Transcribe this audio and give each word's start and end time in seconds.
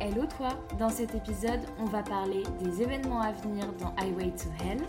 Hello 0.00 0.26
toi 0.36 0.50
Dans 0.78 0.90
cet 0.90 1.16
épisode, 1.16 1.58
on 1.80 1.86
va 1.86 2.04
parler 2.04 2.44
des 2.62 2.82
événements 2.82 3.20
à 3.20 3.32
venir 3.32 3.66
dans 3.80 3.92
Highway 4.00 4.30
to 4.30 4.48
Hell, 4.62 4.80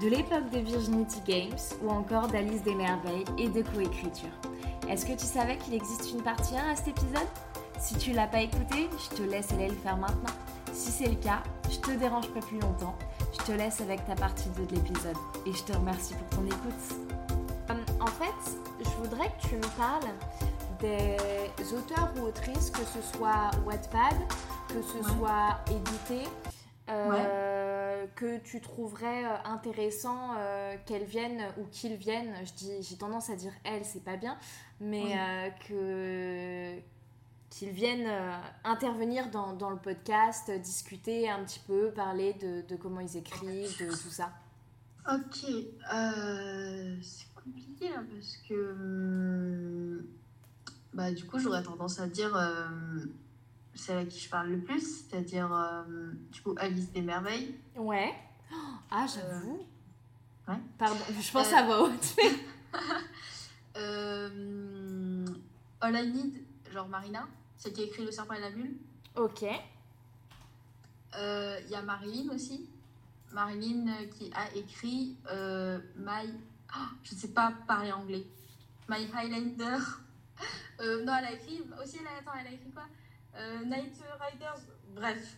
de 0.00 0.08
l'époque 0.08 0.48
de 0.50 0.60
Virginity 0.60 1.20
Games 1.26 1.58
ou 1.82 1.90
encore 1.90 2.28
d'Alice 2.28 2.62
des 2.62 2.74
Merveilles 2.74 3.26
et 3.36 3.48
de 3.50 3.60
coécriture. 3.60 4.30
Est-ce 4.88 5.04
que 5.04 5.12
tu 5.12 5.26
savais 5.26 5.58
qu'il 5.58 5.74
existe 5.74 6.10
une 6.10 6.22
partie 6.22 6.56
1 6.56 6.72
à 6.72 6.74
cet 6.74 6.88
épisode? 6.88 7.28
Si 7.78 7.96
tu 7.96 8.12
l'as 8.12 8.28
pas 8.28 8.40
écouté, 8.40 8.88
je 8.98 9.16
te 9.16 9.22
laisse 9.22 9.52
aller 9.52 9.68
le 9.68 9.74
faire 9.74 9.98
maintenant. 9.98 10.34
Si 10.72 10.90
c'est 10.90 11.08
le 11.08 11.16
cas, 11.16 11.42
je 11.70 11.76
te 11.76 11.90
dérange 11.90 12.28
pas 12.30 12.40
plus 12.40 12.58
longtemps. 12.58 12.96
Je 13.38 13.44
te 13.44 13.52
laisse 13.52 13.82
avec 13.82 14.06
ta 14.06 14.14
partie 14.14 14.48
2 14.56 14.64
de 14.64 14.74
l'épisode 14.76 15.16
et 15.44 15.52
je 15.52 15.62
te 15.64 15.76
remercie 15.76 16.14
pour 16.14 16.38
ton 16.38 16.46
écoute. 16.46 17.10
Euh, 17.68 17.74
en 18.00 18.06
fait, 18.06 18.58
je 18.80 18.90
voudrais 19.02 19.26
que 19.26 19.48
tu 19.48 19.56
me 19.56 19.76
parles 19.76 20.10
des 20.80 21.74
auteurs 21.74 22.12
ou 22.18 22.26
autrices, 22.26 22.70
que 22.70 22.84
ce 22.84 23.00
soit 23.16 23.50
Wattpad, 23.64 24.14
que 24.76 24.82
ce 24.82 25.02
soit 25.14 25.58
édité, 25.70 26.28
euh, 26.90 28.06
que 28.14 28.38
tu 28.40 28.60
trouverais 28.60 29.24
euh, 29.24 29.36
intéressant 29.46 30.34
euh, 30.36 30.76
qu'elles 30.84 31.06
viennent 31.06 31.42
ou 31.56 31.64
qu'ils 31.70 31.96
viennent. 31.96 32.34
Je 32.44 32.52
dis, 32.52 32.82
j'ai 32.82 32.96
tendance 32.96 33.30
à 33.30 33.36
dire 33.36 33.52
elles, 33.64 33.86
c'est 33.86 34.04
pas 34.04 34.18
bien, 34.18 34.36
mais 34.80 35.16
que 35.66 36.76
qu'ils 37.48 37.70
viennent 37.70 38.10
intervenir 38.64 39.30
dans, 39.30 39.54
dans, 39.54 39.70
le 39.70 39.78
podcast, 39.78 40.50
discuter 40.50 41.30
un 41.30 41.42
petit 41.44 41.60
peu, 41.66 41.90
parler 41.92 42.34
de, 42.34 42.60
de 42.68 42.76
comment 42.76 43.00
ils 43.00 43.16
écrivent, 43.16 43.78
de 43.80 43.90
tout 43.90 44.10
ça. 44.10 44.30
Ok, 45.10 45.46
c'est 47.00 47.34
compliqué 47.34 47.88
là 47.88 48.02
parce 48.12 48.36
que 48.46 48.72
hum, 48.72 50.06
bah, 50.96 51.12
du 51.12 51.26
coup, 51.26 51.38
j'aurais 51.38 51.62
tendance 51.62 52.00
à 52.00 52.06
dire 52.06 52.34
euh, 52.34 52.68
celle 53.78 53.98
à 53.98 54.04
qui 54.04 54.18
je 54.20 54.28
parle 54.28 54.48
le 54.50 54.58
plus, 54.60 54.80
c'est-à-dire 55.08 55.52
euh, 55.52 55.84
du 56.32 56.42
coup 56.42 56.54
Alice 56.58 56.90
des 56.92 57.02
Merveilles. 57.02 57.54
Ouais. 57.76 58.14
Ah, 58.90 59.06
j'avoue. 59.12 59.66
Euh, 60.48 60.52
ouais. 60.52 60.58
Pardon, 60.78 60.96
je 61.20 61.32
pense 61.32 61.52
à 61.52 61.64
voix 61.64 61.82
haute. 61.82 62.16
All 65.80 65.94
I 65.94 66.06
Need, 66.08 66.42
genre 66.72 66.88
Marina, 66.88 67.26
celle 67.56 67.72
qui 67.72 67.82
a 67.82 67.84
écrit 67.84 68.04
Le 68.04 68.10
serpent 68.12 68.34
et 68.34 68.40
la 68.40 68.50
mule. 68.50 68.76
Ok. 69.16 69.42
Il 69.42 69.50
y 71.70 71.74
a 71.74 71.82
Marilyn 71.82 72.32
aussi. 72.32 72.68
Marilyn 73.32 73.86
qui 74.16 74.30
a 74.34 74.54
écrit 74.54 75.16
My. 75.96 76.32
Oh, 76.76 76.80
je 77.02 77.14
ne 77.14 77.18
sais 77.20 77.32
pas 77.32 77.52
parler 77.66 77.90
anglais. 77.92 78.24
My 78.88 79.08
Highlander. 79.12 79.78
Euh, 80.78 81.02
non, 81.04 81.14
elle 81.18 81.24
a 81.24 81.32
écrit 81.32 81.62
aussi, 81.82 81.96
elle 81.98 82.06
a, 82.06 82.18
attends, 82.18 82.38
elle 82.38 82.48
a 82.48 82.52
écrit 82.52 82.70
quoi? 82.70 82.82
euh, 82.82 82.86
Night 83.64 83.94
Riders, 84.20 84.60
bref. 84.94 85.36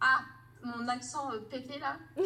Ah, 0.00 0.20
mon 0.62 0.88
accent 0.88 1.32
euh, 1.32 1.40
pété 1.40 1.78
là. 1.78 1.96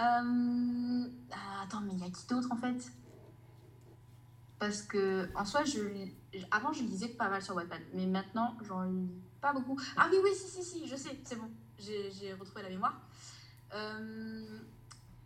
Euh, 0.00 1.08
ah, 1.32 1.64
attends, 1.64 1.80
mais 1.80 1.94
il 1.94 1.98
y 1.98 2.04
a 2.04 2.10
qui 2.10 2.24
d'autre 2.28 2.46
en 2.52 2.56
fait? 2.56 2.92
Parce 4.60 4.82
que 4.82 5.28
en 5.34 5.44
soi, 5.44 5.64
je, 5.64 5.80
avant 6.52 6.72
je 6.72 6.82
lisais 6.84 7.08
pas 7.08 7.28
mal 7.28 7.42
sur 7.42 7.56
Wattpad, 7.56 7.80
mais 7.92 8.06
maintenant 8.06 8.56
j'en 8.62 8.84
lis 8.84 9.10
pas 9.40 9.52
beaucoup. 9.52 9.78
Ah 9.96 10.08
oui, 10.10 10.18
oui, 10.22 10.30
si, 10.32 10.48
si, 10.48 10.62
si, 10.62 10.86
je 10.86 10.94
sais, 10.94 11.18
c'est 11.24 11.34
bon, 11.34 11.50
j'ai 11.78 12.32
retrouvé 12.34 12.62
la 12.62 12.68
mémoire. 12.68 13.00
Euh, 13.74 14.60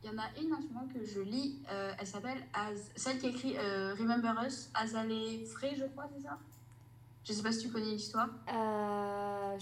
il 0.03 0.11
y 0.11 0.15
en 0.15 0.19
a 0.19 0.27
une 0.41 0.53
en 0.55 0.61
ce 0.61 0.67
moment 0.69 0.89
que 0.89 1.05
je 1.05 1.21
lis, 1.21 1.63
euh, 1.71 1.93
elle 1.99 2.07
s'appelle 2.07 2.43
celle 2.97 3.19
qui 3.19 3.27
écrit 3.29 3.57
euh, 3.59 3.95
Remember 3.95 4.35
Us, 4.47 4.71
Azalée 4.75 5.45
Frey, 5.47 5.75
je 5.77 5.85
crois, 5.85 6.09
c'est 6.15 6.23
ça? 6.23 6.39
Je 7.25 7.33
sais 7.33 7.43
pas 7.43 7.53
si 7.53 7.61
tu 7.61 7.71
connais 7.71 7.87
l'histoire. 7.87 8.29
Euh, 8.49 9.59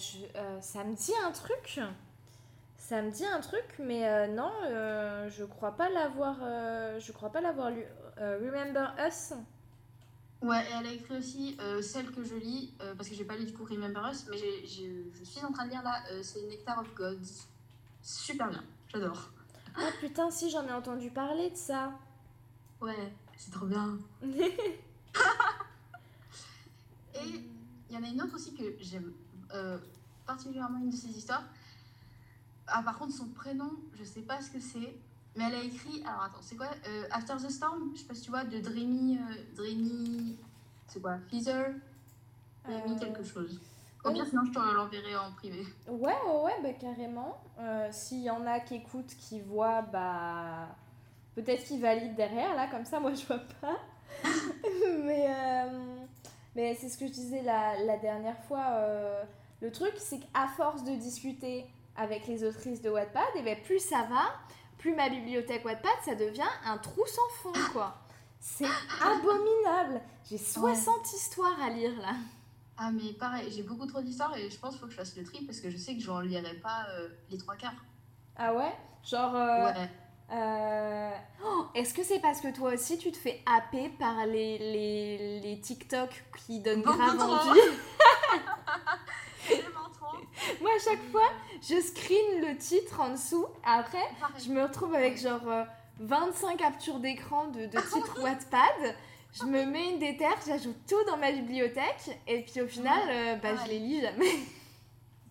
ça 0.60 0.84
me 0.84 0.94
dit 0.94 1.12
un 1.24 1.30
truc. 1.30 1.80
Ça 2.76 3.00
me 3.00 3.10
dit 3.10 3.24
un 3.24 3.40
truc, 3.40 3.64
mais 3.78 4.28
non, 4.28 4.50
je 5.28 5.44
crois 5.44 5.72
pas 5.72 5.88
l'avoir, 5.88 6.36
je 6.98 7.12
crois 7.12 7.30
pas 7.30 7.40
l'avoir 7.40 7.70
lu. 7.70 7.84
Remember 8.18 8.92
Us? 9.06 9.32
Ouais, 10.42 10.60
et 10.64 10.72
elle 10.80 10.86
a 10.88 10.92
écrit 10.92 11.16
aussi 11.18 11.56
celle 11.80 12.10
que 12.10 12.24
je 12.24 12.34
lis, 12.34 12.74
parce 12.96 13.08
que 13.08 13.14
j'ai 13.14 13.24
pas 13.24 13.36
lu 13.36 13.44
du 13.44 13.52
coup 13.54 13.64
Remember 13.64 14.10
Us, 14.10 14.26
mais 14.28 14.36
je 14.66 15.24
suis 15.24 15.44
en 15.44 15.52
train 15.52 15.66
de 15.66 15.70
lire 15.70 15.84
là, 15.84 16.02
c'est 16.22 16.42
Nectar 16.48 16.80
of 16.80 16.92
Gods. 16.94 17.46
Super 18.02 18.48
bien, 18.50 18.64
j'adore. 18.88 19.30
Ah 19.76 19.90
putain, 20.00 20.30
si 20.32 20.50
j'en 20.50 20.66
ai 20.66 20.72
entendu 20.72 21.10
parler 21.10 21.50
de 21.50 21.56
ça. 21.56 21.92
Ouais, 22.80 23.12
c'est 23.38 23.52
trop 23.52 23.66
bien. 23.66 23.96
Et 27.14 27.40
il 27.92 27.98
y 27.98 27.98
en 27.98 28.04
a 28.04 28.08
une 28.08 28.22
autre 28.22 28.36
aussi 28.36 28.54
que 28.54 28.64
j'aime 28.80 29.12
euh, 29.54 29.78
particulièrement 30.26 30.78
une 30.78 30.88
de 30.88 30.96
ces 30.96 31.10
histoires. 31.10 31.44
Ah, 32.66 32.82
par 32.82 32.98
contre, 32.98 33.12
son 33.12 33.28
prénom, 33.28 33.70
je 33.98 34.04
sais 34.04 34.22
pas 34.22 34.40
ce 34.40 34.50
que 34.50 34.60
c'est. 34.60 34.96
Mais 35.36 35.44
elle 35.44 35.54
a 35.54 35.62
écrit. 35.62 36.02
Alors 36.06 36.22
attends, 36.22 36.40
c'est 36.40 36.56
quoi 36.56 36.70
euh, 36.88 37.04
After 37.10 37.34
the 37.34 37.50
Storm 37.50 37.90
Je 37.94 38.00
sais 38.00 38.06
pas 38.06 38.14
si 38.14 38.22
tu 38.22 38.30
vois, 38.30 38.44
de 38.44 38.60
Dreamy. 38.60 39.18
Euh, 39.18 39.54
Dreamy. 39.56 40.38
C'est 40.86 41.00
quoi 41.00 41.18
Feather 41.28 41.74
Dreamy 42.64 42.98
quelque 42.98 43.24
chose. 43.24 43.60
Au 44.04 44.10
pire, 44.10 44.26
sinon, 44.26 44.42
je 44.46 44.52
te 44.52 44.58
l'enverrai 44.58 45.16
en 45.16 45.32
privé. 45.32 45.64
Ouais, 45.86 46.14
ouais, 46.26 46.42
ouais, 46.44 46.62
bah, 46.62 46.72
carrément. 46.72 47.42
Euh, 47.58 47.88
S'il 47.92 48.22
y 48.22 48.30
en 48.30 48.46
a 48.46 48.60
qui 48.60 48.76
écoutent, 48.76 49.14
qui 49.18 49.40
voient, 49.40 49.82
bah. 49.82 50.68
Peut-être 51.34 51.64
qu'ils 51.64 51.80
valident 51.80 52.16
derrière, 52.16 52.54
là, 52.54 52.68
comme 52.68 52.84
ça, 52.84 53.00
moi, 53.00 53.12
je 53.12 53.24
vois 53.26 53.42
pas. 53.60 53.78
mais 55.04 55.26
euh, 55.28 56.01
mais 56.54 56.74
c'est 56.74 56.88
ce 56.88 56.98
que 56.98 57.06
je 57.06 57.12
disais 57.12 57.42
la, 57.42 57.78
la 57.84 57.98
dernière 57.98 58.38
fois. 58.44 58.66
Euh, 58.72 59.22
le 59.60 59.70
truc, 59.70 59.92
c'est 59.96 60.18
qu'à 60.18 60.48
force 60.56 60.84
de 60.84 60.94
discuter 60.94 61.66
avec 61.96 62.26
les 62.26 62.44
autrices 62.44 62.82
de 62.82 62.90
Wattpad, 62.90 63.22
et 63.36 63.40
eh 63.40 63.42
ben, 63.42 63.62
plus 63.62 63.78
ça 63.78 64.06
va, 64.10 64.32
plus 64.78 64.94
ma 64.94 65.08
bibliothèque 65.08 65.64
Wattpad, 65.64 65.92
ça 66.04 66.14
devient 66.14 66.42
un 66.64 66.78
trou 66.78 67.02
sans 67.06 67.28
fond, 67.42 67.72
quoi. 67.72 67.96
C'est 68.40 68.66
abominable. 69.00 70.02
J'ai 70.28 70.38
60 70.38 71.12
histoires 71.12 71.62
à 71.62 71.70
lire, 71.70 71.96
là. 72.00 72.14
Ah, 72.76 72.90
mais 72.90 73.12
pareil, 73.12 73.52
j'ai 73.54 73.62
beaucoup 73.62 73.86
trop 73.86 74.02
d'histoires 74.02 74.36
et 74.36 74.50
je 74.50 74.58
pense 74.58 74.72
qu'il 74.72 74.80
faut 74.80 74.86
que 74.86 74.92
je 74.92 74.96
fasse 74.96 75.16
le 75.16 75.22
tri 75.22 75.44
parce 75.44 75.60
que 75.60 75.70
je 75.70 75.76
sais 75.76 75.94
que 75.94 76.00
j'en 76.00 76.20
lirai 76.20 76.54
pas 76.54 76.86
euh, 76.90 77.08
les 77.30 77.38
trois 77.38 77.54
quarts. 77.54 77.84
Ah 78.34 78.52
ouais? 78.54 78.72
Genre. 79.04 79.34
Euh, 79.36 79.66
ouais. 79.66 79.90
Euh, 80.32 81.10
oh, 81.44 81.64
est-ce 81.74 81.92
que 81.92 82.02
c'est 82.02 82.20
parce 82.20 82.40
que 82.40 82.48
toi 82.48 82.72
aussi 82.72 82.96
tu 82.98 83.12
te 83.12 83.18
fais 83.18 83.42
happer 83.44 83.90
par 83.98 84.24
les, 84.26 84.56
les, 84.58 85.40
les 85.40 85.60
TikTok 85.60 86.08
qui 86.46 86.60
donnent 86.60 86.82
grave 86.82 87.20
envie? 87.20 87.60
Moi 90.60 90.70
à 90.74 90.78
chaque 90.82 91.02
fois 91.10 91.28
je 91.60 91.80
screen 91.80 92.40
le 92.40 92.56
titre 92.56 93.00
en 93.00 93.10
dessous, 93.10 93.46
après 93.64 94.08
je 94.42 94.48
me 94.50 94.62
retrouve 94.62 94.94
avec 94.94 95.20
genre 95.20 95.42
25 96.00 96.56
captures 96.56 96.98
d'écran 96.98 97.48
de, 97.48 97.66
de 97.66 97.80
titres 97.80 98.20
Wattpad. 98.22 98.96
Je 99.32 99.44
me 99.44 99.64
mets 99.64 99.90
une 99.90 99.98
déterre, 99.98 100.36
j'ajoute 100.46 100.76
tout 100.86 101.02
dans 101.06 101.16
ma 101.16 101.32
bibliothèque. 101.32 102.18
Et 102.26 102.42
puis 102.42 102.60
au 102.60 102.66
final, 102.66 103.00
euh, 103.08 103.34
bah, 103.36 103.50
je 103.64 103.70
les 103.70 103.78
lis 103.78 104.00
jamais. 104.00 104.30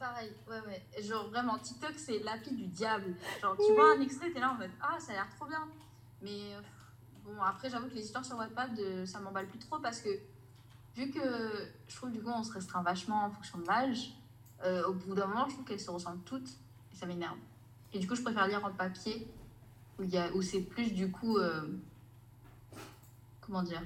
Pareil, 0.02 0.34
ouais, 0.50 0.60
ouais. 0.66 1.04
Genre 1.04 1.30
vraiment, 1.30 1.60
TikTok, 1.60 1.94
c'est 1.96 2.18
l'appli 2.24 2.56
du 2.56 2.66
diable. 2.66 3.14
Genre, 3.40 3.56
tu 3.56 3.72
vois 3.76 3.94
un 3.96 4.02
extrait, 4.02 4.32
t'es 4.32 4.40
là 4.40 4.50
en 4.50 4.56
mode 4.56 4.72
Ah, 4.82 5.00
ça 5.00 5.12
a 5.12 5.16
l'air 5.16 5.30
trop 5.36 5.46
bien. 5.46 5.68
Mais 6.24 6.56
euh, 6.56 6.62
bon, 7.24 7.40
après, 7.40 7.70
j'avoue 7.70 7.88
que 7.88 7.94
les 7.94 8.06
histoires 8.06 8.26
sur 8.26 8.36
Wattpad, 8.36 8.80
euh, 8.80 9.06
ça 9.06 9.20
m'emballe 9.20 9.48
plus 9.48 9.60
trop 9.60 9.78
parce 9.78 10.02
que 10.02 10.10
vu 10.96 11.12
que 11.12 11.22
je 11.88 11.96
trouve 11.96 12.12
du 12.12 12.20
coup, 12.20 12.32
on 12.32 12.44
se 12.44 12.52
restreint 12.52 12.82
vachement 12.82 13.26
en 13.26 13.30
fonction 13.30 13.60
de 13.60 13.68
l'âge, 13.68 14.18
au 14.88 14.94
bout 14.94 15.14
d'un 15.14 15.28
moment, 15.28 15.48
je 15.48 15.54
trouve 15.54 15.66
qu'elles 15.66 15.80
se 15.80 15.92
ressemblent 15.92 16.24
toutes 16.24 16.50
et 16.92 16.96
ça 16.96 17.06
m'énerve. 17.06 17.38
Et 17.94 18.00
du 18.00 18.08
coup, 18.08 18.16
je 18.16 18.24
préfère 18.24 18.48
lire 18.48 18.66
en 18.66 18.72
papier 18.72 19.28
où, 20.00 20.04
où 20.36 20.42
c'est 20.42 20.62
plus 20.62 20.94
du 20.94 21.12
coup 21.12 21.38
comment 23.42 23.64
dire 23.64 23.84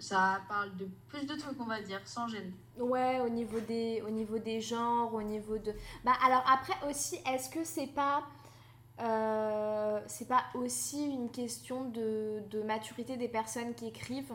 ça 0.00 0.40
parle 0.48 0.74
de 0.76 0.88
plus 1.08 1.26
de 1.26 1.34
trucs, 1.34 1.60
on 1.60 1.66
va 1.66 1.80
dire, 1.80 2.00
sans 2.04 2.26
gêne. 2.26 2.52
Ouais, 2.78 3.20
au 3.20 3.28
niveau 3.28 3.60
des, 3.60 4.02
au 4.06 4.10
niveau 4.10 4.38
des 4.38 4.60
genres, 4.60 5.12
au 5.12 5.22
niveau 5.22 5.58
de... 5.58 5.72
Bah 6.04 6.12
alors 6.24 6.44
après 6.50 6.74
aussi, 6.88 7.16
est-ce 7.26 7.50
que 7.50 7.64
c'est 7.64 7.88
pas... 7.88 8.24
Euh, 9.00 10.00
c'est 10.06 10.28
pas 10.28 10.44
aussi 10.54 11.02
une 11.02 11.30
question 11.30 11.88
de, 11.88 12.42
de, 12.50 12.62
maturité 12.62 13.16
des 13.16 13.28
personnes 13.28 13.74
qui 13.74 13.86
écrivent 13.86 14.34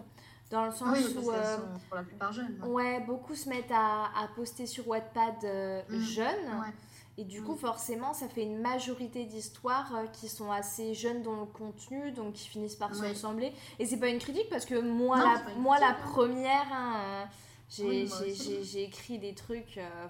dans 0.50 0.66
le 0.66 0.72
sens 0.72 0.90
oui, 0.92 1.16
où 1.18 1.32
euh, 1.32 1.56
sont 1.56 1.80
pour 1.88 1.98
la 1.98 2.04
plupart 2.04 2.32
jeunes. 2.34 2.60
Ouais, 2.66 3.00
beaucoup 3.02 3.36
se 3.36 3.48
mettent 3.48 3.72
à, 3.72 4.06
à 4.06 4.28
poster 4.36 4.66
sur 4.66 4.88
Wattpad 4.88 5.36
euh, 5.44 5.84
mmh. 5.88 6.00
jeunes. 6.00 6.60
Ouais. 6.60 6.74
Et 7.18 7.24
du 7.24 7.42
coup, 7.42 7.54
mm. 7.54 7.60
forcément, 7.60 8.14
ça 8.14 8.28
fait 8.28 8.44
une 8.44 8.60
majorité 8.60 9.24
d'histoires 9.24 9.96
euh, 9.96 10.06
qui 10.08 10.28
sont 10.28 10.52
assez 10.52 10.94
jeunes 10.94 11.22
dans 11.22 11.40
le 11.40 11.46
contenu, 11.46 12.12
donc 12.12 12.34
qui 12.34 12.48
finissent 12.50 12.76
par 12.76 12.94
se 12.94 13.04
ressembler. 13.04 13.54
Et 13.80 13.86
c'est 13.86 14.00
pas 14.00 14.10
une 14.10 14.20
critique 14.20 14.50
parce 14.50 14.66
que 14.66 14.76
moi, 14.76 15.18
la, 15.18 15.42
moi 15.58 15.80
la 15.80 15.92
hein. 15.92 15.98
première, 16.04 16.68
hein, 16.74 17.30
j'ai 17.70 18.84
écrit 18.84 19.18
des 19.18 19.34
trucs. 19.34 19.78
Euh, 19.78 20.08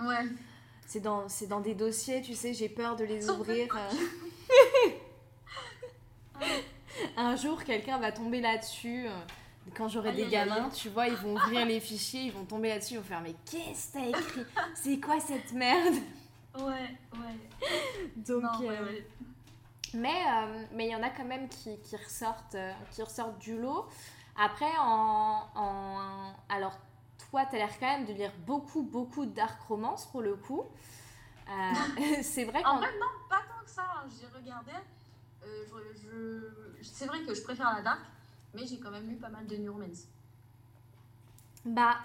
ouais. 0.00 0.26
C'est 0.86 1.00
dans, 1.00 1.26
dans 1.48 1.60
des 1.60 1.74
dossiers, 1.74 2.22
tu 2.22 2.34
sais, 2.34 2.54
j'ai 2.54 2.68
peur 2.68 2.96
de 2.96 3.04
les 3.04 3.28
ouvrir. 3.28 3.68
Euh. 3.76 4.90
Un 7.16 7.36
jour, 7.36 7.62
quelqu'un 7.64 7.98
va 7.98 8.10
tomber 8.10 8.40
là-dessus. 8.40 9.06
quand 9.76 9.88
j'aurai 9.88 10.12
des 10.12 10.28
gamins, 10.28 10.70
tu 10.70 10.88
vois, 10.88 11.08
ils 11.08 11.16
vont 11.16 11.34
ouvrir 11.34 11.66
les 11.66 11.80
fichiers, 11.80 12.22
ils 12.22 12.32
vont 12.32 12.44
tomber 12.44 12.68
là-dessus, 12.70 12.94
ils 12.94 12.98
vont 12.98 13.04
faire 13.04 13.20
mais 13.22 13.34
qu'est-ce 13.50 13.88
que 13.88 13.92
t'as 13.92 14.18
écrit? 14.18 14.42
C'est 14.74 14.98
quoi 14.98 15.20
cette 15.20 15.52
merde? 15.52 15.96
Ouais, 16.58 16.96
ouais. 17.14 17.70
Donc, 18.16 18.42
non, 18.42 18.58
ouais, 18.60 18.76
euh, 18.78 18.84
ouais. 18.84 19.06
mais 19.94 20.22
euh, 20.28 20.64
mais 20.72 20.86
il 20.86 20.90
y 20.92 20.96
en 20.96 21.02
a 21.02 21.10
quand 21.10 21.24
même 21.24 21.48
qui, 21.48 21.78
qui 21.80 21.96
ressortent 21.96 22.54
euh, 22.56 22.72
qui 22.90 23.02
ressortent 23.02 23.38
du 23.38 23.58
lot. 23.58 23.86
Après, 24.36 24.70
en, 24.78 25.46
en- 25.54 26.34
alors 26.48 26.76
toi, 27.30 27.46
t'as 27.50 27.56
l'air 27.58 27.78
quand 27.80 27.86
même 27.86 28.04
de 28.06 28.12
lire 28.12 28.32
beaucoup 28.46 28.82
beaucoup 28.82 29.24
de 29.24 29.30
dark 29.32 29.60
romance 29.62 30.06
pour 30.06 30.20
le 30.22 30.36
coup. 30.36 30.64
Euh, 31.48 31.72
c'est 32.22 32.44
vrai 32.44 32.60
En 32.60 32.72
qu'en 32.72 32.78
vrai, 32.78 32.88
non, 33.00 33.06
pas 33.30 33.40
tant 33.48 33.64
que 33.64 33.70
ça. 33.70 33.82
hein. 33.96 34.06
J'ai 34.20 34.26
regardé. 34.38 34.72
je, 35.42 36.78
je- 36.80 36.82
C'est 36.82 37.06
vrai 37.06 37.22
que 37.22 37.34
je 37.34 37.42
préfère 37.42 37.72
la 37.74 37.80
dark, 37.82 38.00
mais 38.54 38.66
j'ai 38.66 38.78
quand 38.78 38.90
même 38.90 39.08
lu 39.08 39.16
pas 39.16 39.28
mal 39.30 39.46
de 39.46 39.56
New 39.56 39.72
Romance. 39.72 40.06
Bah. 41.64 41.96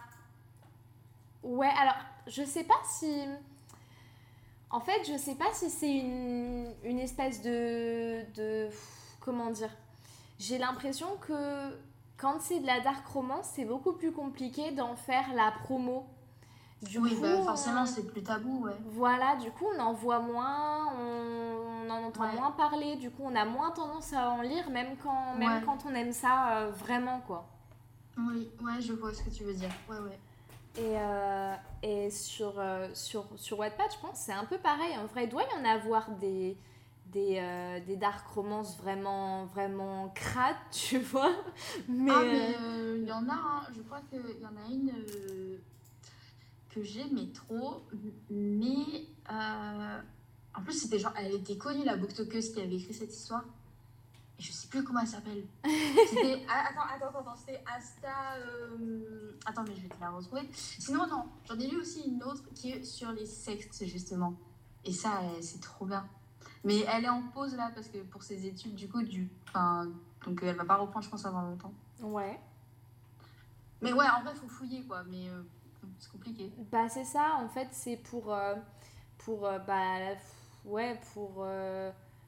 Ouais, 1.43 1.71
alors, 1.77 1.95
je 2.27 2.43
sais 2.43 2.63
pas 2.63 2.79
si. 2.85 3.25
En 4.69 4.79
fait, 4.81 4.99
je 5.11 5.17
sais 5.17 5.35
pas 5.35 5.51
si 5.53 5.69
c'est 5.69 5.91
une, 5.97 6.73
une 6.83 6.99
espèce 6.99 7.41
de. 7.41 8.23
de. 8.35 8.69
Comment 9.21 9.49
dire 9.49 9.69
J'ai 10.39 10.57
l'impression 10.57 11.07
que 11.21 11.77
quand 12.17 12.39
c'est 12.39 12.59
de 12.59 12.65
la 12.67 12.79
dark 12.81 13.05
romance, 13.07 13.49
c'est 13.53 13.65
beaucoup 13.65 13.93
plus 13.93 14.11
compliqué 14.11 14.71
d'en 14.71 14.95
faire 14.95 15.33
la 15.35 15.51
promo. 15.63 16.05
Du 16.81 16.99
oui, 16.99 17.15
coup, 17.15 17.21
bah, 17.21 17.41
forcément, 17.43 17.81
on- 17.81 17.85
c'est 17.87 18.05
plus 18.05 18.21
tabou, 18.23 18.65
ouais. 18.65 18.73
Voilà, 18.85 19.35
du 19.37 19.49
coup, 19.51 19.65
on 19.75 19.79
en 19.79 19.93
voit 19.93 20.19
moins, 20.19 20.85
on, 20.93 21.85
on 21.87 21.89
en 21.89 22.03
entend 22.03 22.21
Ouais. 22.23 22.33
moins 22.35 22.51
parler, 22.51 22.95
du 22.97 23.09
coup, 23.09 23.23
on 23.25 23.35
a 23.35 23.45
moins 23.45 23.71
tendance 23.71 24.13
à 24.13 24.29
en 24.29 24.41
lire, 24.41 24.69
même 24.69 24.95
quand, 25.03 25.35
même 25.37 25.53
Ouais. 25.55 25.61
quand 25.65 25.85
on 25.89 25.95
aime 25.95 26.13
ça 26.13 26.57
euh, 26.57 26.69
vraiment, 26.71 27.19
quoi. 27.25 27.47
Oui, 28.17 28.49
ouais, 28.63 28.79
je 28.79 28.93
vois 28.93 29.11
ce 29.13 29.23
que 29.23 29.29
tu 29.31 29.43
veux 29.43 29.53
dire. 29.55 29.71
Ouais, 29.89 29.97
ouais. 29.97 30.19
Et, 30.77 30.95
euh, 30.95 31.55
et 31.81 32.09
sur, 32.11 32.59
euh, 32.59 32.87
sur, 32.93 33.25
sur 33.35 33.57
Wattpad, 33.59 33.87
je 33.91 33.99
pense 33.99 34.19
c'est 34.19 34.33
un 34.33 34.45
peu 34.45 34.57
pareil. 34.59 34.95
En 34.97 35.07
vrai, 35.07 35.23
il 35.23 35.29
doit 35.29 35.43
y 35.43 35.59
en 35.59 35.65
avoir 35.65 36.11
des, 36.11 36.55
des, 37.07 37.37
euh, 37.39 37.79
des 37.79 37.95
dark 37.95 38.27
romances 38.27 38.77
vraiment, 38.77 39.45
vraiment 39.45 40.09
crades, 40.09 40.55
tu 40.71 40.99
vois. 40.99 41.33
Mais, 41.87 42.11
ah, 42.13 42.21
mais 42.23 42.55
il 42.99 43.07
y 43.07 43.11
en 43.11 43.27
a, 43.27 43.33
hein. 43.33 43.63
je 43.75 43.81
crois 43.81 44.01
qu'il 44.09 44.19
y 44.19 44.45
en 44.45 44.55
a 44.55 44.71
une 44.71 44.93
que 46.69 46.83
j'aimais 46.83 47.31
trop, 47.33 47.81
mais 48.29 49.07
en 49.29 50.61
plus, 50.63 50.73
c'était 50.73 50.99
genre, 50.99 51.13
elle 51.17 51.33
était 51.33 51.57
connue, 51.57 51.85
la 51.85 51.97
booktokeuse 51.97 52.51
qui 52.51 52.61
avait 52.61 52.75
écrit 52.75 52.93
cette 52.93 53.13
histoire. 53.13 53.45
Je 54.39 54.51
sais 54.51 54.67
plus 54.67 54.83
comment 54.83 54.99
elle 54.99 55.07
s'appelle. 55.07 55.43
C'était. 56.09 56.45
ah, 56.47 56.65
Attends, 56.69 57.05
attends, 57.07 57.19
attends, 57.19 57.35
c'était 57.35 57.63
Asta. 57.65 58.35
euh, 58.37 59.31
Attends, 59.45 59.63
mais 59.67 59.75
je 59.75 59.81
vais 59.81 59.89
te 59.89 59.99
la 59.99 60.11
retrouver. 60.11 60.47
Sinon, 60.53 61.07
non, 61.07 61.25
j'en 61.47 61.57
ai 61.59 61.67
lu 61.67 61.77
aussi 61.77 62.01
une 62.07 62.21
autre 62.23 62.43
qui 62.53 62.71
est 62.71 62.83
sur 62.83 63.11
les 63.11 63.25
sectes, 63.25 63.83
justement. 63.85 64.35
Et 64.85 64.93
ça, 64.93 65.21
c'est 65.41 65.59
trop 65.59 65.85
bien. 65.85 66.07
Mais 66.63 66.79
elle 66.81 67.05
est 67.05 67.09
en 67.09 67.23
pause 67.29 67.55
là, 67.55 67.71
parce 67.73 67.87
que 67.87 67.97
pour 68.03 68.21
ses 68.23 68.45
études, 68.45 68.75
du 68.75 68.87
coup, 68.87 69.01
du. 69.01 69.27
Enfin, 69.47 69.87
donc 70.25 70.39
elle 70.43 70.55
va 70.55 70.65
pas 70.65 70.75
reprendre, 70.75 71.03
je 71.05 71.09
pense, 71.09 71.25
avant 71.25 71.41
longtemps. 71.41 71.73
ouais. 72.01 72.39
Mais 73.81 73.93
ouais, 73.93 74.05
en 74.07 74.21
vrai, 74.23 74.33
faut 74.35 74.47
fouiller 74.47 74.83
quoi. 74.85 75.03
Mais 75.03 75.29
euh, 75.29 75.41
c'est 75.99 76.11
compliqué. 76.11 76.51
Bah, 76.71 76.89
c'est 76.89 77.05
ça, 77.05 77.37
en 77.41 77.47
fait, 77.49 77.67
c'est 77.71 77.97
pour. 77.97 78.33
euh, 78.33 78.55
pour 79.19 79.45
euh, 79.45 79.57
bah, 79.59 80.15
ouais, 80.65 80.99
pour. 81.13 81.45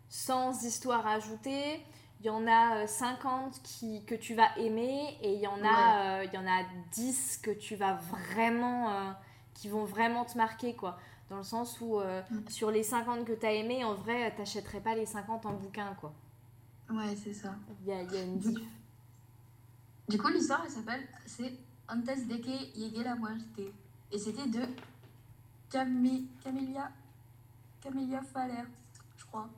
sans 0.09 0.63
histoire 0.63 1.05
ajoutée. 1.05 1.85
Il 2.19 2.25
y 2.25 2.29
en 2.29 2.45
a 2.47 2.79
euh, 2.83 2.87
50 2.87 3.61
qui, 3.63 4.03
que 4.05 4.15
tu 4.15 4.35
vas 4.35 4.55
aimer 4.57 5.17
et 5.21 5.33
il 5.35 5.39
y 5.39 5.47
en 5.47 5.63
a, 5.63 6.19
euh, 6.19 6.25
il 6.25 6.33
y 6.33 6.37
en 6.37 6.45
a 6.47 6.63
10 6.91 7.37
que 7.41 7.51
tu 7.51 7.75
vas 7.75 7.93
vraiment. 7.95 8.89
euh, 8.93 9.11
qui 9.55 9.67
vont 9.67 9.83
vraiment 9.83 10.23
te 10.23 10.37
marquer, 10.37 10.73
quoi. 10.73 10.97
Dans 11.29 11.35
le 11.37 11.43
sens 11.43 11.81
où, 11.81 11.99
euh, 11.99 12.21
Mm. 12.31 12.47
sur 12.49 12.71
les 12.71 12.81
50 12.83 13.25
que 13.25 13.33
tu 13.33 13.45
as 13.45 13.51
aimé, 13.51 13.83
en 13.83 13.93
vrai, 13.93 14.33
t'achèterais 14.35 14.79
pas 14.79 14.95
les 14.95 15.05
50 15.05 15.45
en 15.45 15.51
bouquin, 15.53 15.93
quoi. 15.99 16.13
Ouais, 16.89 17.13
c'est 17.21 17.33
ça. 17.33 17.55
Il 17.81 17.87
y 17.87 17.91
a, 17.91 18.01
il 18.03 18.13
y 18.13 18.17
a 18.17 18.21
une 18.23 18.37
diff. 18.39 18.57
Du 20.07 20.17
coup, 20.17 20.29
l'histoire, 20.29 20.61
elle 20.63 20.71
s'appelle 20.71 21.05
c'est 21.25 21.53
Antes 21.89 22.05
de 22.27 22.37
que 22.37 22.77
llegue 22.77 23.03
la 23.03 23.15
muerte. 23.15 23.59
Et 24.11 24.17
c'était 24.17 24.47
de 24.47 24.61
Cami- 25.69 26.27
Camélia 26.43 26.89
Camélia 27.81 28.21
Faller, 28.21 28.63
je 29.17 29.25
crois. 29.25 29.49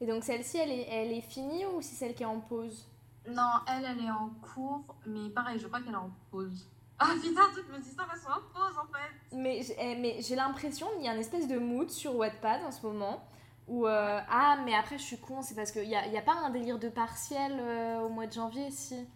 Et 0.00 0.06
donc, 0.06 0.24
celle-ci, 0.24 0.58
elle 0.58 0.70
est, 0.70 0.88
elle 0.90 1.12
est 1.12 1.20
finie 1.22 1.64
ou 1.66 1.80
c'est 1.80 1.94
celle 1.94 2.14
qui 2.14 2.22
est 2.22 2.26
en 2.26 2.40
pause? 2.40 2.86
Non, 3.28 3.50
elle, 3.66 3.84
elle 3.84 4.04
est 4.04 4.10
en 4.10 4.30
cours, 4.54 4.94
mais 5.06 5.30
pareil, 5.30 5.58
je 5.58 5.66
crois 5.66 5.80
qu'elle 5.80 5.94
est 5.94 5.96
en 5.96 6.10
pause. 6.30 6.68
Ah 6.98 7.12
putain, 7.22 7.42
toutes 7.54 7.68
mes 7.70 7.78
histoires, 7.84 8.08
elles 8.10 8.18
sont 8.20 8.30
en 8.30 8.40
pause 8.54 8.74
en 8.78 8.86
fait. 8.90 9.36
Mais, 9.36 9.62
j'ai- 9.62 9.76
eh, 9.78 9.96
mais 9.96 10.16
j'ai 10.22 10.34
l'impression 10.34 10.86
qu'il 10.94 11.04
y 11.04 11.08
a 11.08 11.12
une 11.14 11.20
espèce 11.20 11.46
de 11.46 11.58
mood 11.58 11.90
sur 11.90 12.16
Wattpad 12.16 12.62
en 12.64 12.70
ce 12.72 12.86
moment. 12.86 13.22
Où, 13.68 13.86
euh, 13.86 14.20
ah, 14.30 14.56
mais 14.64 14.74
après, 14.74 14.96
je 14.96 15.02
suis 15.02 15.18
con, 15.18 15.42
c'est 15.42 15.54
parce 15.54 15.72
qu'il 15.72 15.86
n'y 15.86 15.94
a, 15.94 16.06
y 16.06 16.16
a 16.16 16.22
pas 16.22 16.32
un 16.32 16.48
délire 16.48 16.78
de 16.78 16.88
partiel 16.88 17.52
euh, 17.60 18.00
au 18.00 18.08
mois 18.08 18.26
de 18.26 18.32
janvier, 18.32 18.70
si? 18.70 19.06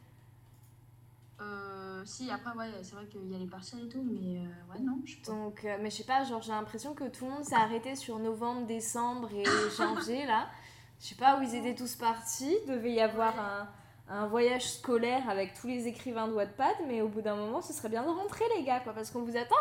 Euh, 1.41 2.03
si, 2.05 2.31
après, 2.31 2.51
ouais, 2.53 2.71
c'est 2.83 2.95
vrai 2.95 3.07
qu'il 3.07 3.31
y 3.31 3.35
a 3.35 3.39
les 3.39 3.47
partiels 3.47 3.85
et 3.85 3.89
tout, 3.89 4.03
mais 4.03 4.41
euh, 4.41 4.43
ouais, 4.75 4.81
non, 4.81 5.01
je 5.07 5.13
sais 5.15 5.21
pas. 5.25 5.33
Donc, 5.33 5.65
euh, 5.65 5.79
mais 5.81 5.89
je 5.91 5.97
sais 5.97 6.05
pas, 6.05 6.23
genre, 6.25 6.43
j'ai 6.43 6.53
l'impression 6.53 6.93
que 6.93 7.05
tout 7.09 7.25
le 7.25 7.31
monde 7.31 7.45
s'est 7.45 7.55
arrêté 7.55 7.97
sur 7.97 8.19
novembre, 8.19 8.67
décembre 8.67 9.31
et 9.33 9.45
janvier, 9.79 10.27
là. 10.27 10.49
Je 11.01 11.07
sais 11.07 11.15
pas 11.15 11.39
où 11.39 11.43
ils 11.43 11.55
étaient 11.55 11.75
tous 11.75 11.97
partis. 11.97 12.57
Il 12.65 12.71
devait 12.71 12.93
y 12.93 13.01
avoir 13.01 13.39
un, 13.39 13.69
un 14.11 14.27
voyage 14.27 14.69
scolaire 14.69 15.29
avec 15.31 15.55
tous 15.55 15.69
les 15.69 15.87
écrivains 15.87 16.29
de 16.29 16.33
Wattpad, 16.33 16.77
mais 16.87 17.01
au 17.01 17.09
bout 17.09 17.23
d'un 17.23 17.37
moment, 17.37 17.63
ce 17.63 17.73
serait 17.73 17.89
bien 17.89 18.03
de 18.03 18.09
rentrer, 18.09 18.45
les 18.57 18.65
gars, 18.65 18.81
quoi, 18.81 18.93
parce 18.93 19.11
qu'on 19.11 19.23
vous 19.23 19.37
attend. 19.37 19.55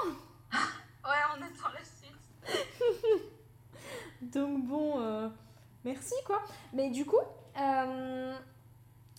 Ouais, 1.02 1.16
on 1.34 1.42
attend 1.42 1.74
la 1.74 1.84
suite. 1.84 3.32
Donc 4.34 4.66
bon, 4.66 5.00
euh, 5.00 5.30
merci 5.84 6.14
quoi. 6.26 6.44
Mais 6.74 6.90
du 6.90 7.06
coup, 7.06 7.16
euh, 7.58 8.38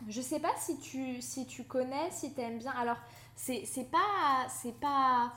je 0.06 0.20
sais 0.20 0.38
pas 0.38 0.54
si 0.58 0.78
tu, 0.78 1.20
si 1.20 1.46
tu 1.46 1.64
connais, 1.64 2.10
si 2.10 2.32
t'aimes 2.32 2.58
bien. 2.58 2.72
Alors, 2.72 2.98
c'est 3.34 3.90
pas... 3.90 4.46
C'est 4.48 4.78
pas... 4.78 5.32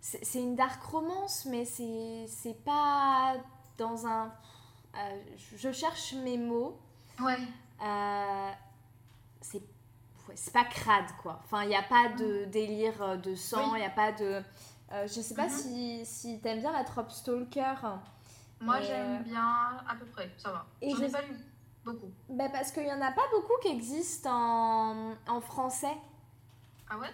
C'est 0.00 0.38
une 0.38 0.54
dark 0.54 0.80
romance, 0.84 1.46
mais 1.46 1.64
c'est 1.64 2.64
pas 2.64 3.34
dans 3.76 4.06
un... 4.06 4.32
euh, 4.98 5.20
je 5.56 5.72
cherche 5.72 6.14
mes 6.14 6.38
mots. 6.38 6.78
Ouais, 7.20 7.38
Euh, 7.82 8.50
c'est 9.40 9.62
ouais, 10.28 10.34
pas 10.52 10.64
crade 10.64 11.10
quoi. 11.22 11.40
Enfin, 11.44 11.62
il 11.64 11.68
n'y 11.68 11.76
a 11.76 11.82
pas 11.82 12.08
de 12.10 12.44
délire 12.46 13.00
euh, 13.02 13.16
de 13.16 13.34
sang, 13.34 13.68
il 13.68 13.72
Oui. 13.74 13.78
n'y 13.80 13.84
a 13.86 13.90
pas 13.90 14.12
de. 14.12 14.42
euh, 14.92 15.06
je 15.06 15.20
sais 15.20 15.34
pas 15.34 15.44
Mhm. 15.46 15.50
si, 15.50 16.06
si 16.06 16.40
t'aimes 16.40 16.60
bien 16.60 16.72
la 16.72 16.84
trope 16.84 17.10
Stalker. 17.10 17.74
moi 18.60 18.80
j'aime 18.80 19.16
euh, 19.20 19.22
bien 19.22 19.78
à 19.88 19.94
peu 19.98 20.06
près, 20.06 20.30
ça 20.38 20.50
va. 20.52 20.66
et 20.80 20.90
J'en 20.90 20.96
je- 20.98 21.02
ai 21.04 21.10
pas 21.10 21.22
lu 21.22 21.36
beaucoup. 21.84 22.10
Bah 22.30 22.48
parce 22.50 22.72
qu'il 22.72 22.86
y 22.86 22.92
en 22.92 23.00
a 23.02 23.12
pas 23.12 23.28
beaucoup 23.30 23.52
qui 23.62 23.68
existent 23.68 24.30
en, 24.32 25.14
en 25.28 25.40
français. 25.40 25.96
Ah 26.88 26.98
ouais? 26.98 27.10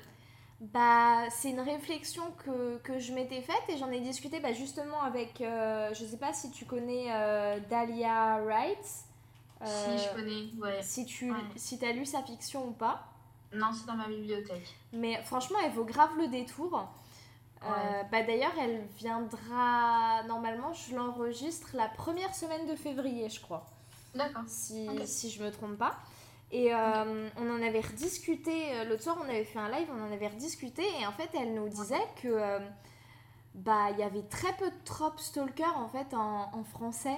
Bah, 0.62 1.28
c'est 1.30 1.50
une 1.50 1.60
réflexion 1.60 2.22
que, 2.44 2.78
que 2.78 2.98
je 3.00 3.12
m'étais 3.12 3.42
faite 3.42 3.62
et 3.68 3.76
j'en 3.78 3.90
ai 3.90 4.00
discuté 4.00 4.38
bah, 4.38 4.52
justement 4.52 5.02
avec, 5.02 5.40
euh, 5.40 5.92
je 5.92 6.04
sais 6.04 6.16
pas 6.18 6.32
si 6.32 6.52
tu 6.52 6.64
connais 6.66 7.06
euh, 7.12 7.58
Dahlia 7.68 8.40
Wright, 8.44 8.78
Si, 9.64 9.64
Euh, 9.64 9.96
je 9.98 10.14
connais, 10.14 10.52
ouais. 10.60 10.82
si 10.82 11.04
tu 11.06 11.32
Ouais. 11.32 11.38
si 11.56 11.84
as 11.84 11.92
lu 11.92 12.04
sa 12.06 12.22
fiction 12.22 12.68
ou 12.68 12.72
pas. 12.72 13.04
Non, 13.52 13.72
c'est 13.72 13.86
dans 13.86 13.96
ma 13.96 14.08
bibliothèque. 14.08 14.78
Mais 14.92 15.22
franchement, 15.24 15.58
elle 15.64 15.72
vaut 15.72 15.84
grave 15.84 16.10
le 16.18 16.28
détour. 16.28 16.88
Euh, 17.64 17.68
Ouais. 17.70 18.04
bah 18.10 18.22
D'ailleurs, 18.22 18.52
elle 18.60 18.86
viendra, 18.98 20.22
normalement, 20.26 20.72
je 20.72 20.94
l'enregistre 20.96 21.70
la 21.74 21.88
première 21.88 22.34
semaine 22.34 22.66
de 22.66 22.74
février, 22.76 23.28
je 23.28 23.40
crois, 23.40 23.66
D'accord. 24.14 24.42
si, 24.46 24.88
Ok. 24.88 25.02
si 25.04 25.30
je 25.30 25.42
me 25.42 25.50
trompe 25.50 25.76
pas. 25.78 25.96
Et 26.52 26.72
euh, 26.74 27.28
on 27.38 27.50
en 27.50 27.62
avait 27.62 27.80
rediscuté, 27.80 28.52
euh, 28.74 28.84
l'autre 28.84 29.02
soir 29.02 29.16
on 29.24 29.28
avait 29.28 29.44
fait 29.44 29.58
un 29.58 29.70
live, 29.70 29.88
on 29.90 30.02
en 30.02 30.12
avait 30.12 30.28
rediscuté, 30.28 30.82
et 31.00 31.06
en 31.06 31.12
fait 31.12 31.30
elle 31.34 31.54
nous 31.54 31.66
disait 31.70 32.06
que 32.22 32.28
euh, 32.28 32.58
bah 33.54 33.90
il 33.92 33.98
y 33.98 34.02
avait 34.02 34.22
très 34.24 34.52
peu 34.58 34.66
de 34.66 34.84
tropes 34.84 35.18
stalker 35.18 35.64
en 35.76 35.88
fait 35.88 36.12
en 36.12 36.62
français, 36.64 37.16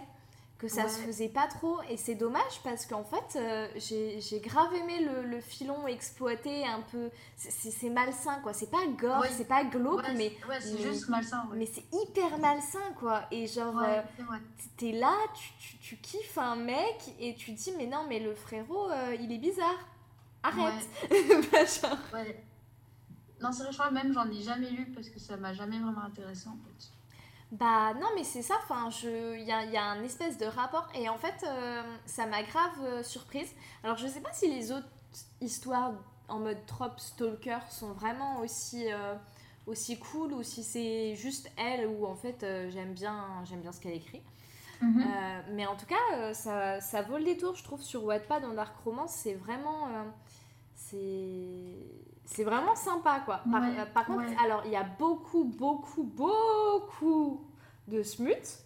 que 0.59 0.69
ça 0.69 0.85
se 0.89 1.01
faisait 1.01 1.29
pas 1.29 1.47
trop, 1.49 1.81
et 1.91 1.97
c'est 1.97 2.15
dommage 2.15 2.61
parce 2.63 2.87
qu'en 2.87 3.05
fait 3.05 3.37
euh, 3.37 3.69
j'ai 3.77 4.21
j'ai 4.21 4.41
grave 4.41 4.73
aimé 4.75 5.01
le, 5.05 5.23
le 5.25 5.41
filon 5.41 5.87
exploité 5.87 6.65
un 6.65 6.81
peu, 6.81 7.11
c'est- 7.37 7.91
malsain 7.91 8.39
quoi, 8.41 8.53
c'est 8.53 8.71
pas 8.71 8.87
gore, 8.87 9.21
c'est 9.31 9.49
pas 9.49 9.65
glauque, 9.65 9.97
Ouais, 10.07 10.15
mais, 10.17 10.33
c'est- 10.61 10.79
juste 10.83 11.09
malsain. 11.09 11.49
Mais 11.55 11.67
c'est 11.67 11.85
hyper 11.93 12.39
malsain 12.39 12.93
quoi, 12.99 13.25
et 13.31 13.47
genre... 13.47 13.79
Euh, 13.79 14.01
t'es 14.77 14.93
là, 14.93 15.15
tu, 15.35 15.49
tu, 15.59 15.77
tu 15.79 15.97
kiffes 15.97 16.39
un 16.39 16.57
mec 16.57 17.15
et 17.19 17.35
tu 17.35 17.51
dis 17.53 17.73
mais 17.77 17.87
non 17.87 18.05
mais 18.09 18.21
le 18.21 18.35
frérot 18.35 18.91
euh, 18.91 19.17
il 19.21 19.33
est 19.33 19.39
bizarre. 19.39 19.79
Arrête. 20.43 20.89
Bah, 21.53 21.65
genre, 21.65 21.99
Ouais. 22.13 22.45
Non, 23.41 23.51
c'est 23.53 23.65
vrai, 23.65 23.73
je 23.73 23.79
crois 23.79 23.91
même 23.91 24.13
j'en 24.13 24.31
ai 24.31 24.41
jamais 24.41 24.71
lu 24.71 24.87
parce 24.95 25.09
que 25.11 25.19
ça 25.19 25.37
m'a 25.37 25.53
jamais 25.53 25.79
vraiment 25.79 26.03
intéressé 26.05 26.49
en 26.49 26.57
fait. 26.65 26.89
Bah 27.55 27.95
non 27.95 28.09
mais 28.17 28.25
c'est 28.25 28.43
ça, 28.43 28.55
enfin 28.65 28.89
il 29.05 29.45
y 29.45 29.53
a, 29.53 29.65
y 29.65 29.77
a 29.77 29.85
un 29.85 30.03
espèce 30.03 30.39
de 30.39 30.47
rapport 30.47 30.89
et 30.93 31.09
en 31.09 31.17
fait 31.17 31.45
euh, 31.47 31.83
ça 32.05 32.27
m'a 32.27 32.43
grave 32.43 32.73
euh, 32.83 33.03
surprise. 33.05 33.55
Alors 33.85 33.97
je 33.97 34.09
sais 34.09 34.21
pas 34.21 34.33
si 34.33 34.53
les 34.53 34.73
autres 34.73 34.89
histoires 35.41 35.93
en 36.27 36.41
mode 36.41 36.67
trop 36.67 36.89
stalker 36.97 37.61
sont 37.71 37.93
vraiment 37.93 38.41
aussi, 38.41 38.93
euh, 38.93 39.15
aussi 39.69 40.01
cool 40.01 40.33
ou 40.33 40.43
si 40.43 40.65
c'est 40.65 41.15
juste 41.15 41.49
elle 41.57 41.87
ou 41.87 42.07
en 42.07 42.17
fait 42.17 42.45
j'aime 42.71 42.93
bien, 42.93 43.25
j'aime 43.45 43.61
bien 43.61 43.71
ce 43.71 43.81
qu'elle 43.81 43.95
écrit. 43.95 44.23
Mhm. 44.81 45.05
Mais 45.53 45.67
en 45.67 45.77
tout 45.77 45.87
cas, 45.87 46.35
ça, 46.35 46.81
ça 46.81 47.03
vaut 47.03 47.17
le 47.17 47.25
détour, 47.25 47.55
je 47.55 47.63
trouve, 47.63 47.81
sur 47.81 48.05
Wattpad 48.05 48.45
en 48.45 48.53
dark 48.53 48.77
romance. 48.85 49.13
C'est 49.13 49.35
vraiment, 49.35 49.89
c'est, 50.75 50.99
c'est 52.25 52.45
vraiment 52.45 52.75
sympa, 52.75 53.21
quoi. 53.25 53.39
Par, 53.51 53.63
Ouais, 53.63 53.79
euh, 53.79 53.87
par 53.87 54.07
contre, 54.07 54.29
ouais. 54.29 54.37
alors 54.45 54.63
il 54.65 54.71
y 54.73 54.77
a 54.77 54.85
beaucoup, 54.85 55.45
beaucoup, 55.45 56.05
beaucoup 56.05 57.47
de 57.89 58.03
smut. 58.03 58.59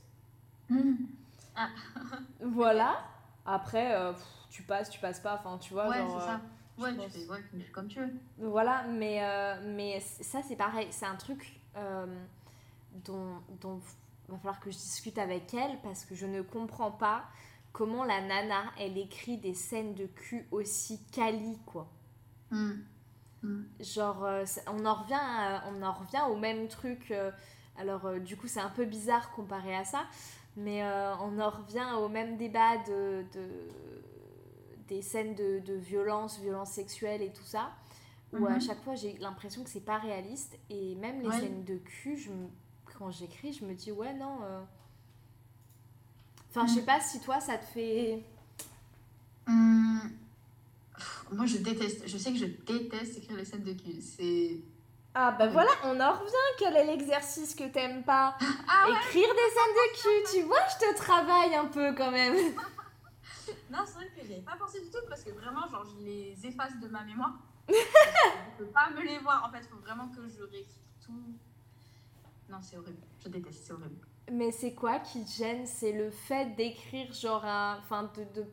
Mhm. 0.69 1.09
Voilà. 2.41 3.05
Après, 3.45 3.95
euh, 3.95 4.13
pff, 4.13 4.25
tu 4.51 4.63
passes, 4.63 4.91
tu 4.91 5.01
passes 5.01 5.21
pas. 5.21 5.35
Enfin, 5.35 5.59
tu 5.59 5.73
vois, 5.73 5.89
Ouais, 5.89 5.97
c'est 5.97 6.21
ça. 6.27 6.41
je 6.79 6.83
Ouais, 6.83 6.95
tu 6.95 7.11
fais 7.11 7.27
ouais, 7.29 7.43
comme 7.73 7.89
tu 7.89 7.99
veux. 8.01 8.07
euh, 8.07 8.49
voilà. 8.49 8.85
Mais, 8.85 9.19
euh, 9.23 9.57
mais 9.75 10.01
ça, 10.01 10.43
c'est 10.47 10.57
pareil. 10.57 10.87
C'est 10.91 11.07
un 11.07 11.17
truc 11.17 11.61
euh, 11.77 12.07
dont, 13.05 13.35
dont 13.61 13.81
va 14.29 14.37
falloir 14.37 14.61
que 14.61 14.71
je 14.71 14.77
discute 14.77 15.19
avec 15.19 15.53
elle 15.55 15.81
parce 15.83 16.05
que 16.05 16.15
je 16.15 16.27
ne 16.27 16.43
comprends 16.43 16.91
pas 16.93 17.25
comment 17.73 18.05
la 18.05 18.21
nana, 18.21 18.65
elle 18.79 18.99
écrit 18.99 19.39
des 19.39 19.55
scènes 19.55 19.95
de 19.95 20.07
cul 20.07 20.47
aussi 20.51 21.01
quali, 21.11 21.59
quoi. 21.67 21.89
Mhm. 22.51 22.85
Mhm. 23.43 23.69
Genre, 23.81 24.25
euh, 24.25 24.45
on, 24.67 24.85
en 24.85 24.95
revient 24.95 25.15
à- 25.21 25.65
on 25.69 25.83
en 25.83 25.93
revient 25.93 26.23
au 26.31 26.37
même 26.37 26.69
truc. 26.69 27.11
euh, 27.11 27.31
alors, 27.79 28.07
euh, 28.07 28.19
du 28.19 28.37
coup, 28.37 28.49
c'est 28.49 28.61
un 28.61 28.71
peu 28.71 28.85
bizarre 28.85 29.31
comparé 29.33 29.75
à 29.77 29.85
ça, 29.85 30.05
mais 30.57 30.83
on 31.21 31.39
en 31.39 31.51
revient 31.51 31.87
au 31.99 32.09
même 32.09 32.37
débat 32.37 32.77
de, 32.79 33.25
de- 33.33 33.69
des 34.89 35.03
scènes 35.03 35.35
de, 35.37 35.61
de 35.61 35.75
violence, 35.75 36.39
violence 36.41 36.71
sexuelle 36.73 37.23
et 37.23 37.31
tout 37.33 37.45
ça, 37.45 37.71
où 38.33 38.45
à 38.47 38.55
Mhm. 38.55 38.61
chaque 38.61 38.83
fois 38.83 38.95
j'ai 38.97 39.17
l'impression 39.19 39.63
que 39.63 39.71
c'est 39.71 39.85
pas 39.85 39.99
réaliste. 39.99 40.59
Et 40.71 40.97
même 40.97 41.21
les 41.21 41.29
Ouais. 41.29 41.39
scènes 41.41 41.63
de 41.65 41.77
cul, 41.77 42.17
je 42.17 42.31
me- 42.31 42.49
quand 42.99 43.11
j'écris, 43.13 43.53
je 43.53 43.65
me 43.65 43.75
dis, 43.75 43.93
ouais, 43.93 44.13
non. 44.15 44.39
euh. 44.43 44.61
Enfin, 46.51 46.67
je 46.67 46.73
sais 46.75 46.81
Mhm. 46.81 46.87
pas 46.87 47.01
si 47.01 47.21
toi 47.21 47.39
ça 47.41 47.57
te 47.59 47.65
fait. 47.67 48.25
Pff, 49.47 49.55
Moi, 51.33 51.47
je 51.47 51.59
déteste. 51.59 52.07
Je 52.07 52.17
sais 52.19 52.33
que 52.33 52.39
je 52.39 52.47
déteste 52.47 53.19
écrire 53.19 53.37
les 53.37 53.45
scènes 53.45 53.63
de 53.65 53.73
cul. 53.73 54.01
C'est. 54.01 54.61
Ah 55.15 55.33
bah 55.33 55.49
voilà, 55.49 55.71
on 55.85 55.99
en 56.01 56.13
revient. 56.13 56.33
Quel 56.59 56.77
est 56.77 56.85
l'exercice 56.87 57.55
que 57.55 57.65
t'aimes 57.65 58.05
pas? 58.05 58.37
Ah 58.69 58.87
ouais 58.89 58.95
Écrire 58.95 59.29
des 59.35 59.51
scènes 59.55 59.75
de 59.75 60.29
cul, 60.31 60.39
tu 60.39 60.43
vois, 60.47 60.59
je 60.69 60.87
te 60.87 60.97
travaille 60.97 61.55
un 61.55 61.67
peu 61.67 61.95
quand 61.95 62.11
même. 62.11 62.37
Non, 63.71 63.79
c'est 63.87 63.95
vrai 63.95 64.09
que 64.15 64.25
j'y 64.27 64.35
avais 64.35 64.43
pas 64.43 64.57
pensé 64.59 64.81
du 64.81 64.91
tout 64.91 64.99
parce 65.09 65.23
que 65.25 65.31
vraiment, 65.31 65.67
genre, 65.71 65.85
je 65.85 66.05
les 66.05 66.37
efface 66.47 66.79
de 66.81 66.89
ma 66.89 67.03
mémoire. 67.05 67.33
Je 67.69 68.65
peux 68.65 68.71
pas 68.71 68.91
me 68.91 69.03
les 69.03 69.19
voir. 69.19 69.47
En 69.49 69.53
fait, 69.53 69.65
faut 69.67 69.79
vraiment 69.79 70.09
que 70.09 70.27
je 70.29 70.43
réécris 70.43 70.81
tout. 71.05 71.13
Non, 72.49 72.59
c'est 72.63 72.77
horrible. 72.79 72.99
Je 73.23 73.29
déteste, 73.29 73.65
c'est 73.67 73.73
horrible. 73.73 73.97
Mais 74.33 74.51
c'est 74.53 74.75
quoi 74.75 74.99
qui 75.01 75.25
te 75.25 75.31
gêne? 75.31 75.65
C'est 75.67 75.93
le 75.93 76.11
fait 76.11 76.55
d'écrire 76.57 77.13
genre 77.13 77.45
un... 77.45 77.79
Enfin, 77.83 78.11
de, 78.17 78.25
de- 78.41 78.47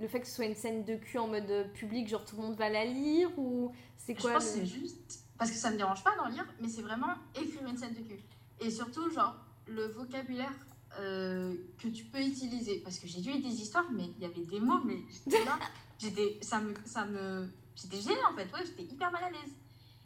Le 0.00 0.08
fait 0.08 0.20
que 0.20 0.26
ce 0.26 0.34
soit 0.34 0.44
une 0.44 0.54
scène 0.54 0.84
de 0.84 0.96
cul 0.96 1.18
en 1.18 1.28
mode 1.28 1.50
euh, 1.50 1.64
public, 1.64 2.08
genre 2.08 2.24
tout 2.24 2.36
le 2.36 2.42
monde 2.42 2.56
va 2.56 2.68
la 2.68 2.84
lire 2.84 3.30
ou 3.38 3.72
c'est 3.96 4.14
Je 4.14 4.20
quoi 4.20 4.34
pense 4.34 4.44
que 4.44 4.50
c'est 4.50 4.66
juste. 4.66 5.24
Parce 5.38 5.50
que 5.50 5.56
ça 5.56 5.70
me 5.70 5.76
dérange 5.76 6.02
pas 6.02 6.14
d'en 6.16 6.28
lire, 6.28 6.46
mais 6.60 6.68
c'est 6.68 6.82
vraiment 6.82 7.14
écrire 7.34 7.66
une 7.66 7.76
scène 7.76 7.94
de 7.94 8.00
cul. 8.00 8.22
Et 8.60 8.70
surtout, 8.70 9.10
genre, 9.10 9.36
le 9.66 9.86
vocabulaire 9.88 10.54
euh, 10.98 11.54
que 11.78 11.88
tu 11.88 12.04
peux 12.04 12.20
utiliser. 12.20 12.80
Parce 12.80 12.98
que 12.98 13.06
j'ai 13.06 13.20
lu 13.20 13.40
des 13.40 13.48
histoires, 13.48 13.86
mais 13.92 14.04
il 14.16 14.22
y 14.22 14.24
avait 14.24 14.44
des 14.44 14.60
mots, 14.60 14.80
mais 14.84 14.98
j'étais 15.10 15.44
là. 15.44 15.58
J'étais. 15.98 16.38
Ça 16.42 16.60
me. 16.60 16.74
Ça 16.84 17.06
me 17.06 17.48
j'étais 17.76 18.00
gênée 18.00 18.24
en 18.28 18.34
fait, 18.34 18.44
ouais, 18.52 18.64
j'étais 18.64 18.82
hyper 18.82 19.10
mal 19.12 19.24
à 19.24 19.30
l'aise. 19.30 19.54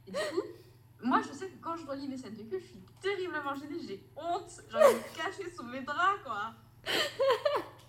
Et 0.06 0.11
du 0.11 0.16
coup, 0.16 0.42
moi 1.02 1.20
je 1.23 1.32
sais 1.32 1.49
que 1.49 1.56
quand 1.62 1.76
je 1.76 1.87
relis 1.87 2.09
mes 2.09 2.16
scènes 2.16 2.35
de 2.35 2.42
cul, 2.42 2.61
je 2.61 2.66
suis 2.66 2.82
terriblement 3.00 3.54
gênée, 3.54 3.78
j'ai 3.87 4.04
honte. 4.16 4.50
Genre, 4.70 4.80
je 4.80 4.97
me 4.97 5.16
cacher 5.16 5.50
sous 5.54 5.64
mes 5.64 5.82
draps, 5.82 6.23
quoi. 6.25 6.54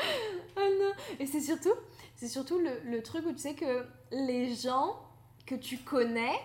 Ah 0.56 0.68
non 0.78 0.92
Et 1.18 1.26
c'est 1.26 1.40
surtout, 1.40 1.72
c'est 2.16 2.28
surtout 2.28 2.58
le, 2.58 2.70
le 2.84 3.02
truc 3.02 3.24
où 3.26 3.32
tu 3.32 3.38
sais 3.38 3.54
que 3.54 3.86
les 4.10 4.54
gens 4.54 5.00
que 5.46 5.54
tu 5.54 5.78
connais, 5.78 6.38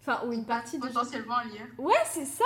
enfin, 0.00 0.20
ou 0.26 0.32
une 0.32 0.44
partie 0.44 0.78
de 0.78 0.86
gens 0.86 0.92
Potentiellement 0.92 1.36
à 1.36 1.44
lire. 1.44 1.66
Ouais, 1.78 1.94
c'est 2.10 2.26
ça. 2.26 2.44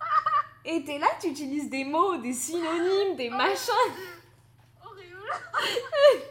Et 0.64 0.82
t'es 0.84 0.98
là, 0.98 1.06
tu 1.20 1.28
utilises 1.28 1.68
des 1.68 1.84
mots, 1.84 2.16
des 2.16 2.32
synonymes, 2.32 3.16
des 3.16 3.30
machins. 3.30 3.72
Horrible. 4.84 5.16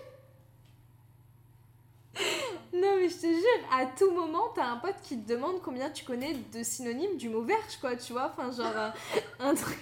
Non, 2.73 2.95
mais 2.97 3.07
je 3.07 3.15
te 3.15 3.27
jure, 3.27 3.67
à 3.71 3.85
tout 3.85 4.11
moment, 4.11 4.49
t'as 4.55 4.65
un 4.65 4.77
pote 4.77 4.95
qui 5.03 5.19
te 5.19 5.27
demande 5.31 5.61
combien 5.61 5.89
tu 5.91 6.03
connais 6.05 6.33
de 6.33 6.63
synonymes 6.63 7.17
du 7.17 7.29
mot 7.29 7.43
verge, 7.43 7.77
quoi, 7.79 7.95
tu 7.95 8.13
vois. 8.13 8.33
Enfin, 8.35 8.51
genre, 8.51 8.75
un, 8.75 8.93
un 9.39 9.53
truc. 9.55 9.79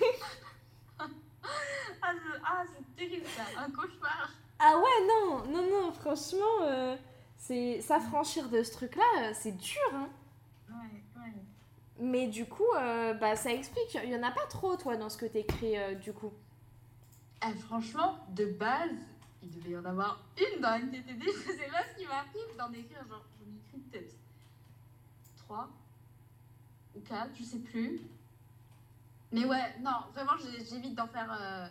Ah, 1.43 2.13
c'est 2.13 2.41
ah, 2.43 2.63
c'est 2.67 2.95
terrible 2.95 3.25
ça, 3.27 3.43
un 3.61 3.69
cauchemar. 3.69 4.29
Ah 4.59 4.77
ouais, 4.77 5.07
non, 5.07 5.45
non, 5.47 5.69
non, 5.69 5.91
franchement, 5.91 6.61
euh, 6.63 6.95
c'est 7.37 7.81
s'affranchir 7.81 8.49
de 8.49 8.61
ce 8.61 8.71
truc-là, 8.73 9.03
euh, 9.19 9.31
c'est 9.33 9.57
dur, 9.57 9.79
hein. 9.93 10.09
Ouais, 10.69 11.21
ouais. 11.21 11.33
Mais 11.99 12.27
du 12.27 12.45
coup, 12.45 12.71
euh, 12.77 13.13
bah, 13.15 13.35
ça 13.35 13.51
explique. 13.51 13.97
Il 14.03 14.09
y 14.09 14.15
en 14.15 14.23
a 14.23 14.31
pas 14.31 14.45
trop, 14.47 14.75
toi, 14.77 14.97
dans 14.97 15.09
ce 15.09 15.17
que 15.17 15.25
t'écris, 15.25 15.77
euh, 15.77 15.95
du 15.95 16.13
coup. 16.13 16.31
Eh, 17.43 17.53
franchement, 17.59 18.17
de 18.29 18.45
base, 18.45 18.91
il 19.41 19.49
devait 19.49 19.71
y 19.71 19.77
en 19.77 19.85
avoir 19.85 20.23
une 20.37 20.61
dans 20.61 20.73
NTTD. 20.75 21.25
Je 21.25 21.51
sais 21.51 21.67
pas 21.71 21.83
ce 21.91 21.99
qui 21.99 22.07
m'arrive 22.07 22.57
d'en 22.57 22.71
écrire. 22.71 23.03
Genre, 23.09 23.25
j'en 23.39 23.51
ai 23.51 23.57
écrit 23.57 23.79
peut-être 23.89 24.15
3 25.37 25.69
ou 26.95 26.99
4, 26.99 27.29
je 27.35 27.43
sais 27.43 27.59
plus. 27.59 28.01
Mais 29.31 29.45
ouais, 29.45 29.75
non, 29.81 29.91
vraiment, 30.13 30.33
j'évite 30.69 30.95
d'en 30.95 31.07
faire. 31.07 31.31
euh, 31.39 31.67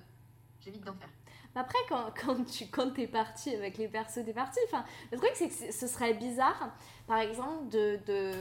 J'évite 0.61 0.85
d'en 0.85 0.95
faire. 0.95 1.09
Après, 1.55 1.79
quand, 1.89 2.13
quand 2.25 2.45
tu 2.45 2.67
quand 2.69 2.97
es 2.99 3.07
parti 3.09 3.55
avec 3.55 3.77
les 3.79 3.89
persos 3.89 4.25
des 4.25 4.33
parties, 4.33 4.61
le 5.11 5.19
truc 5.19 5.31
c'est 5.35 5.49
que 5.49 5.73
ce 5.73 5.87
serait 5.89 6.15
bizarre, 6.15 6.71
par 7.07 7.19
exemple, 7.19 7.69
de. 7.71 7.99
de 8.07 8.33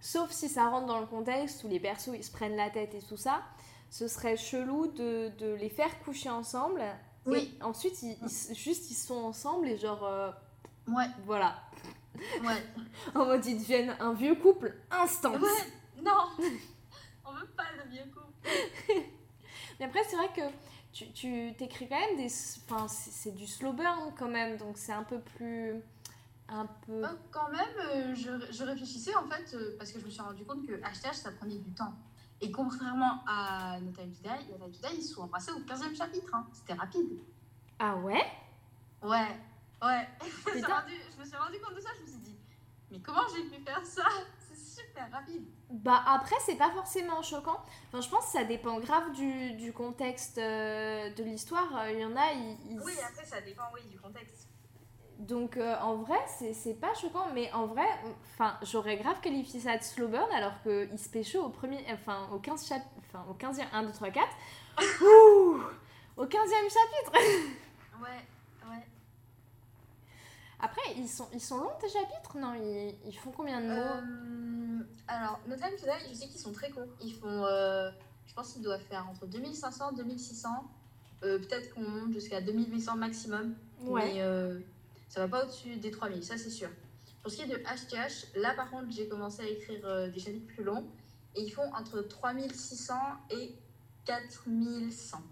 sauf 0.00 0.30
si 0.30 0.48
ça 0.48 0.68
rentre 0.68 0.86
dans 0.86 1.00
le 1.00 1.06
contexte 1.06 1.64
où 1.64 1.68
les 1.68 1.80
persos 1.80 2.14
ils 2.14 2.22
se 2.24 2.30
prennent 2.32 2.56
la 2.56 2.70
tête 2.70 2.94
et 2.94 3.02
tout 3.02 3.16
ça, 3.16 3.42
ce 3.90 4.06
serait 4.08 4.36
chelou 4.36 4.86
de, 4.86 5.30
de 5.38 5.52
les 5.54 5.68
faire 5.70 5.98
coucher 6.04 6.30
ensemble. 6.30 6.82
Oui. 7.26 7.54
Et 7.58 7.62
ensuite, 7.62 8.00
ils, 8.02 8.16
ils- 8.22 8.54
juste 8.54 8.90
ils 8.90 8.94
sont 8.94 9.16
ensemble 9.24 9.68
et 9.68 9.76
genre. 9.76 10.04
euh, 10.04 10.30
Ouais, 10.86 11.06
voilà. 11.24 11.56
ouais. 12.42 12.64
En 13.14 13.26
mode 13.26 13.44
ils 13.44 13.58
deviennent 13.58 13.94
un 14.00 14.12
vieux 14.14 14.36
couple 14.36 14.74
instant. 14.90 15.32
Ouais, 15.32 15.48
non 16.02 16.28
On 17.24 17.32
veut 17.32 17.46
pas 17.56 17.64
de 17.84 17.90
vieux 17.90 18.04
couple. 18.04 18.29
Mais 19.78 19.86
après, 19.86 20.02
c'est 20.04 20.16
vrai 20.16 20.28
que 20.34 20.42
tu, 20.92 21.10
tu 21.12 21.52
t'écris 21.56 21.88
quand 21.88 21.98
même 21.98 22.16
des. 22.16 22.28
Enfin, 22.68 22.88
c'est 22.88 23.10
c'est 23.10 23.32
du 23.32 23.46
slow 23.46 23.72
burn 23.72 24.12
quand 24.18 24.28
même, 24.28 24.56
donc 24.56 24.76
c'est 24.76 24.92
un 24.92 25.04
peu 25.04 25.20
plus. 25.20 25.74
Un 26.48 26.66
peu. 26.66 27.04
Euh, 27.04 27.08
quand 27.30 27.48
même, 27.50 27.76
euh, 27.78 28.14
je, 28.14 28.52
je 28.52 28.64
réfléchissais 28.64 29.14
en 29.14 29.28
fait, 29.28 29.54
euh, 29.54 29.76
parce 29.78 29.92
que 29.92 30.00
je 30.00 30.04
me 30.04 30.10
suis 30.10 30.20
rendu 30.20 30.44
compte 30.44 30.66
que 30.66 30.72
HTH 30.74 31.14
ça 31.14 31.30
prenait 31.32 31.58
du 31.58 31.70
temps. 31.72 31.94
Et 32.40 32.50
contrairement 32.50 33.22
à 33.26 33.78
No 33.80 33.92
Time 33.92 34.12
to 34.12 34.68
Die, 34.68 34.96
ils 34.96 35.02
sont 35.02 35.22
embrassés 35.22 35.52
au 35.52 35.60
15e 35.60 35.94
chapitre. 35.96 36.34
hein. 36.34 36.46
C'était 36.52 36.72
rapide. 36.72 37.20
Ah 37.78 37.96
ouais? 37.96 38.24
Ouais, 39.02 39.38
ouais. 39.82 40.08
je 40.46 41.20
me 41.20 41.24
suis 41.24 41.36
rendu 41.36 41.60
compte 41.60 41.76
de 41.76 41.80
ça, 41.80 41.90
je 41.98 42.02
me 42.02 42.06
suis 42.08 42.18
dit, 42.18 42.36
mais 42.90 42.98
comment 43.00 43.22
j'ai 43.34 43.44
pu 43.44 43.62
faire 43.62 43.84
ça? 43.84 44.04
C'est 44.38 44.82
super 44.82 45.10
rapide. 45.12 45.46
Bah 45.70 46.02
après 46.06 46.34
c'est 46.44 46.56
pas 46.56 46.70
forcément 46.70 47.22
choquant. 47.22 47.58
Enfin 47.88 48.00
je 48.00 48.08
pense 48.08 48.26
que 48.26 48.32
ça 48.32 48.44
dépend 48.44 48.80
grave 48.80 49.12
du, 49.12 49.52
du 49.52 49.72
contexte 49.72 50.38
euh, 50.38 51.10
de 51.14 51.22
l'histoire. 51.22 51.68
Euh, 51.76 51.92
Il 51.92 52.00
y 52.00 52.04
en 52.04 52.16
a 52.16 52.32
ils, 52.32 52.56
ils- 52.72 52.80
Oui, 52.80 52.92
après 53.08 53.24
ça 53.24 53.40
dépend 53.40 53.62
oui, 53.74 53.80
du 53.88 53.98
contexte. 54.00 54.48
donc 55.20 55.56
euh, 55.56 55.76
en 55.80 55.96
vrai 55.96 56.18
c'est 56.52 56.74
pas 56.80 56.92
choquant 56.94 57.26
mais 57.34 57.52
en 57.52 57.66
vrai 57.66 57.86
enfin 58.32 58.56
j'aurais 58.62 58.96
grave 58.96 59.20
qualifié 59.20 59.60
ça 59.60 59.76
de 59.78 59.82
slow 59.82 60.08
burn 60.08 60.30
alors 60.32 60.60
que 60.64 60.88
il 60.90 60.98
se 60.98 61.08
pécho 61.08 61.38
au 61.40 61.50
premier 61.50 61.84
enfin 61.92 62.28
au 62.32 62.38
15 62.40 62.66
chap... 62.66 62.82
enfin 63.06 63.24
au 63.30 63.34
15e 63.34 63.66
1 63.72 63.82
2 63.84 63.92
3 63.92 64.10
4. 64.10 64.26
Ouh 65.02 65.60
au 66.16 66.24
15e 66.26 66.68
chapitre. 66.78 67.12
Ouais, 68.02 68.68
ouais. 68.70 68.86
Après 70.58 70.82
ils 70.96 71.08
sont 71.08 71.28
ils 71.32 71.40
sont 71.40 71.58
longs 71.58 71.76
tes 71.80 71.88
chapitres? 71.88 72.36
Non, 72.36 72.54
ils, 72.54 72.94
ils 73.06 73.16
font 73.16 73.30
combien 73.30 73.60
de 73.60 73.66
mots? 73.66 73.72
Euh, 73.72 74.00
alors, 75.08 75.40
No 75.48 75.56
Time 75.56 75.76
to 75.78 75.86
Die, 75.86 76.08
je 76.10 76.14
sais 76.14 76.26
qu'ils 76.26 76.40
sont 76.40 76.52
très 76.52 76.70
courts. 76.70 76.88
Ils 77.02 77.12
font, 77.12 77.44
euh, 77.44 77.90
je 78.26 78.34
pense 78.34 78.52
qu'ils 78.52 78.62
doivent 78.62 78.82
faire 78.82 79.06
entre 79.08 79.26
2500 79.26 79.92
2600. 79.92 80.48
Euh, 81.22 81.38
Peut-être 81.38 81.74
qu'on 81.74 81.82
monte 81.82 82.12
jusqu'à 82.12 82.40
2800 82.40 82.96
maximum. 82.96 83.54
Ouais. 83.82 84.14
Mais 84.14 84.22
euh, 84.22 84.58
ça 85.08 85.20
va 85.20 85.28
pas 85.28 85.44
au-dessus 85.44 85.76
des 85.76 85.90
3000, 85.90 86.24
ça 86.24 86.38
c'est 86.38 86.50
sûr. 86.50 86.68
Pour 87.22 87.30
ce 87.30 87.36
qui 87.36 87.42
est 87.42 87.46
de 87.46 87.56
HTH, 87.56 88.36
là 88.36 88.54
par 88.54 88.70
contre, 88.70 88.86
j'ai 88.90 89.08
commencé 89.08 89.42
à 89.42 89.46
écrire 89.46 89.80
euh, 89.84 90.08
des 90.08 90.20
chapitres 90.20 90.46
plus 90.46 90.64
longs. 90.64 90.86
Et 91.36 91.42
ils 91.42 91.50
font 91.50 91.70
entre 91.74 92.00
3600 92.00 92.94
et 93.30 93.54
4100. 94.04 95.22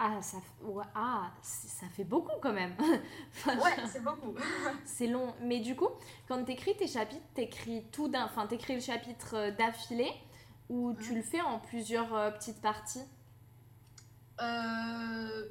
Ah, 0.00 0.22
ça, 0.22 0.36
ouais, 0.62 0.84
ah, 0.94 1.30
ça 1.42 1.88
fait 1.88 2.04
beaucoup 2.04 2.38
quand 2.40 2.52
même. 2.52 2.76
Ouais, 3.46 3.76
c'est 3.86 4.02
beaucoup. 4.02 4.34
C'est 4.84 5.08
long. 5.08 5.34
Mais 5.42 5.58
du 5.60 5.74
coup, 5.74 5.88
quand 6.28 6.44
t'écris 6.44 6.76
tes 6.76 6.86
chapitres, 6.86 7.26
t'écris 7.34 7.84
tout 7.90 8.08
d'un... 8.08 8.24
Enfin, 8.24 8.46
t'écris 8.46 8.74
le 8.74 8.80
chapitre 8.80 9.34
euh, 9.34 9.50
d'affilée 9.50 10.12
ou 10.68 10.94
tu 11.00 11.14
le 11.14 11.22
fais 11.22 11.40
en 11.40 11.58
plusieurs 11.58 12.14
euh, 12.14 12.30
petites 12.30 12.60
parties? 12.60 13.02
Euh, 14.40 15.48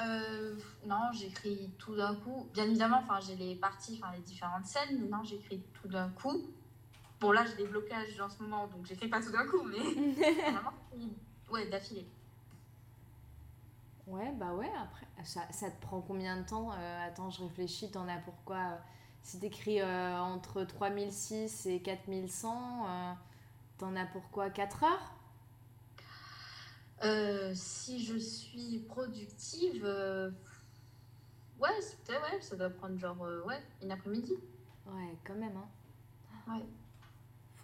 euh, 0.00 0.54
non, 0.86 1.10
j'écris 1.12 1.70
tout 1.78 1.96
d'un 1.96 2.14
coup. 2.16 2.48
Bien 2.52 2.64
évidemment, 2.64 3.02
j'ai 3.26 3.36
les 3.36 3.56
parties, 3.56 4.00
les 4.14 4.22
différentes 4.22 4.66
scènes, 4.66 5.00
mais 5.00 5.08
non, 5.08 5.22
j'écris 5.24 5.62
tout 5.80 5.88
d'un 5.88 6.08
coup. 6.10 6.42
Bon, 7.20 7.32
là, 7.32 7.44
j'ai 7.44 7.56
des 7.62 7.68
blocages 7.68 8.20
en 8.20 8.28
ce 8.28 8.42
moment, 8.42 8.66
donc 8.66 8.86
j'écris 8.86 9.08
pas 9.08 9.20
tout 9.20 9.30
d'un 9.30 9.46
coup, 9.46 9.62
mais 9.62 9.78
vraiment, 10.52 10.72
ouais, 11.50 11.68
d'affilée. 11.68 12.06
Ouais, 14.06 14.32
bah 14.32 14.52
ouais, 14.54 14.70
après, 14.82 15.06
ça, 15.24 15.40
ça 15.50 15.70
te 15.70 15.80
prend 15.80 16.00
combien 16.02 16.36
de 16.38 16.46
temps 16.46 16.72
Euh, 16.72 17.06
Attends, 17.08 17.30
je 17.30 17.42
réfléchis, 17.42 17.90
t'en 17.90 18.06
as 18.08 18.18
pourquoi 18.18 18.56
euh, 18.56 18.76
Si 19.22 19.40
t'écris 19.40 19.80
euh, 19.80 20.18
entre 20.20 20.62
3006 20.64 21.66
et 21.66 21.80
4100, 21.80 22.86
euh, 22.86 23.12
t'en 23.78 23.96
as 23.96 24.06
pourquoi 24.06 24.50
4 24.50 24.84
heures? 24.84 25.14
Si 27.54 28.04
je 28.04 28.16
suis 28.16 28.78
productive, 28.80 29.84
ouais, 31.60 31.68
ouais, 32.08 32.40
ça 32.40 32.56
doit 32.56 32.70
prendre 32.70 32.98
genre, 32.98 33.20
ouais, 33.46 33.62
une 33.82 33.90
après-midi. 33.92 34.34
Ouais, 34.86 35.16
quand 35.24 35.34
même, 35.34 35.56
hein. 35.56 35.68
Ouais. 36.48 36.64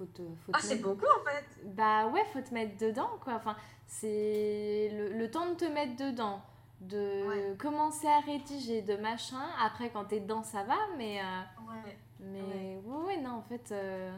Faut 0.00 0.07
te, 0.07 0.23
faut 0.23 0.52
Ah, 0.54 0.59
te 0.59 0.62
c'est 0.64 0.76
mettre- 0.76 0.88
beaucoup 0.88 1.04
en 1.21 1.25
fait. 1.30 1.45
Bah 1.75 2.07
ouais, 2.07 2.25
faut 2.33 2.40
te 2.40 2.54
mettre 2.54 2.78
dedans, 2.78 3.11
quoi. 3.23 3.35
Enfin, 3.35 3.54
c'est 3.87 4.88
le, 4.95 5.11
le 5.19 5.30
temps 5.30 5.47
de 5.50 5.54
te 5.57 5.66
mettre 5.66 5.95
dedans, 5.97 6.40
de 6.80 7.26
Ouais. 7.28 7.57
commencer 7.59 8.07
à 8.07 8.21
rédiger, 8.21 8.80
de 8.80 8.97
machin. 8.97 9.42
Après, 9.62 9.90
quand 9.90 10.07
t'es 10.07 10.21
dedans, 10.21 10.42
ça 10.42 10.62
va, 10.62 10.78
mais... 10.97 11.21
euh, 11.21 11.25
Ouais. 11.69 11.99
Mais 12.21 12.40
Ouais. 12.40 12.80
ouais, 12.83 13.04
ouais, 13.09 13.16
non, 13.21 13.33
en 13.33 13.42
fait, 13.42 13.73
euh, 13.73 14.11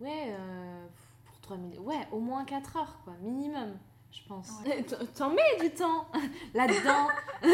ouais, 0.00 0.34
euh, 0.36 0.86
pour 1.26 1.40
3000, 1.40 1.78
ouais, 1.78 2.08
au 2.10 2.18
moins 2.18 2.44
4 2.44 2.76
heures, 2.78 2.98
quoi, 3.04 3.12
minimum, 3.20 3.78
je 4.10 4.22
pense. 4.26 4.50
T'en 5.16 5.30
mets 5.30 5.56
du 5.60 5.70
temps 5.70 6.08
là-dedans. 6.54 7.08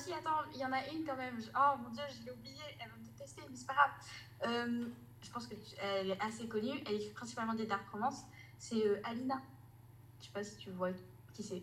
Si, 0.00 0.12
attends, 0.14 0.42
il 0.54 0.60
y 0.60 0.64
en 0.64 0.72
a 0.72 0.86
une 0.92 1.04
quand 1.04 1.16
même. 1.16 1.38
Oh 1.54 1.76
mon 1.82 1.90
dieu, 1.90 2.02
je 2.08 2.24
l'ai 2.26 2.32
oubliée. 2.32 2.54
Elle 2.80 2.88
va 2.88 2.96
me 2.96 3.04
détester, 3.04 3.42
mais 3.50 3.54
c'est 3.56 3.66
pas 3.66 3.74
grave. 3.74 3.90
Euh, 4.46 4.86
je 5.22 5.30
pense 5.30 5.46
qu'elle 5.46 6.10
est 6.10 6.20
assez 6.20 6.46
connue. 6.46 6.82
Elle 6.86 6.96
écrit 6.96 7.10
principalement 7.10 7.54
des 7.54 7.66
dark 7.66 7.88
romances. 7.90 8.22
C'est 8.58 8.86
euh, 8.86 9.00
Alina. 9.04 9.40
Je 10.20 10.26
sais 10.26 10.32
pas 10.32 10.44
si 10.44 10.56
tu 10.56 10.70
vois 10.70 10.90
qui 11.32 11.42
c'est. 11.42 11.62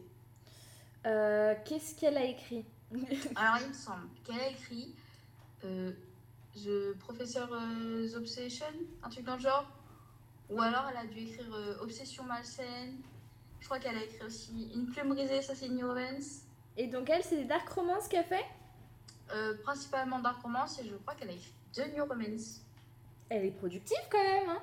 Euh, 1.05 1.53
Qu'est-ce 1.65 1.95
qu'elle 1.95 2.17
a 2.17 2.25
écrit? 2.25 2.65
Alors, 3.35 3.57
il 3.61 3.69
me 3.69 3.73
semble 3.73 4.07
qu'elle 4.23 4.39
a 4.39 4.49
écrit 4.49 4.95
euh, 5.63 5.91
The 6.55 6.97
Professor 6.99 7.47
euh, 7.51 8.15
Obsession, 8.15 8.65
un 9.03 9.09
truc 9.09 9.25
dans 9.25 9.35
le 9.35 9.41
genre. 9.41 9.65
Ou 10.49 10.61
alors, 10.61 10.85
elle 10.91 10.97
a 10.97 11.05
dû 11.07 11.19
écrire 11.19 11.53
euh, 11.53 11.77
Obsession 11.81 12.23
malsaine. 12.23 13.01
Je 13.59 13.65
crois 13.65 13.79
qu'elle 13.79 13.97
a 13.97 14.03
écrit 14.03 14.25
aussi 14.25 14.71
Une 14.75 14.85
plume 14.85 15.09
brisée, 15.09 15.41
ça 15.41 15.55
c'est 15.55 15.69
New 15.69 15.87
Romance. 15.87 16.41
Et 16.77 16.87
donc, 16.87 17.09
elle, 17.09 17.23
c'est 17.23 17.37
des 17.37 17.45
dark 17.45 17.67
romances 17.69 18.07
qu'elle 18.07 18.25
fait? 18.25 18.45
Principalement 19.63 20.19
dark 20.19 20.39
romance 20.43 20.79
et 20.79 20.85
je 20.85 20.93
crois 20.97 21.15
qu'elle 21.15 21.29
a 21.29 21.33
écrit 21.33 21.51
The 21.73 21.91
New 21.95 22.05
Romance. 22.05 22.61
Elle 23.29 23.45
est 23.45 23.51
productive 23.51 23.97
quand 24.11 24.21
même, 24.23 24.49
hein 24.49 24.61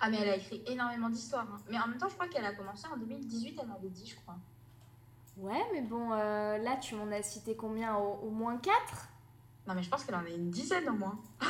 Ah, 0.00 0.08
mais 0.10 0.18
elle 0.18 0.28
a 0.30 0.36
écrit 0.36 0.62
énormément 0.66 1.08
d'histoires. 1.10 1.46
hein. 1.52 1.58
Mais 1.70 1.78
en 1.78 1.86
même 1.88 1.98
temps, 1.98 2.08
je 2.08 2.14
crois 2.14 2.28
qu'elle 2.28 2.44
a 2.46 2.52
commencé 2.54 2.86
en 2.92 2.96
2018, 2.96 3.58
elle 3.60 3.68
m'avait 3.68 3.88
dit, 3.88 4.06
je 4.08 4.16
crois. 4.16 4.36
Ouais, 5.36 5.64
mais 5.72 5.82
bon, 5.82 6.12
euh, 6.12 6.58
là, 6.58 6.76
tu 6.76 6.94
m'en 6.96 7.10
as 7.12 7.22
cité 7.22 7.56
combien? 7.56 7.96
Au, 7.96 8.20
au 8.26 8.30
moins 8.30 8.56
4 8.58 8.74
Non, 9.66 9.74
mais 9.74 9.82
je 9.82 9.88
pense 9.90 10.04
qu'elle 10.04 10.14
en 10.16 10.24
a 10.24 10.28
une 10.28 10.50
dizaine 10.50 10.88
au 10.88 10.94
moins. 10.94 11.18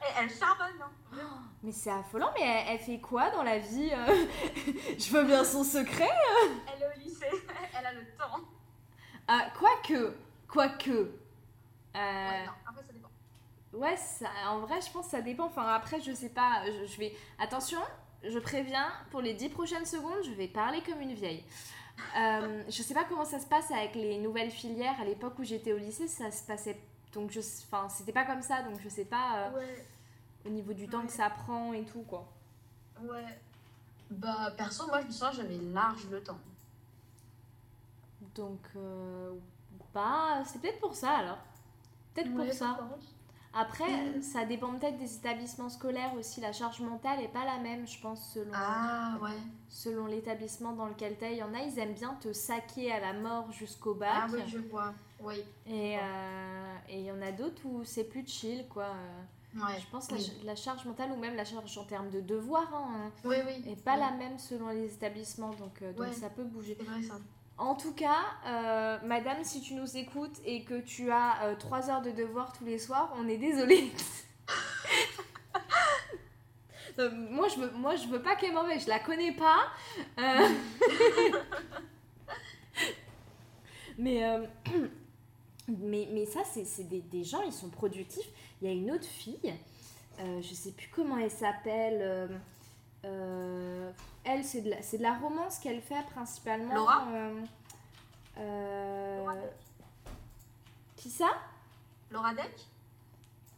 Et 0.00 0.12
elle 0.20 0.30
charbonne, 0.30 0.80
hein. 0.80 0.90
Mais 1.62 1.72
c'est 1.72 1.90
affolant, 1.90 2.30
mais 2.38 2.44
elle, 2.46 2.74
elle 2.74 2.78
fait 2.78 3.00
quoi 3.00 3.30
dans 3.30 3.42
la 3.42 3.58
vie 3.58 3.90
euh? 3.92 4.06
Je 4.98 5.10
veux 5.12 5.24
bien 5.24 5.42
son 5.42 5.64
secret 5.64 6.08
Elle 6.72 6.82
est 6.82 6.86
au 6.86 6.98
lycée, 7.00 7.26
elle 7.78 7.84
a 7.86 7.92
le 7.92 8.04
temps. 8.16 8.38
Ah, 9.26 9.48
Quoique, 9.58 10.14
quoique... 10.46 10.90
Euh, 10.90 11.10
Ouais, 11.94 12.46
non. 12.46 12.52
Ouais, 13.72 13.96
ça, 13.96 14.26
en 14.48 14.60
vrai, 14.60 14.80
je 14.80 14.90
pense 14.90 15.06
que 15.06 15.10
ça 15.12 15.20
dépend. 15.22 15.44
Enfin, 15.46 15.66
après, 15.66 16.00
je 16.00 16.12
sais 16.12 16.30
pas. 16.30 16.62
Je, 16.66 16.86
je 16.86 16.98
vais. 16.98 17.14
Attention, 17.38 17.80
je 18.24 18.38
préviens, 18.38 18.88
pour 19.10 19.20
les 19.20 19.34
10 19.34 19.50
prochaines 19.50 19.84
secondes, 19.86 20.22
je 20.24 20.30
vais 20.30 20.48
parler 20.48 20.82
comme 20.82 21.00
une 21.00 21.12
vieille. 21.14 21.44
Euh, 22.16 22.62
je 22.68 22.82
sais 22.82 22.94
pas 22.94 23.04
comment 23.04 23.24
ça 23.26 23.38
se 23.40 23.46
passe 23.46 23.70
avec 23.70 23.94
les 23.94 24.18
nouvelles 24.18 24.50
filières. 24.50 24.98
À 25.00 25.04
l'époque 25.04 25.38
où 25.38 25.44
j'étais 25.44 25.72
au 25.72 25.78
lycée, 25.78 26.08
ça 26.08 26.30
se 26.30 26.44
passait. 26.46 26.80
Donc, 27.12 27.30
je. 27.30 27.40
Enfin, 27.40 27.88
c'était 27.88 28.12
pas 28.12 28.24
comme 28.24 28.42
ça, 28.42 28.62
donc 28.62 28.80
je 28.82 28.88
sais 28.88 29.04
pas 29.04 29.48
euh, 29.48 29.58
Ouais, 29.58 29.86
au 30.46 30.48
niveau 30.50 30.72
du 30.72 30.88
temps 30.88 31.00
Ouais. 31.00 31.06
que 31.06 31.12
ça 31.12 31.28
prend 31.30 31.72
et 31.74 31.84
tout, 31.84 32.02
quoi. 32.02 32.26
ouais. 33.02 33.38
Bah, 34.10 34.50
perso, 34.56 34.86
moi, 34.86 35.02
je 35.02 35.06
me 35.08 35.12
sens 35.12 35.36
j'avais 35.36 35.58
large 35.58 36.06
le 36.10 36.22
temps. 36.22 36.38
Donc, 38.34 38.60
euh, 38.76 39.32
bah, 39.92 40.42
c'est 40.46 40.60
peut-être 40.60 40.80
pour 40.80 40.94
ça 40.94 41.10
alors. 41.18 41.38
Peut-être 42.14 42.30
Ouais, 42.34 42.46
pour 42.46 42.54
ça. 42.54 42.78
pense. 42.78 43.14
Après, 43.54 44.20
ça 44.22 44.44
dépend 44.44 44.72
peut-être 44.74 44.98
des 44.98 45.16
établissements 45.16 45.68
scolaires 45.70 46.12
aussi. 46.18 46.40
La 46.40 46.52
charge 46.52 46.80
mentale 46.80 47.20
est 47.22 47.28
pas 47.32 47.44
la 47.44 47.58
même, 47.58 47.86
je 47.86 47.98
pense, 48.00 48.32
selon. 48.34 48.52
Ah, 48.54 49.16
ouais. 49.22 49.30
selon 49.68 50.06
l'établissement 50.06 50.72
dans 50.72 50.86
lequel 50.86 51.16
t'es. 51.16 51.32
Il 51.32 51.38
y 51.38 51.42
en 51.42 51.54
a, 51.54 51.60
ils 51.60 51.78
aiment 51.78 51.94
bien 51.94 52.14
te 52.20 52.32
saquer 52.32 52.92
à 52.92 53.00
la 53.00 53.12
mort 53.14 53.50
jusqu'au 53.52 53.94
bac. 53.94 54.10
Ah, 54.14 54.26
oui, 54.32 54.40
je 54.46 54.58
vois. 54.58 54.92
Oui. 55.20 55.36
Et 55.66 55.96
euh, 55.98 56.74
il 56.90 57.00
y 57.00 57.10
en 57.10 57.20
a 57.22 57.32
d'autres 57.32 57.62
où 57.64 57.82
c'est 57.84 58.04
plus 58.04 58.26
chill, 58.28 58.66
quoi. 58.68 58.84
Euh, 58.84 59.22
Ouais. 59.56 59.80
Je 59.80 59.86
pense 59.90 60.06
oui. 60.12 60.20
ch- 60.20 60.36
la 60.44 60.54
charge 60.54 60.84
mentale 60.84 61.10
ou 61.10 61.16
même 61.16 61.34
la 61.34 61.44
charge 61.44 61.76
en 61.78 61.84
termes 61.84 62.10
de 62.10 62.20
devoirs 62.20 62.70
hein, 62.74 63.10
Oui, 63.24 63.36
oui. 63.46 63.64
est 63.72 63.82
pas 63.82 63.96
la 63.96 64.10
même 64.10 64.38
selon 64.38 64.68
les 64.68 64.92
établissements, 64.92 65.52
donc, 65.54 65.80
euh, 65.80 65.90
donc 65.94 66.06
Ouais. 66.06 66.12
ça 66.12 66.28
peut 66.28 66.44
bouger. 66.44 66.76
C'est 66.78 66.84
vrai, 66.86 67.02
ça. 67.02 67.14
En 67.58 67.74
tout 67.74 67.92
cas, 67.92 68.22
euh, 68.46 68.98
madame, 69.04 69.42
si 69.42 69.60
tu 69.60 69.74
nous 69.74 69.96
écoutes 69.96 70.40
et 70.44 70.62
que 70.62 70.80
tu 70.80 71.10
as 71.10 71.56
3 71.58 71.90
heures 71.90 72.02
de 72.02 72.12
devoirs 72.12 72.52
tous 72.52 72.64
les 72.64 72.78
soirs, 72.78 73.12
on 73.18 73.28
est 73.28 73.38
désolé. 73.38 73.92
moi, 77.12 77.48
je 77.48 77.60
veux, 77.60 77.70
moi, 77.72 77.96
je 77.96 78.08
veux 78.08 78.22
pas 78.22 78.36
qu'elle 78.36 78.52
m'en 78.52 78.64
mette, 78.64 78.82
je 78.82 78.88
la 78.88 78.98
connais 78.98 79.32
pas. 79.32 79.66
Euh, 80.18 80.48
mais, 83.98 84.24
euh, 84.24 84.46
mais, 85.68 86.08
mais 86.12 86.26
ça, 86.26 86.40
c'est 86.44 86.88
des, 86.88 87.00
des 87.00 87.24
gens, 87.24 87.42
ils 87.42 87.52
sont 87.52 87.70
productifs. 87.70 88.28
Il 88.60 88.68
y 88.68 88.70
a 88.70 88.74
une 88.74 88.90
autre 88.90 89.06
fille, 89.06 89.54
euh, 90.20 90.42
je 90.42 90.54
sais 90.54 90.72
plus 90.72 90.88
comment 90.94 91.18
elle 91.18 91.30
s'appelle. 91.30 92.40
Euh, 93.04 93.90
elle, 94.24 94.44
c'est 94.44 94.60
de, 94.62 94.70
la- 94.70 94.82
c'est 94.82 94.98
de 94.98 95.02
la 95.02 95.14
romance 95.14 95.58
qu'elle 95.58 95.80
fait 95.80 96.02
principalement. 96.14 96.74
Laura 96.74 97.06
euh, 97.12 97.40
euh, 98.38 99.18
Laura 99.18 99.34
Qui 100.96 101.10
ça? 101.10 101.28
Laura 102.10 102.34
Deck? 102.34 102.66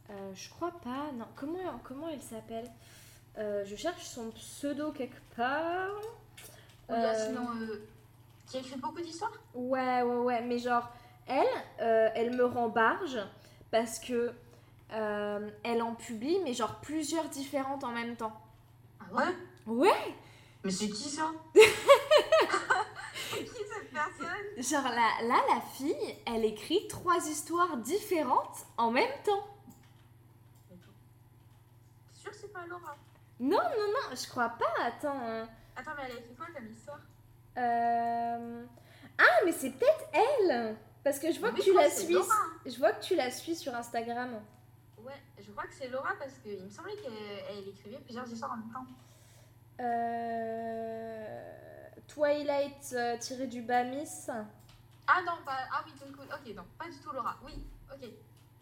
Euh, 0.09 0.31
Je 0.33 0.49
crois 0.49 0.71
pas. 0.71 1.11
Non. 1.13 1.25
Comment, 1.35 1.79
comment 1.83 2.09
elle 2.09 2.21
s'appelle? 2.21 2.69
Euh, 3.37 3.63
Je 3.65 3.75
cherche 3.75 4.03
son 4.03 4.29
pseudo 4.31 4.91
quelque 4.91 5.19
part. 5.35 5.89
Ou 6.89 6.93
il 6.95 7.01
y 7.01 7.05
a 7.05 7.09
Euh, 7.09 7.27
sinon. 7.27 7.47
qui 8.47 8.57
a 8.57 8.59
écrit 8.59 8.79
beaucoup 8.79 9.01
d'histoires? 9.01 9.31
Ouais, 9.53 10.01
ouais, 10.01 10.15
ouais. 10.17 10.41
Mais 10.41 10.59
genre, 10.59 10.89
elle, 11.27 11.47
elle 11.79 12.35
me 12.35 12.45
rend 12.45 12.69
barge 12.69 13.17
parce 13.71 13.99
que 13.99 14.33
elle 14.89 15.81
en 15.81 15.95
publie, 15.95 16.39
mais 16.43 16.53
genre 16.53 16.75
plusieurs 16.81 17.29
différentes 17.29 17.83
en 17.85 17.91
même 17.91 18.17
temps. 18.17 18.33
Ouais 19.11 19.35
Ouais 19.67 20.15
Mais 20.63 20.71
c'est 20.71 20.89
qui 20.89 21.09
ça? 21.09 21.31
Qui 23.31 23.45
cette 23.45 23.91
personne? 23.91 24.57
Genre 24.57 24.91
là, 24.93 25.09
là, 25.23 25.41
la 25.55 25.61
fille, 25.61 26.15
elle 26.27 26.43
écrit 26.45 26.87
trois 26.87 27.17
histoires 27.29 27.77
différentes 27.77 28.57
en 28.77 28.91
même 28.91 29.09
temps. 29.23 29.47
T'es 30.69 30.75
sûr 32.21 32.31
que 32.31 32.37
c'est 32.37 32.51
pas 32.53 32.65
Laura? 32.67 32.95
Non, 33.39 33.57
non, 33.57 33.87
non, 33.87 34.15
je 34.15 34.29
crois 34.29 34.49
pas. 34.49 34.65
Attends. 34.83 35.17
hein. 35.19 35.47
Attends, 35.75 35.91
mais 35.97 36.03
elle 36.05 36.11
a 36.17 36.19
écrit 36.19 36.35
quoi 36.35 36.45
comme 36.53 36.67
histoire? 36.67 36.99
Euh, 37.57 38.65
Ah, 39.17 39.39
mais 39.45 39.51
c'est 39.51 39.71
peut-être 39.71 40.09
elle 40.13 40.75
Parce 41.03 41.17
que 41.19 41.31
je 41.31 41.39
vois 41.39 41.49
Oui, 41.49 41.55
que 41.55 41.61
je 41.61 41.65
tu 41.65 41.71
crois 41.71 41.83
la 41.83 41.89
que 41.89 41.95
c'est 41.95 42.03
suis. 42.05 42.13
Laura. 42.13 42.35
Je 42.65 42.77
vois 42.77 42.91
que 42.91 43.03
tu 43.03 43.15
la 43.15 43.31
suis 43.31 43.55
sur 43.55 43.73
Instagram. 43.73 44.41
Je 45.51 45.55
crois 45.57 45.67
que 45.67 45.73
c'est 45.73 45.89
Laura 45.89 46.13
parce 46.17 46.37
qu'il 46.37 46.63
me 46.63 46.69
semblait 46.69 46.95
qu'elle 46.95 47.11
elle 47.49 47.67
écrivait 47.67 47.99
plusieurs 47.99 48.25
histoires 48.25 48.53
en 48.53 48.55
même 48.55 48.71
temps. 48.71 48.85
Euh... 49.81 51.51
Twilight 52.07 52.93
euh, 52.93 53.17
tiré 53.17 53.47
du 53.47 53.61
bas 53.61 53.83
Miss. 53.83 54.29
Ah 55.07 55.21
non, 55.25 55.33
pas. 55.45 55.57
Ah 55.73 55.83
oui, 55.85 55.91
donc, 55.99 56.17
ok, 56.21 56.55
non, 56.55 56.63
pas 56.79 56.85
du 56.85 56.97
tout 56.99 57.11
Laura. 57.11 57.35
Oui, 57.45 57.51
ok. 57.91 58.07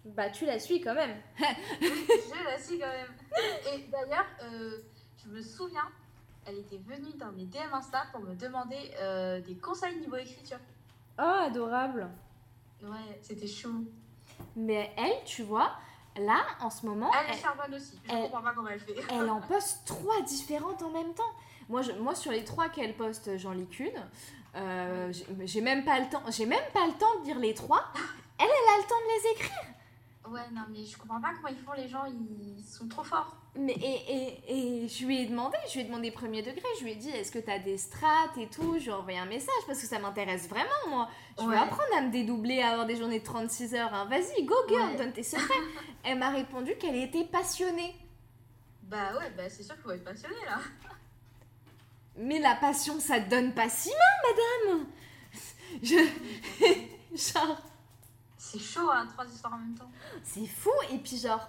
Bah, 0.06 0.32
tu 0.32 0.48
la 0.48 0.58
suis 0.58 0.82
quand 0.82 0.96
même. 0.96 1.16
Je 1.40 2.44
la 2.44 2.58
suis 2.58 2.80
quand 2.80 2.88
même. 2.88 3.14
Et 3.72 3.88
d'ailleurs, 3.92 4.26
euh, 4.42 4.80
je 5.24 5.30
me 5.30 5.44
souviens, 5.44 5.88
elle 6.48 6.58
était 6.58 6.80
venue 6.80 7.14
dans 7.18 7.32
mes 7.34 7.46
DM 7.46 7.72
Insta 7.72 8.06
pour 8.12 8.22
me 8.22 8.34
demander 8.34 8.92
euh, 9.00 9.42
des 9.42 9.58
conseils 9.58 10.00
niveau 10.00 10.16
écriture. 10.16 10.58
Oh, 11.20 11.22
adorable. 11.22 12.10
Ouais, 12.82 13.20
c'était 13.22 13.46
chaud. 13.46 13.84
Mais 14.56 14.92
elle, 14.98 15.24
tu 15.24 15.44
vois, 15.44 15.74
là, 16.20 16.42
en 16.62 16.70
ce 16.70 16.86
moment, 16.86 17.12
Elle 17.28 17.36
est 17.36 17.40
charbonne 17.40 17.74
aussi. 17.76 18.00
Je 18.06 18.12
elle- 18.14 18.24
comprends 18.24 18.42
pas 18.42 18.54
comment 18.56 18.70
elle 18.70 18.80
fait. 18.80 18.96
elle 19.12 19.30
en 19.30 19.42
poste 19.48 19.82
trois 19.86 20.22
différentes 20.22 20.82
en 20.84 20.90
même 20.90 21.14
temps. 21.14 21.32
Moi, 21.70 21.82
je, 21.82 21.92
moi 21.94 22.16
sur 22.16 22.32
les 22.32 22.44
trois 22.44 22.70
qu'elle 22.70 22.96
poste, 22.96 23.38
j'en 23.38 23.52
lis 23.52 23.68
qu'une. 23.68 23.92
Euh, 24.56 25.12
j'ai- 25.14 25.26
j'ai 25.48 25.62
même 25.62 25.86
pas 25.86 26.00
le 26.00 26.10
temps. 26.10 26.24
J'ai 26.30 26.46
même 26.46 26.60
pas 26.74 26.86
le 26.88 26.94
temps 26.94 27.20
de 27.22 27.26
lire 27.26 27.40
les 27.40 27.54
trois. 27.54 27.84
Elle, 28.40 28.46
elle 28.48 28.74
a 28.74 28.78
le 28.82 28.88
temps 28.88 28.96
de 28.96 29.24
les 29.24 29.32
écrire. 29.32 29.66
Ouais, 30.32 30.42
non, 30.54 30.62
mais 30.70 30.86
je 30.86 30.98
comprends 30.98 31.20
pas 31.20 31.30
comment 31.36 31.48
ils 31.48 31.58
font 31.58 31.74
les 31.74 31.88
gens, 31.88 32.06
ils 32.06 32.64
sont 32.64 32.88
trop 32.88 33.04
forts. 33.04 33.36
Mais 33.56 33.74
et, 33.74 34.14
et, 34.48 34.84
et 34.84 34.88
je 34.88 35.06
lui 35.06 35.22
ai 35.22 35.26
demandé, 35.26 35.58
je 35.68 35.74
lui 35.74 35.82
ai 35.82 35.84
demandé 35.86 36.12
premier 36.12 36.42
degré, 36.44 36.62
je 36.80 36.84
lui 36.84 36.92
ai 36.92 36.96
dit 36.96 37.10
est-ce 37.10 37.32
que 37.32 37.40
t'as 37.40 37.58
des 37.58 37.78
strates 37.78 38.38
et 38.38 38.48
tout, 38.48 38.76
je 38.78 38.84
lui 38.86 38.90
ai 38.90 38.94
envoyé 38.94 39.18
un 39.18 39.26
message 39.26 39.50
parce 39.66 39.82
que 39.82 39.88
ça 39.88 39.98
m'intéresse 39.98 40.48
vraiment 40.48 40.70
moi. 40.88 41.10
Je 41.40 41.46
veux 41.46 41.58
apprendre 41.58 41.96
à 41.98 42.02
me 42.02 42.12
dédoubler, 42.12 42.62
à 42.62 42.70
avoir 42.72 42.86
des 42.86 42.96
journées 42.96 43.20
de 43.20 43.26
36 43.26 43.74
heures. 43.74 43.94
hein. 43.94 44.06
Vas-y, 44.06 44.44
go 44.46 44.54
girl, 44.68 44.92
Ouais. 44.92 44.98
donne 44.98 45.14
tes 45.14 45.24
secrets. 45.24 45.54
Elle 46.04 46.20
m'a 46.20 46.30
répondu 46.30 46.76
qu'elle 46.78 46.96
était 46.96 47.26
passionnée. 47.26 47.96
Bah 48.84 49.18
ouais, 49.18 49.32
bah 49.36 49.50
c'est 49.50 49.64
sûr 49.64 49.74
qu'il 49.76 49.84
faut 49.84 49.92
être 49.92 50.04
passionné 50.04 50.36
là. 50.46 50.60
Mais 52.18 52.40
la 52.40 52.56
passion, 52.56 53.00
ça 53.00 53.20
te 53.20 53.30
donne 53.30 53.54
pas 53.54 53.70
si 53.70 53.90
mal, 53.90 54.34
madame 54.70 54.88
Je... 55.84 55.96
Genre, 57.34 57.58
C'est 58.52 58.60
chaud, 58.60 58.90
hein, 58.92 59.06
trois 59.14 59.26
histoires 59.26 59.54
en 59.54 59.58
même 59.60 59.76
temps. 59.76 59.90
c'est 60.24 60.46
fou. 60.48 60.72
Et 60.92 60.98
puis 60.98 61.18
genre, 61.18 61.48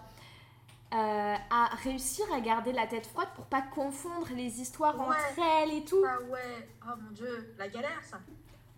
euh, 0.92 1.34
à 1.50 1.66
réussir 1.82 2.26
à 2.34 2.40
garder 2.40 2.72
la 2.72 2.86
tête 2.86 3.06
froide 3.06 3.28
pour 3.34 3.46
pas 3.46 3.62
confondre 3.62 4.26
les 4.34 4.60
histoires 4.60 4.96
Ouais. 4.96 5.06
entre 5.16 5.38
elles 5.62 5.72
et 5.78 5.84
tout. 5.84 6.04
Ah 6.06 6.20
ouais, 6.30 6.68
oh 6.84 6.92
mon 7.00 7.10
dieu, 7.12 7.54
la 7.58 7.68
galère 7.68 8.02
ça. 8.04 8.18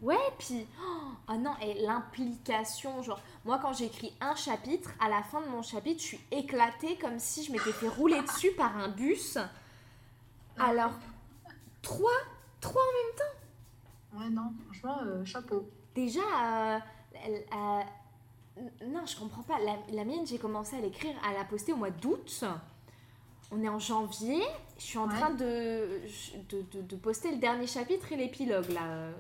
Ouais, 0.01 0.19
puis, 0.39 0.67
oh 0.85 1.13
oh 1.29 1.35
non, 1.37 1.55
et 1.63 1.75
l'implication, 1.87 3.03
genre, 3.03 3.21
moi 3.45 3.59
quand 3.63 3.73
j'écris 3.73 4.13
un 4.21 4.35
chapitre, 4.35 4.91
à 5.01 5.09
la 5.09 5.23
fin 5.23 5.41
de 5.41 5.47
mon 5.47 5.63
chapitre, 5.63 6.01
je 6.03 6.07
suis 6.09 6.21
éclatée 6.33 6.99
comme 6.99 7.19
si 7.21 7.45
je 7.45 7.53
m'étais 7.53 7.73
fait 7.73 7.89
rouler 7.89 8.21
dessus 8.27 8.51
par 8.53 8.77
un 8.77 8.89
bus. 8.89 9.39
Alors, 10.59 10.93
trois, 11.83 12.11
trois 12.61 12.83
en 12.83 12.95
même 12.99 13.17
temps. 13.17 14.19
Ouais, 14.19 14.31
non, 14.31 14.53
franchement, 14.67 14.99
euh, 15.05 15.25
chapeau. 15.25 15.69
Déjà, 15.95 16.21
euh, 16.21 16.79
elle- 17.25 17.45
euh, 17.55 17.81
non, 18.87 19.05
je 19.07 19.17
comprends 19.17 19.43
pas. 19.43 19.59
La, 19.61 19.77
la 19.93 20.05
mienne, 20.05 20.27
j'ai 20.27 20.39
commencé 20.39 20.77
à 20.77 20.81
l'écrire, 20.81 21.15
à 21.29 21.33
la 21.33 21.45
poster 21.45 21.73
au 21.73 21.77
mois 21.77 21.91
d'août. 21.91 22.45
On 23.51 23.63
est 23.63 23.69
en 23.69 23.79
janvier. 23.79 24.43
Je 24.79 24.83
suis 24.83 24.99
en 24.99 25.09
Ouais. 25.09 25.19
train 25.19 25.31
de, 25.31 26.01
de, 26.49 26.63
de- 26.73 26.83
de 26.83 26.97
poster 26.97 27.31
le 27.33 27.39
dernier 27.39 27.67
chapitre 27.67 28.13
et 28.13 28.17
l'épilogue, 28.17 28.69
là, 28.71 29.11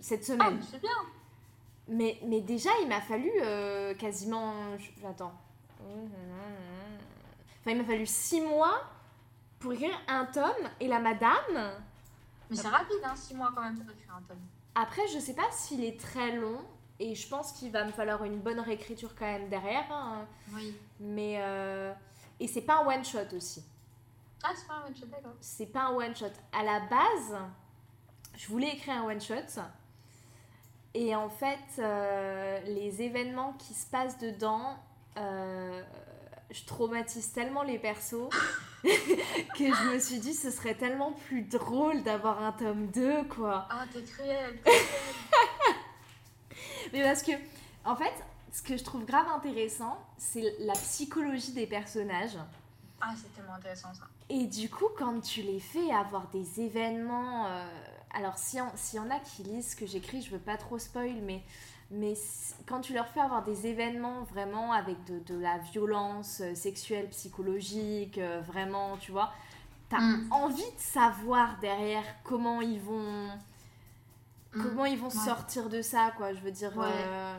cette 0.00 0.20
Ah, 0.22 0.24
semaine. 0.26 0.56
mais 0.56 0.66
c'est 0.70 0.80
bien. 0.80 0.90
Mais, 1.88 2.18
mais 2.26 2.40
déjà, 2.42 2.70
il 2.82 2.88
m'a 2.88 3.00
fallu 3.00 3.30
euh, 3.42 3.94
quasiment. 3.94 4.52
je- 4.78 5.06
Attends. 5.06 5.32
Enfin, 5.80 7.70
il 7.70 7.76
m'a 7.78 7.84
fallu 7.84 8.06
six 8.06 8.40
mois 8.40 8.82
pour 9.58 9.72
écrire 9.72 9.98
un 10.08 10.24
tome. 10.26 10.68
Et 10.80 10.88
la 10.88 10.98
madame. 11.00 11.72
Mais 12.50 12.56
c'est 12.56 12.68
rapide, 12.68 12.96
hein, 13.04 13.14
six 13.16 13.34
mois 13.34 13.50
quand 13.54 13.62
même 13.62 13.78
pour 13.78 13.90
écrire 13.90 14.14
un 14.16 14.22
tome. 14.22 14.38
Après, 14.74 15.06
je 15.08 15.18
sais 15.18 15.34
pas 15.34 15.50
s'il 15.50 15.84
est 15.84 15.98
très 16.00 16.36
long. 16.36 16.60
Et 17.00 17.14
je 17.14 17.28
pense 17.28 17.52
qu'il 17.52 17.70
va 17.70 17.84
me 17.84 17.92
falloir 17.92 18.24
une 18.24 18.38
bonne 18.40 18.60
réécriture 18.60 19.14
quand 19.16 19.26
même 19.26 19.48
derrière. 19.48 19.86
hein. 19.92 20.26
Oui. 20.52 20.74
Mais. 21.00 21.36
euh, 21.40 21.92
Et 22.40 22.48
c'est 22.48 22.62
pas 22.62 22.82
un 22.82 22.86
one 22.86 23.04
shot 23.04 23.34
aussi. 23.36 23.64
Ah, 24.42 24.50
c'est 24.54 24.66
pas 24.66 24.74
un 24.74 24.86
one 24.86 24.96
shot, 24.96 25.06
d'accord. 25.06 25.32
C'est 25.40 25.66
pas 25.66 25.80
un 25.82 25.94
one 25.94 26.14
shot. 26.16 26.26
À 26.52 26.62
la 26.64 26.80
base, 26.80 27.36
je 28.36 28.46
voulais 28.48 28.68
écrire 28.74 28.94
un 28.98 29.04
one 29.06 29.20
shot. 29.20 29.60
Et 30.94 31.14
en 31.14 31.28
fait, 31.28 31.58
euh, 31.80 32.60
les 32.60 33.02
événements 33.02 33.52
qui 33.54 33.74
se 33.74 33.86
passent 33.86 34.18
dedans, 34.18 34.76
euh, 35.18 35.82
je 36.50 36.64
traumatise 36.64 37.30
tellement 37.32 37.62
les 37.62 37.78
persos 37.78 38.30
que 38.82 38.88
je 39.74 39.92
me 39.92 39.98
suis 39.98 40.18
dit 40.18 40.34
ce 40.34 40.50
serait 40.50 40.74
tellement 40.74 41.12
plus 41.12 41.42
drôle 41.42 42.02
d'avoir 42.02 42.42
un 42.42 42.52
tome 42.52 42.86
2, 42.88 43.24
quoi. 43.24 43.66
Ah, 43.70 43.84
t'es 43.92 44.02
cruel, 44.02 44.58
t'es 44.64 44.70
cruel. 44.70 44.82
Mais 46.92 47.02
parce 47.02 47.22
que, 47.22 47.32
en 47.84 47.96
fait, 47.96 48.12
ce 48.52 48.62
que 48.62 48.76
je 48.76 48.84
trouve 48.84 49.04
grave 49.04 49.26
intéressant, 49.34 49.98
c'est 50.16 50.54
la 50.60 50.72
psychologie 50.74 51.52
des 51.52 51.66
personnages. 51.66 52.36
ah, 53.00 53.12
c'est 53.16 53.32
tellement 53.34 53.54
intéressant 53.54 53.92
ça. 53.94 54.04
Et 54.30 54.44
du 54.46 54.68
coup, 54.68 54.88
quand 54.98 55.20
tu 55.20 55.42
les 55.42 55.60
fais 55.60 55.90
avoir 55.92 56.28
des 56.28 56.60
événements. 56.60 57.46
euh, 57.46 57.66
alors, 58.10 58.36
s'il 58.38 58.58
y, 58.58 58.62
en- 58.62 58.72
s'il 58.74 58.96
y 58.98 59.00
en 59.00 59.10
a 59.10 59.18
qui 59.20 59.42
lisent 59.42 59.70
ce 59.72 59.76
que 59.76 59.86
j'écris, 59.86 60.22
je 60.22 60.30
veux 60.30 60.38
pas 60.38 60.56
trop 60.56 60.78
spoil, 60.78 61.14
mais, 61.22 61.42
mais 61.90 62.14
si- 62.14 62.54
quand 62.66 62.80
tu 62.80 62.92
leur 62.94 63.06
fais 63.08 63.20
avoir 63.20 63.42
des 63.44 63.66
événements 63.66 64.22
vraiment 64.24 64.72
avec 64.72 64.96
de, 65.04 65.18
de 65.20 65.38
la 65.38 65.58
violence 65.58 66.40
euh, 66.40 66.54
sexuelle, 66.54 67.08
psychologique, 67.10 68.18
euh, 68.18 68.40
vraiment, 68.46 68.96
tu 68.96 69.12
vois, 69.12 69.32
t'as 69.90 70.00
Mm. 70.00 70.28
envie 70.32 70.62
de 70.62 70.78
savoir 70.80 71.58
derrière 71.60 72.04
comment 72.24 72.60
ils 72.62 72.80
vont. 72.80 73.28
Mm. 74.58 74.62
Comment 74.62 74.84
ils 74.84 74.98
vont 74.98 75.08
Ouais. 75.08 75.24
sortir 75.24 75.68
de 75.68 75.82
ça, 75.82 76.12
quoi. 76.16 76.32
Je 76.34 76.40
veux 76.40 76.50
dire. 76.52 76.76
Ouais. 76.76 76.86
euh, 76.88 77.38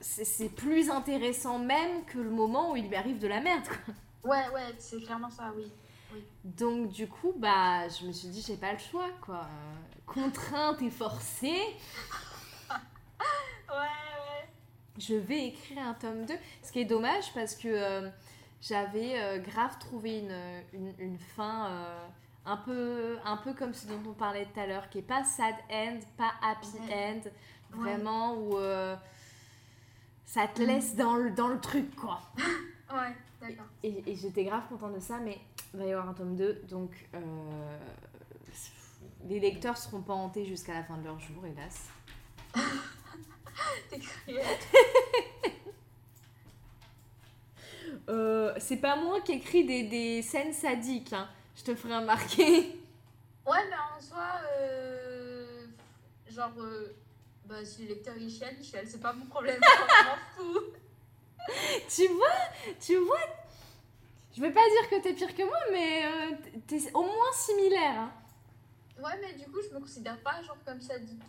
c'est 0.00 0.24
c'est 0.24 0.48
plus 0.50 0.90
intéressant 0.90 1.58
même 1.58 2.04
que 2.04 2.18
le 2.18 2.30
moment 2.30 2.72
où 2.72 2.76
il 2.76 2.88
lui 2.88 2.96
arrive 2.96 3.18
de 3.18 3.28
la 3.28 3.40
merde, 3.40 3.64
quoi. 3.66 3.94
Ouais, 4.32 4.48
ouais, 4.54 4.74
c'est 4.78 5.00
clairement 5.00 5.30
ça, 5.30 5.52
oui. 5.56 5.72
Donc 6.44 6.88
du 6.90 7.06
coup, 7.08 7.32
bah, 7.36 7.88
je 7.88 8.06
me 8.06 8.12
suis 8.12 8.28
dit, 8.28 8.42
j'ai 8.46 8.56
pas 8.56 8.72
le 8.72 8.78
choix, 8.78 9.08
quoi. 9.20 9.46
Contrainte 10.06 10.80
et 10.82 10.90
forcée, 10.90 11.76
Ouais, 13.68 13.74
ouais. 13.76 14.48
je 14.98 15.14
vais 15.14 15.46
écrire 15.48 15.78
un 15.82 15.94
tome 15.94 16.24
2. 16.26 16.34
Ce 16.62 16.72
qui 16.72 16.80
est 16.80 16.84
dommage 16.84 17.32
parce 17.34 17.54
que 17.54 17.68
euh, 17.68 18.08
j'avais 18.60 19.18
euh, 19.20 19.38
grave 19.38 19.76
trouvé 19.78 20.18
une, 20.20 20.36
une, 20.72 20.94
une 20.98 21.18
fin 21.18 21.66
un, 22.46 22.56
peu, 22.56 23.18
un 23.24 23.36
peu 23.36 23.52
comme 23.52 23.74
ce 23.74 23.86
dont 23.86 24.00
on 24.08 24.12
parlait 24.14 24.46
tout 24.46 24.58
à 24.60 24.66
l'heure, 24.66 24.88
qui 24.88 24.98
est 24.98 25.02
pas 25.02 25.24
sad 25.24 25.54
end, 25.70 25.98
pas 26.16 26.32
happy 26.42 26.66
Ouais. 26.88 27.20
end, 27.24 27.28
vraiment 27.76 28.34
où 28.34 28.56
euh, 28.56 28.96
ça 30.24 30.46
te 30.48 30.62
laisse 30.62 30.94
dans 30.96 31.16
le, 31.16 31.30
dans 31.32 31.48
le 31.48 31.60
truc, 31.60 31.94
quoi. 31.96 32.20
Ouais, 32.92 33.14
d'accord. 33.40 33.66
Et, 33.82 34.10
et 34.10 34.16
j'étais 34.16 34.44
grave 34.44 34.62
contente 34.68 34.94
de 34.94 35.00
ça, 35.00 35.18
mais 35.18 35.38
il 35.74 35.80
va 35.80 35.86
y 35.86 35.92
avoir 35.92 36.08
un 36.08 36.14
tome 36.14 36.36
2, 36.36 36.62
donc 36.68 36.90
euh, 37.14 37.78
les 39.28 39.40
lecteurs 39.40 39.76
seront 39.76 40.00
pas 40.02 40.14
hantés 40.14 40.46
jusqu'à 40.46 40.72
la 40.74 40.84
fin 40.84 40.96
de 40.96 41.04
leur 41.04 41.18
jour, 41.18 41.44
hélas. 41.44 41.88
T'es. 43.90 44.00
Euh, 48.08 48.54
c'est 48.58 48.76
pas 48.76 48.96
moi 48.96 49.20
qui 49.20 49.32
écris 49.32 49.64
des, 49.64 49.82
des 49.84 50.22
scènes 50.22 50.52
sadiques, 50.52 51.12
hein. 51.12 51.28
Je 51.56 51.62
te 51.62 51.74
ferai 51.74 51.96
remarquer. 51.96 52.78
Ouais, 53.46 53.64
mais 53.70 53.76
en 53.96 54.00
soi, 54.00 54.26
euh, 54.58 55.66
genre, 56.28 56.50
euh, 56.58 56.96
bah, 57.44 57.64
si 57.64 57.82
le 57.82 57.90
lecteur 57.94 58.16
il 58.18 58.28
chiale, 58.28 58.56
il 58.58 58.64
chiale, 58.64 58.84
c'est 58.88 59.00
pas 59.00 59.12
mon 59.12 59.26
problème, 59.26 59.60
je 59.62 60.04
m'en 60.04 60.16
fous. 60.52 60.60
tu 61.88 62.08
vois, 62.08 62.74
tu 62.80 62.96
vois, 62.96 63.20
je 64.36 64.40
vais 64.40 64.50
pas 64.50 64.68
dire 64.68 64.90
que 64.90 65.00
t'es 65.00 65.14
pire 65.14 65.32
que 65.32 65.44
moi, 65.44 65.58
mais 65.70 66.06
euh, 66.06 66.36
t'es 66.66 66.92
au 66.92 67.04
moins 67.04 67.32
similaire. 67.34 68.00
hein. 68.00 68.12
Ouais, 69.00 69.16
mais 69.22 69.34
du 69.34 69.44
coup, 69.48 69.60
je 69.62 69.72
me 69.72 69.78
considère 69.80 70.18
pas 70.22 70.42
genre 70.42 70.58
comme 70.64 70.80
sadique. 70.80 71.22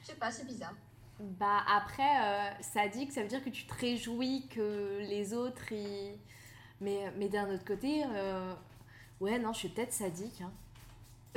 Je 0.00 0.06
sais 0.06 0.14
pas, 0.14 0.30
c'est 0.30 0.46
bizarre. 0.46 0.72
Bah 1.18 1.60
après, 1.68 2.56
sadique, 2.62 3.12
ça 3.12 3.20
veut 3.20 3.28
dire 3.28 3.44
que 3.44 3.50
tu 3.50 3.66
te 3.66 3.74
réjouis 3.74 4.48
que 4.48 5.00
les 5.00 5.34
autres, 5.34 5.70
ils... 5.70 6.16
Mais, 6.80 7.12
mais 7.16 7.28
d'un 7.28 7.52
autre 7.52 7.64
côté, 7.64 8.02
euh, 8.06 8.54
ouais, 9.20 9.38
non, 9.38 9.52
je 9.52 9.58
suis 9.58 9.68
peut-être 9.68 9.92
sadique. 9.92 10.40
hein. 10.40 10.50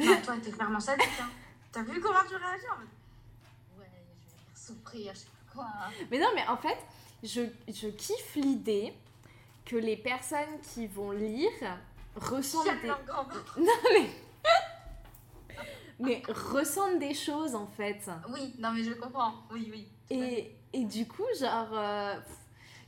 Non, 0.01 0.21
toi, 0.23 0.35
t'es 0.41 0.51
clairement 0.51 0.79
sadique, 0.79 1.07
hein. 1.21 1.29
T'as 1.71 1.83
vu 1.83 1.99
comment 1.99 2.19
tu 2.27 2.35
réagis 2.35 2.65
en 2.71 2.77
mode, 2.77 2.87
Ouais, 3.79 3.85
je 3.85 3.97
vais 3.99 4.29
faire 4.29 4.57
souffrir, 4.57 5.13
je 5.13 5.19
sais 5.19 5.25
pas 5.25 5.53
quoi. 5.53 5.65
hein. 5.65 5.91
Mais 6.09 6.19
non, 6.19 6.27
mais 6.35 6.47
en 6.47 6.57
fait, 6.57 6.77
je, 7.23 7.41
je 7.67 7.87
kiffe 7.89 8.35
l'idée 8.35 8.93
que 9.65 9.75
les 9.75 9.97
personnes 9.97 10.59
qui 10.73 10.87
vont 10.87 11.11
lire 11.11 11.49
ressentent 12.15 12.65
des... 12.81 12.87
Non, 13.57 13.73
mais... 13.93 14.09
mais 15.99 16.23
ressentent 16.27 16.99
des 16.99 17.13
choses, 17.13 17.55
en 17.55 17.67
fait. 17.67 18.09
Oui, 18.29 18.53
non, 18.59 18.71
mais 18.71 18.83
je 18.83 18.93
comprends. 18.93 19.33
Oui, 19.51 19.67
oui. 19.71 19.87
Et, 20.09 20.55
et 20.73 20.85
du 20.85 21.07
coup, 21.07 21.23
genre, 21.39 21.69
euh, 21.73 22.15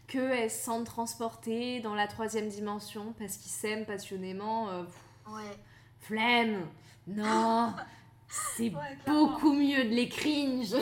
qu'elles 0.07 0.51
se 0.51 0.63
sentent 0.63 0.85
transportées 0.85 1.79
dans 1.81 1.95
la 1.95 2.07
troisième 2.07 2.47
dimension 2.49 3.13
parce 3.19 3.37
qu'ils 3.37 3.51
s'aiment 3.51 3.85
passionnément. 3.85 4.69
euh, 4.69 4.83
pff, 4.83 5.01
Ouais. 5.27 5.57
flemme 6.01 6.67
Non 7.07 7.73
C'est 8.27 8.73
Ouais, 8.73 8.97
beaucoup 9.07 9.53
mieux 9.53 9.83
de 9.85 9.89
les 9.89 10.09
cringe 10.09 10.75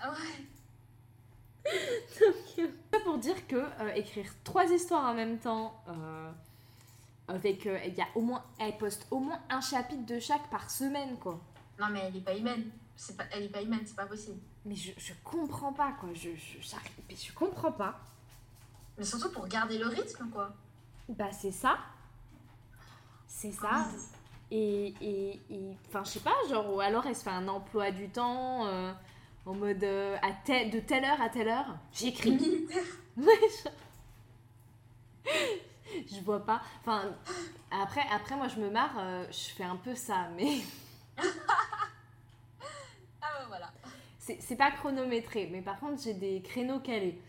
Ah 0.00 0.10
Ouais. 0.10 0.44
Ça 2.90 2.98
pour 3.04 3.18
dire 3.18 3.46
que 3.46 3.56
euh, 3.56 3.92
écrire 3.94 4.26
trois 4.44 4.64
histoires 4.66 5.10
en 5.10 5.14
même 5.14 5.38
temps, 5.38 5.74
euh, 5.88 6.30
avec, 7.28 7.66
euh, 7.66 7.78
il 7.86 7.94
y 7.94 8.00
a 8.00 8.06
au 8.14 8.20
moins, 8.20 8.42
elle 8.58 8.76
poste 8.76 9.06
au 9.10 9.18
moins 9.20 9.40
un 9.48 9.60
chapitre 9.60 10.04
de 10.06 10.18
chaque 10.18 10.48
par 10.50 10.70
semaine, 10.70 11.16
quoi. 11.18 11.40
Non, 11.78 11.86
mais 11.90 12.00
elle 12.00 12.16
est 12.16 12.20
pas 12.20 12.36
humaine. 12.36 12.70
C'est 12.96 13.16
pas, 13.16 13.24
elle 13.32 13.44
est 13.44 13.48
pas 13.48 13.62
humaine, 13.62 13.82
c'est 13.86 13.96
pas 13.96 14.06
possible. 14.06 14.38
Mais 14.64 14.74
je, 14.74 14.92
je 14.96 15.12
comprends 15.24 15.72
pas, 15.72 15.92
quoi. 15.92 16.10
Je, 16.14 16.30
je, 16.36 16.58
je 16.60 17.32
comprends 17.32 17.72
pas. 17.72 18.00
Mais 19.00 19.06
surtout 19.06 19.30
pour 19.32 19.48
garder 19.48 19.78
le 19.78 19.88
rythme, 19.88 20.28
quoi. 20.30 20.52
Bah, 21.08 21.32
c'est 21.32 21.52
ça. 21.52 21.78
C'est 23.26 23.50
ça. 23.52 23.86
Et, 24.50 24.94
et, 25.00 25.40
enfin, 25.88 26.04
je 26.04 26.10
sais 26.10 26.20
pas, 26.20 26.34
genre, 26.50 26.74
ou 26.74 26.80
alors 26.80 27.06
elle 27.06 27.16
se 27.16 27.22
fait 27.22 27.30
un 27.30 27.48
emploi 27.48 27.92
du 27.92 28.10
temps 28.10 28.66
euh, 28.66 28.92
en 29.46 29.54
mode 29.54 29.82
euh, 29.84 30.16
à 30.22 30.32
tel- 30.44 30.70
de 30.70 30.80
telle 30.80 31.04
heure 31.04 31.20
à 31.22 31.30
telle 31.30 31.48
heure. 31.48 31.78
J'écris. 31.92 32.32
Militaire. 32.32 32.84
Ouais, 33.16 33.26
je... 35.24 36.14
je 36.16 36.20
vois 36.20 36.44
pas. 36.44 36.60
Enfin, 36.80 37.02
après, 37.70 38.02
après, 38.12 38.36
moi, 38.36 38.48
je 38.48 38.60
me 38.60 38.70
marre, 38.70 38.94
euh, 38.98 39.24
je 39.30 39.54
fais 39.54 39.64
un 39.64 39.76
peu 39.76 39.94
ça, 39.94 40.28
mais 40.36 40.58
Ah 43.22 43.28
bah 43.38 43.44
voilà. 43.48 43.70
c'est 44.18 44.56
pas 44.56 44.70
chronométré. 44.70 45.48
Mais 45.52 45.62
par 45.62 45.78
contre, 45.80 46.02
j'ai 46.02 46.14
des 46.14 46.42
créneaux 46.42 46.80
calés. 46.80 47.20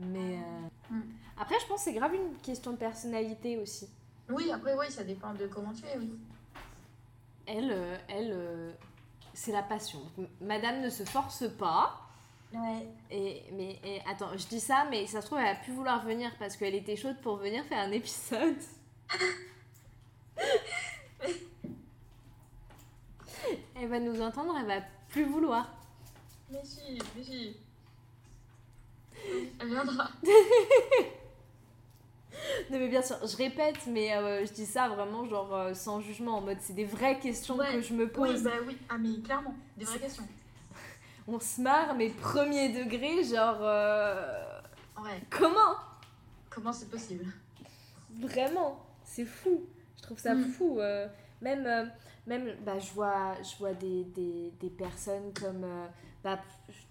Mais 0.00 0.36
euh, 0.38 0.68
Mm. 0.90 1.02
après, 1.38 1.54
je 1.60 1.66
pense 1.66 1.84
que 1.84 1.90
c'est 1.90 1.92
grave 1.94 2.14
une 2.14 2.36
question 2.38 2.72
de 2.72 2.76
personnalité 2.76 3.58
aussi. 3.58 3.88
Oui, 4.28 4.50
après, 4.50 4.76
oui, 4.76 4.90
ça 4.90 5.04
dépend 5.04 5.32
de 5.34 5.46
comment 5.46 5.72
tu 5.72 5.84
es, 5.86 5.96
oui. 5.98 6.12
Elle, 7.46 7.70
euh, 7.72 7.96
elle, 8.08 8.30
euh, 8.32 8.72
c'est 9.34 9.52
la 9.52 9.62
passion. 9.62 10.00
Madame 10.40 10.80
ne 10.82 10.90
se 10.90 11.04
force 11.04 11.48
pas. 11.58 12.00
Ouais. 12.52 12.88
Et, 13.10 13.44
mais 13.52 13.78
et, 13.84 14.00
attends, 14.10 14.36
je 14.36 14.46
dis 14.48 14.58
ça, 14.60 14.86
mais 14.90 15.06
ça 15.06 15.20
se 15.20 15.26
trouve, 15.26 15.38
elle 15.38 15.46
a 15.46 15.54
pu 15.54 15.70
vouloir 15.72 16.04
venir 16.04 16.32
parce 16.38 16.56
qu'elle 16.56 16.74
était 16.74 16.96
chaude 16.96 17.20
pour 17.22 17.36
venir 17.36 17.64
faire 17.66 17.78
un 17.86 17.92
épisode. 17.92 18.56
elle 23.76 23.88
va 23.88 24.00
nous 24.00 24.20
entendre, 24.20 24.56
elle 24.58 24.66
va 24.66 24.80
plus 25.08 25.24
vouloir. 25.24 25.72
Mais 26.50 26.64
si, 26.64 26.98
mais 27.16 27.22
si. 27.22 27.56
Elle 29.60 29.68
viendra. 29.68 30.08
Non, 32.70 32.78
mais 32.78 32.88
bien 32.88 33.02
sûr, 33.02 33.16
je 33.26 33.36
répète, 33.36 33.86
mais 33.86 34.16
euh, 34.16 34.46
je 34.46 34.52
dis 34.52 34.64
ça 34.64 34.88
vraiment, 34.88 35.24
genre, 35.26 35.54
euh, 35.54 35.74
sans 35.74 36.00
jugement, 36.00 36.38
en 36.38 36.40
mode, 36.40 36.58
c'est 36.60 36.72
des 36.72 36.84
vraies 36.84 37.18
questions 37.18 37.56
Ouais. 37.56 37.72
que 37.74 37.80
je 37.82 37.92
me 37.92 38.04
Oui, 38.04 38.10
pose. 38.10 38.42
bah 38.44 38.50
oui. 38.66 38.78
Ah, 38.88 38.96
mais 38.98 39.20
clairement, 39.20 39.54
des 39.76 39.84
vraies 39.84 39.98
questions. 39.98 40.26
On 41.28 41.38
se 41.40 41.60
marre, 41.60 41.94
mais 41.96 42.08
premier 42.10 42.68
degré, 42.70 43.24
genre, 43.24 43.58
euh, 43.60 44.60
Ouais. 45.02 45.20
comment? 45.28 45.74
Comment 46.48 46.72
c'est 46.72 46.88
possible? 46.90 47.26
Vraiment, 48.20 48.80
c'est 49.04 49.26
fou. 49.26 49.62
Je 49.98 50.02
trouve 50.02 50.18
ça 50.18 50.34
Mm. 50.34 50.44
fou. 50.52 50.78
euh, 50.80 51.08
même, 51.42 51.90
même 52.26 52.54
bah, 52.64 52.78
je 52.78 52.92
vois, 52.92 53.34
je 53.42 53.56
vois 53.58 53.74
des, 53.74 54.04
des, 54.04 54.52
des 54.60 54.70
personnes 54.70 55.32
comme. 55.34 55.66
bah, 56.22 56.38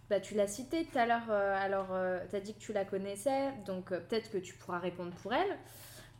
bah, 0.09 0.19
tu 0.19 0.35
l'as 0.35 0.47
cité 0.47 0.85
tout 0.85 0.97
à 0.97 1.05
l'heure, 1.05 1.29
euh, 1.29 1.55
alors 1.63 1.87
tu 2.29 2.35
as 2.35 2.39
dit 2.39 2.53
que 2.53 2.59
tu 2.59 2.73
la 2.73 2.85
connaissais, 2.85 3.51
donc 3.65 3.91
euh, 3.91 3.99
peut-être 3.99 4.31
que 4.31 4.37
tu 4.37 4.53
pourras 4.55 4.79
répondre 4.79 5.11
pour 5.21 5.33
elle. 5.33 5.57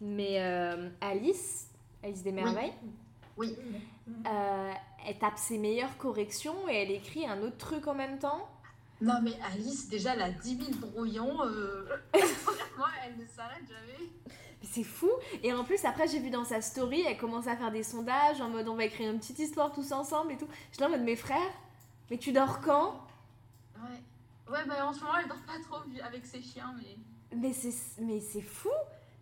Mais 0.01 0.39
euh, 0.41 0.89
Alice, 1.01 1.67
Alice 2.03 2.23
des 2.23 2.31
Merveilles, 2.31 2.73
Oui. 3.37 3.55
euh, 4.25 4.71
elle 5.07 5.17
tape 5.17 5.37
ses 5.37 5.57
meilleures 5.57 5.97
corrections 5.97 6.69
et 6.69 6.75
elle 6.83 6.91
écrit 6.91 7.25
un 7.25 7.41
autre 7.41 7.57
truc 7.57 7.87
en 7.87 7.95
même 7.95 8.19
temps. 8.19 8.47
Non, 9.01 9.21
mais 9.21 9.31
Alice, 9.53 9.87
déjà, 9.89 10.13
elle 10.13 10.21
a 10.21 10.29
10 10.29 10.57
000 10.57 10.71
brouillons. 10.77 11.41
Euh... 11.45 11.87
Elle 12.13 13.17
ne 13.17 13.25
s'arrête 13.27 13.63
jamais. 13.65 14.09
Mais 14.27 14.67
C'est 14.69 14.83
fou. 14.83 15.09
Et 15.41 15.53
en 15.53 15.63
plus, 15.63 15.85
après, 15.85 16.05
j'ai 16.09 16.19
vu 16.19 16.29
dans 16.29 16.43
sa 16.43 16.59
story, 16.61 17.03
elle 17.07 17.17
commence 17.17 17.47
à 17.47 17.55
faire 17.55 17.71
des 17.71 17.83
sondages 17.83 18.41
en 18.41 18.49
mode 18.49 18.67
on 18.67 18.75
va 18.75 18.83
écrire 18.83 19.09
une 19.09 19.19
petite 19.19 19.39
histoire 19.39 19.71
tous 19.71 19.93
ensemble 19.93 20.33
et 20.33 20.37
tout. 20.37 20.47
Je 20.71 20.75
suis 20.75 20.81
là 20.81 20.87
en 20.87 20.91
mode 20.91 21.03
mes 21.03 21.15
frères, 21.15 21.53
mais 22.11 22.17
tu 22.17 22.33
dors 22.33 22.59
quand? 22.59 22.99
Ouais. 23.81 24.53
Ouais, 24.53 24.65
bah 24.67 24.85
en 24.87 24.93
ce 24.93 25.01
moment, 25.01 25.17
elle 25.21 25.27
dort 25.27 25.37
pas 25.45 25.59
trop 25.63 25.81
avec 26.03 26.25
ses 26.25 26.41
chiens, 26.41 26.73
mais. 26.77 26.97
Mais 27.35 27.53
c'est 27.53 28.01
mais 28.01 28.19
c'est 28.19 28.41
fou. 28.41 28.69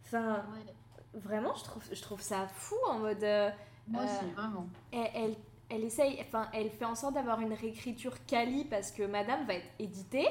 Enfin, 0.06 0.46
Ouais. 0.54 0.74
vraiment, 1.20 1.54
je 1.56 1.64
trouve, 1.66 1.84
je 1.92 2.02
trouve 2.02 2.22
ça 2.22 2.48
fou 2.48 2.76
en 2.90 3.00
mode. 3.00 3.24
euh, 3.24 3.50
Moi 3.88 4.02
Euh, 4.02 4.06
aussi, 4.06 4.32
vraiment. 4.34 4.68
elle, 4.94 5.10
elle, 5.14 5.36
elle 5.70 5.84
essaye, 5.84 6.18
enfin, 6.22 6.48
elle 6.54 6.70
fait 6.70 6.86
en 6.86 6.96
sorte 6.96 7.14
d'avoir 7.16 7.40
une 7.42 7.54
réécriture 7.54 8.26
quali 8.26 8.64
parce 8.66 8.92
que 8.92 9.04
Madame 9.04 9.46
va 9.46 9.56
être 9.56 9.68
éditée 9.80 10.28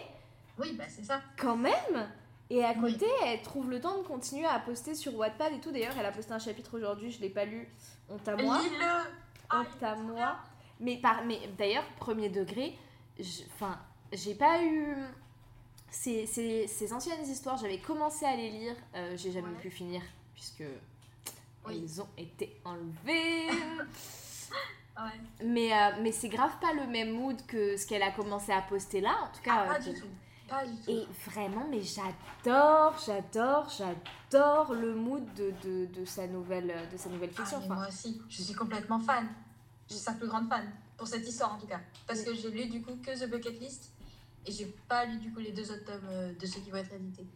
Oui, 0.58 0.74
bah 0.76 0.84
c'est 0.88 1.04
ça. 1.04 1.20
quand 1.38 1.56
même. 1.56 2.08
Et 2.48 2.64
à 2.64 2.72
Oui. 2.78 2.92
côté, 2.92 3.06
elle 3.24 3.42
trouve 3.42 3.68
le 3.70 3.80
temps 3.80 3.98
de 3.98 4.02
continuer 4.06 4.46
à 4.46 4.58
poster 4.60 4.94
sur 4.94 5.14
Wattpad 5.16 5.52
et 5.54 5.60
tout. 5.60 5.72
D'ailleurs, 5.72 5.94
elle 5.98 6.06
a 6.06 6.12
posté 6.12 6.32
un 6.32 6.38
chapitre 6.38 6.76
aujourd'hui, 6.76 7.10
je 7.10 7.20
l'ai 7.20 7.28
pas 7.30 7.44
lu. 7.44 7.68
Honte 8.08 8.26
à 8.28 8.36
moi. 8.36 8.60
Ah, 9.50 9.60
honte 9.60 9.82
à 9.82 9.94
moi. 9.96 10.36
Mais, 10.80 10.96
par, 10.98 11.24
mais 11.24 11.40
d'ailleurs, 11.58 11.84
premier 11.98 12.28
degré, 12.28 12.78
enfin, 13.54 13.78
j'ai 14.12 14.34
pas 14.34 14.62
eu. 14.62 14.94
Ces, 15.90 16.26
ces, 16.26 16.66
ces 16.66 16.92
anciennes 16.92 17.24
histoires, 17.26 17.56
j'avais 17.56 17.78
commencé 17.78 18.26
à 18.26 18.36
les 18.36 18.50
lire, 18.50 18.74
euh, 18.94 19.16
j'ai 19.16 19.32
jamais 19.32 19.48
Ouais. 19.48 19.60
pu 19.60 19.70
finir, 19.70 20.02
puisque 20.34 20.64
Oui. 21.66 21.80
elles 21.82 22.00
ont 22.02 22.08
été 22.18 22.60
enlevées. 22.64 23.48
Ouais. 24.98 25.44
mais 25.44 25.74
euh, 25.74 25.90
mais 26.00 26.10
c'est 26.10 26.30
grave 26.30 26.52
pas 26.58 26.72
le 26.72 26.86
même 26.86 27.10
mood 27.10 27.36
que 27.46 27.76
ce 27.76 27.86
qu'elle 27.86 28.02
a 28.02 28.12
commencé 28.12 28.50
à 28.50 28.62
poster 28.62 29.02
là, 29.02 29.14
en 29.24 29.26
tout 29.36 29.42
cas. 29.42 29.64
Ah, 29.68 29.74
pas 29.74 29.74
euh, 29.74 29.92
du 29.92 30.00
tout. 30.00 30.06
Pas 30.48 30.64
du 30.64 30.74
tout. 30.76 30.90
et 30.90 31.06
vraiment, 31.28 31.66
mais 31.68 31.82
j'adore, 31.82 32.96
j'adore, 33.04 33.68
j'adore 33.68 34.72
le 34.72 34.94
mood 34.94 35.22
de, 35.34 35.52
de, 35.62 35.84
de 35.86 36.04
sa 36.06 36.26
nouvelle, 36.26 36.72
de 36.90 36.96
sa 36.96 37.10
nouvelle 37.10 37.28
Ah, 37.36 37.40
fiction. 37.42 37.58
Enfin, 37.58 37.74
moi 37.74 37.88
aussi, 37.88 38.22
je 38.30 38.42
suis 38.42 38.54
complètement 38.54 38.98
fan. 39.00 39.28
Je 39.88 39.94
suis 39.94 40.02
sa 40.02 40.12
plus 40.12 40.28
grande 40.28 40.48
fan. 40.48 40.64
Pour 40.96 41.06
cette 41.06 41.28
histoire 41.28 41.54
en 41.54 41.58
tout 41.58 41.66
cas. 41.66 41.80
Parce 42.06 42.22
que 42.22 42.34
j'ai 42.34 42.50
lu 42.50 42.66
du 42.70 42.80
coup 42.82 42.96
que 43.04 43.10
The 43.22 43.28
Bucket 43.30 43.60
List. 43.60 43.92
Et 44.46 44.52
j'ai 44.52 44.66
pas 44.88 45.04
lu 45.06 45.18
du 45.18 45.32
coup 45.32 45.40
les 45.40 45.52
deux 45.52 45.70
autres 45.70 45.84
tomes 45.84 46.06
euh, 46.08 46.32
de 46.32 46.46
ceux 46.46 46.60
qui 46.60 46.70
vont 46.70 46.76
être 46.78 46.92
édités. 46.94 47.26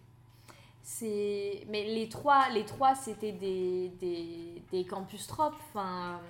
c'est 0.82 1.66
mais 1.68 1.84
les 1.84 2.08
trois, 2.08 2.48
les 2.50 2.64
trois 2.64 2.94
c'était 2.94 3.32
des, 3.32 3.88
des, 4.00 4.62
des 4.70 4.86
campus 4.86 5.26
tropes. 5.26 5.54
Enfin, 5.70 6.20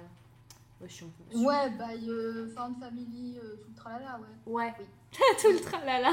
ouais, 0.80 0.88
je 0.88 0.94
suis 0.94 1.04
un 1.04 1.10
peu- 1.30 1.38
Ouais, 1.38 1.70
bah, 1.78 1.88
euh, 2.08 2.48
Found 2.56 2.78
Family, 2.80 3.38
euh, 3.42 3.56
tout 3.62 3.68
le 3.68 3.74
tralala, 3.76 4.18
ouais. 4.20 4.52
Ouais. 4.52 4.74
Oui. 4.78 4.86
Tout 5.42 5.50
le 5.52 5.60
tralala. 5.60 6.10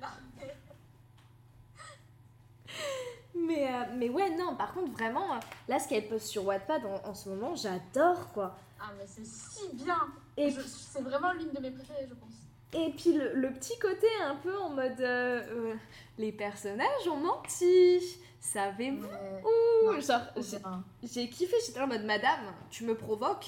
Non, 0.00 0.08
mais- 0.36 0.54
Mais, 3.34 3.72
euh, 3.72 3.84
mais 3.96 4.08
ouais, 4.08 4.36
non, 4.36 4.54
par 4.56 4.72
contre, 4.74 4.92
vraiment, 4.92 5.34
euh, 5.34 5.38
là, 5.68 5.78
ce 5.78 5.88
qu'elle 5.88 6.08
poste 6.08 6.26
sur 6.26 6.44
Wattpad 6.46 6.82
en, 6.84 7.08
en 7.10 7.14
ce 7.14 7.28
moment, 7.28 7.54
j'adore, 7.54 8.28
quoi. 8.32 8.56
Ah, 8.80 8.90
mais 8.98 9.06
c'est 9.06 9.24
si 9.26 9.74
bien. 9.74 9.98
Et, 10.36 10.50
Je- 10.50 10.60
C'est 10.62 11.02
vraiment 11.02 11.32
l'une 11.32 11.50
de 11.52 11.60
mes 11.60 11.70
préférées, 11.70 12.06
je 12.08 12.14
pense. 12.14 12.32
Et 12.72 12.90
puis, 12.90 13.12
le, 13.12 13.32
le 13.34 13.52
petit 13.52 13.78
côté 13.78 14.06
un 14.24 14.34
peu 14.36 14.56
en 14.58 14.70
mode... 14.70 15.00
euh, 15.00 15.42
euh, 15.50 15.74
les 16.18 16.32
personnages 16.32 17.08
ont 17.10 17.16
menti. 17.16 18.00
Savez-vous 18.40 19.06
Genre, 20.00 20.20
j'ai- 21.02 21.28
kiffé, 21.28 21.56
j'étais 21.66 21.80
en 21.80 21.86
mode, 21.86 22.04
madame, 22.04 22.52
tu 22.70 22.84
me 22.84 22.94
provoques 22.94 23.46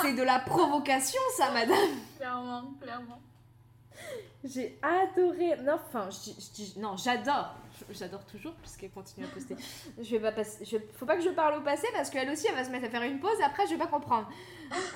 C'est 0.00 0.12
de 0.14 0.22
la 0.22 0.38
provocation, 0.38 1.20
ça, 1.36 1.50
madame 1.50 1.76
Clairement, 2.16 2.74
clairement. 2.80 3.20
J'ai 4.44 4.78
adoré. 4.82 5.56
Non, 5.64 5.74
enfin, 5.74 6.08
non, 6.76 6.96
j'adore. 6.96 7.54
J'adore 7.90 8.24
toujours 8.24 8.54
puisqu'elle 8.54 8.90
continue 8.92 9.26
à 9.26 9.28
poster. 9.28 9.56
Je 10.00 10.10
vais 10.16 10.20
pas 10.20 10.32
passer. 10.32 10.64
Je, 10.64 10.76
faut 10.96 11.06
pas 11.06 11.16
que 11.16 11.22
je 11.22 11.30
parle 11.30 11.58
au 11.58 11.62
passé 11.62 11.88
parce 11.92 12.08
qu'elle 12.08 12.30
aussi, 12.30 12.46
elle 12.48 12.54
va 12.54 12.64
se 12.64 12.70
mettre 12.70 12.86
à 12.86 12.90
faire 12.90 13.02
une 13.02 13.18
pause. 13.18 13.36
Après, 13.44 13.66
je 13.66 13.72
vais 13.72 13.78
pas 13.78 13.88
comprendre. 13.88 14.28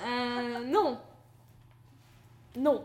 Euh, 0.07 0.65
non. 0.67 1.01
Non. 2.57 2.85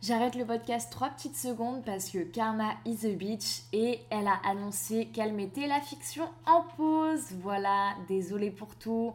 J'arrête 0.00 0.36
le 0.36 0.46
podcast 0.46 0.92
3 0.92 1.10
petites 1.10 1.36
secondes 1.36 1.84
parce 1.84 2.08
que 2.10 2.18
Karma 2.22 2.74
is 2.84 3.04
a 3.04 3.10
bitch 3.10 3.62
et 3.72 4.00
elle 4.10 4.28
a 4.28 4.40
annoncé 4.44 5.06
qu'elle 5.08 5.32
mettait 5.32 5.66
la 5.66 5.80
fiction 5.80 6.28
en 6.46 6.62
pause. 6.62 7.32
Voilà, 7.42 7.94
désolée 8.06 8.52
pour 8.52 8.76
tout. 8.76 9.12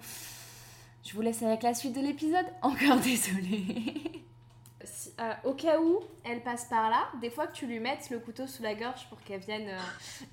Je 1.05 1.13
vous 1.13 1.21
laisse 1.21 1.41
avec 1.41 1.63
la 1.63 1.73
suite 1.73 1.93
de 1.95 2.01
l'épisode. 2.01 2.45
Encore 2.61 2.97
désolée. 2.97 3.93
Si- 4.83 5.13
euh, 5.21 5.33
au 5.45 5.53
cas 5.53 5.79
où 5.79 6.01
elle 6.25 6.43
passe 6.43 6.65
par 6.65 6.89
là, 6.89 7.07
des 7.21 7.29
fois 7.29 7.47
que 7.47 7.53
tu 7.55 7.65
lui 7.65 7.79
mettes 7.79 8.09
le 8.09 8.19
couteau 8.19 8.45
sous 8.45 8.61
la 8.63 8.75
gorge 8.75 9.07
pour 9.07 9.21
qu'elle 9.21 9.39
vienne 9.39 9.69
euh, 9.69 9.79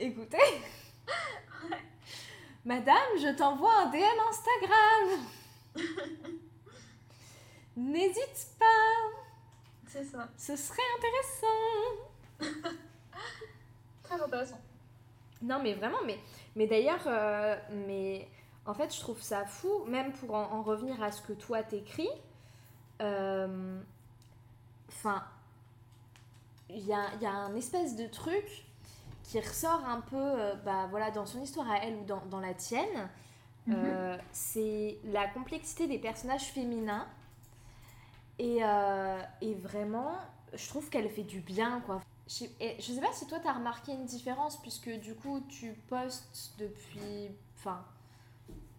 écouter. 0.01 0.39
Madame, 2.65 2.97
je 3.23 3.37
t'envoie 3.37 3.73
un 3.83 3.87
DM 3.91 4.03
Instagram. 4.29 5.27
N'hésite 7.77 8.49
pas, 8.59 8.67
C'est 9.93 10.05
ça. 10.05 10.29
ce 10.37 10.57
serait 10.57 10.83
intéressant. 10.99 12.71
Très 14.03 14.21
intéressant. 14.23 14.61
Non, 15.43 15.61
mais 15.63 15.75
vraiment, 15.75 15.99
mais, 16.07 16.19
mais 16.57 16.67
d'ailleurs, 16.67 17.03
euh, 17.07 17.57
mais 17.87 18.29
en 18.67 18.75
fait, 18.75 18.95
je 18.95 19.01
trouve 19.01 19.21
ça 19.23 19.45
fou, 19.47 19.85
même 19.87 20.13
pour 20.13 20.35
en, 20.35 20.53
en 20.53 20.63
revenir 20.63 21.03
à 21.03 21.11
ce 21.13 21.23
que 21.23 21.33
toi 21.33 21.63
t'écris. 21.63 22.09
euh, 23.01 23.81
Enfin, 24.89 25.25
il 26.69 26.85
y 26.87 26.93
a, 26.93 27.05
y 27.21 27.27
a 27.27 27.31
un 27.33 27.55
espèce 27.57 27.97
de 27.97 28.07
truc 28.07 28.67
qui 29.23 29.41
ressort 29.41 29.85
un 29.87 30.01
peu 30.01 30.17
euh, 30.17 30.55
bah, 30.65 30.87
voilà, 30.91 31.11
dans 31.11 31.25
son 31.27 31.41
histoire 31.41 31.71
à 31.71 31.79
elle 31.79 31.95
ou 31.97 32.05
dans, 32.05 32.25
dans 32.27 32.41
la 32.41 32.55
tienne. 32.55 33.09
Mhm. 33.67 33.77
Euh, 33.79 34.19
c'est 34.33 34.99
la 35.05 35.29
complexité 35.29 35.87
des 35.87 35.99
personnages 35.99 36.47
féminins. 36.53 37.07
Et, 38.43 38.61
euh, 38.65 39.21
et 39.43 39.55
vraiment, 39.55 40.13
je 40.55 40.67
trouve 40.69 40.89
qu'elle 40.89 41.11
fait 41.11 41.25
du 41.25 41.41
bien, 41.41 41.81
quoi. 41.85 42.01
Je 42.27 42.33
sais, 42.33 42.51
et 42.59 42.77
je 42.81 42.93
sais 42.93 43.01
pas 43.01 43.13
si 43.13 43.27
toi, 43.27 43.39
t'as 43.39 43.53
remarqué 43.53 43.93
une 43.93 44.07
différence, 44.07 44.57
puisque 44.63 44.89
du 44.99 45.15
coup, 45.15 45.41
tu 45.49 45.75
postes 45.89 46.55
depuis... 46.59 47.29
Enfin, 47.59 47.85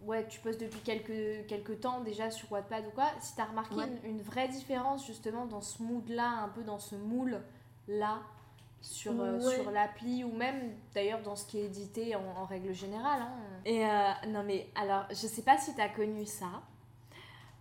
ouais, 0.04 0.28
tu 0.28 0.40
postes 0.40 0.60
depuis 0.60 0.80
quelques, 0.80 1.46
quelques 1.48 1.80
temps 1.80 2.00
déjà 2.02 2.32
sur 2.32 2.52
Wattpad 2.52 2.88
ou 2.88 2.92
quoi. 2.92 3.06
Si 3.20 3.36
t'as 3.36 3.46
remarqué 3.46 3.76
Ouais. 3.76 3.88
une, 4.04 4.10
une 4.18 4.22
vraie 4.24 4.48
différence, 4.48 5.06
justement, 5.06 5.46
dans 5.46 5.62
ce 5.62 5.84
mood-là, 5.84 6.28
un 6.28 6.50
peu 6.50 6.64
dans 6.64 6.80
ce 6.80 6.96
moule-là, 6.96 8.18
sur, 8.82 9.14
euh, 9.22 9.40
sur 9.40 9.70
l'appli, 9.70 10.24
ou 10.24 10.32
même, 10.36 10.74
d'ailleurs, 10.96 11.22
dans 11.22 11.36
ce 11.36 11.46
qui 11.46 11.60
est 11.60 11.66
édité 11.66 12.16
en, 12.16 12.24
en 12.36 12.46
règle 12.46 12.74
générale. 12.74 13.22
hein. 13.22 13.32
Et 13.66 13.86
euh, 13.86 14.12
non, 14.30 14.42
mais 14.44 14.70
alors, 14.74 15.04
je 15.12 15.28
sais 15.28 15.44
pas 15.44 15.60
si 15.60 15.76
t'as 15.76 15.90
connu 15.90 16.26
ça. 16.26 16.64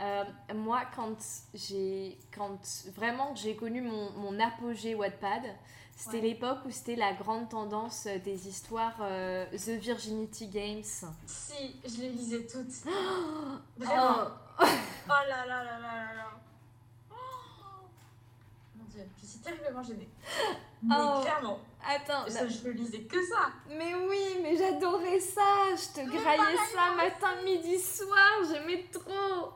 Euh, 0.00 0.24
moi, 0.54 0.82
quand 0.96 1.16
j'ai, 1.52 2.18
quand 2.34 2.58
vraiment 2.96 3.34
j'ai 3.34 3.54
connu 3.54 3.82
mon, 3.82 4.10
mon 4.12 4.40
apogée 4.40 4.94
Wattpad, 4.94 5.42
c'était 5.94 6.16
Ouais. 6.16 6.22
l'époque 6.22 6.60
où 6.64 6.70
c'était 6.70 6.96
la 6.96 7.12
grande 7.12 7.50
tendance 7.50 8.06
des 8.06 8.48
histoires 8.48 8.96
euh, 9.02 9.44
The 9.52 9.70
Virginity 9.78 10.48
Games. 10.48 10.82
Si, 11.26 11.76
je 11.84 12.00
les 12.00 12.08
lisais 12.10 12.46
toutes. 12.46 12.72
Oh, 12.92 13.58
Vraiment. 13.76 14.26
Oh 14.62 14.64
là 15.28 15.46
là 15.46 15.46
là 15.46 15.64
là 15.64 15.80
là 15.80 16.14
là. 16.14 16.26
Oh. 17.10 17.14
Mon 18.76 18.84
dieu, 18.84 19.06
je 19.20 19.26
suis 19.26 19.38
terriblement 19.40 19.82
gênée. 19.82 20.08
Mais 20.82 20.94
Oh. 20.98 21.20
clairement, 21.22 21.58
attends, 21.86 22.26
ça, 22.28 22.46
je 22.48 22.68
ne 22.68 22.72
lisais 22.72 23.02
que 23.02 23.22
ça. 23.26 23.50
mais 23.68 23.94
oui, 23.94 24.38
mais 24.42 24.56
j'adorais 24.56 25.20
ça. 25.20 25.42
Je 25.76 26.00
te 26.00 26.06
graillais 26.08 26.56
ça 26.74 26.94
matin, 26.96 27.42
midi, 27.44 27.78
soir. 27.78 28.40
J'aimais 28.50 28.86
trop. 28.90 29.52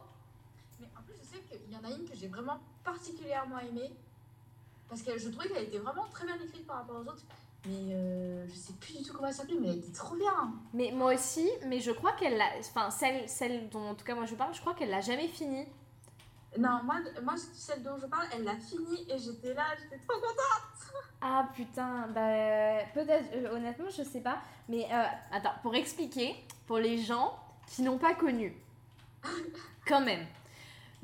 Mais 0.80 0.88
en 0.98 1.02
plus, 1.02 1.14
je 1.22 1.24
sais 1.36 1.42
qu'il 1.48 1.70
y 1.72 1.73
en 1.84 1.90
a 1.90 1.94
une 1.94 2.08
que 2.08 2.16
j'ai 2.16 2.28
vraiment 2.28 2.58
particulièrement 2.82 3.58
aimée. 3.58 3.92
Parce 4.88 5.02
que 5.02 5.18
je 5.18 5.28
trouvais 5.28 5.48
qu'elle 5.48 5.64
était 5.64 5.78
vraiment 5.78 6.06
très 6.10 6.26
bien 6.26 6.36
écrite 6.36 6.66
par 6.66 6.76
rapport 6.76 6.96
aux 6.96 7.08
autres. 7.08 7.24
Mais 7.66 7.94
euh, 7.94 8.46
je 8.46 8.54
sais 8.54 8.74
plus 8.74 8.98
du 8.98 9.02
tout 9.02 9.14
comment 9.14 9.28
elle 9.28 9.34
s'appelait, 9.34 9.56
mais 9.58 9.68
elle 9.68 9.78
était 9.78 9.92
trop 9.92 10.16
bien. 10.16 10.52
Mais 10.74 10.90
moi 10.92 11.14
aussi, 11.14 11.48
mais 11.66 11.80
je 11.80 11.92
crois 11.92 12.12
qu'elle 12.12 12.36
l'a, 12.36 12.50
enfin 12.60 12.90
celle, 12.90 13.26
celle 13.26 13.70
dont 13.70 13.88
en 13.88 13.94
tout 13.94 14.04
cas 14.04 14.14
moi 14.14 14.26
je 14.26 14.34
parle, 14.34 14.54
je 14.54 14.60
crois 14.60 14.74
qu'elle 14.74 14.90
l'a 14.90 15.00
jamais 15.00 15.28
fini. 15.28 15.66
Non, 16.58 16.80
moi, 16.84 16.96
moi 17.22 17.34
celle 17.54 17.82
dont 17.82 17.96
je 17.96 18.06
parle, 18.06 18.26
elle 18.34 18.44
l'a 18.44 18.56
finie 18.56 19.06
et 19.10 19.18
j'étais 19.18 19.54
là, 19.54 19.64
j'étais 19.80 19.98
trop 20.06 20.20
contente. 20.20 21.04
Ah 21.22 21.48
putain, 21.54 22.06
bah 22.08 22.84
peut-être, 22.92 23.30
euh, 23.34 23.56
honnêtement, 23.56 23.88
je 23.88 24.02
sais 24.02 24.20
pas. 24.20 24.38
Mais 24.68 24.86
euh, 24.92 25.04
attends, 25.32 25.54
pour 25.62 25.74
expliquer, 25.74 26.36
pour 26.66 26.76
les 26.76 26.98
gens 26.98 27.34
qui 27.66 27.80
n'ont 27.80 27.98
pas 27.98 28.14
connu, 28.14 28.54
quand 29.86 30.02
même, 30.02 30.26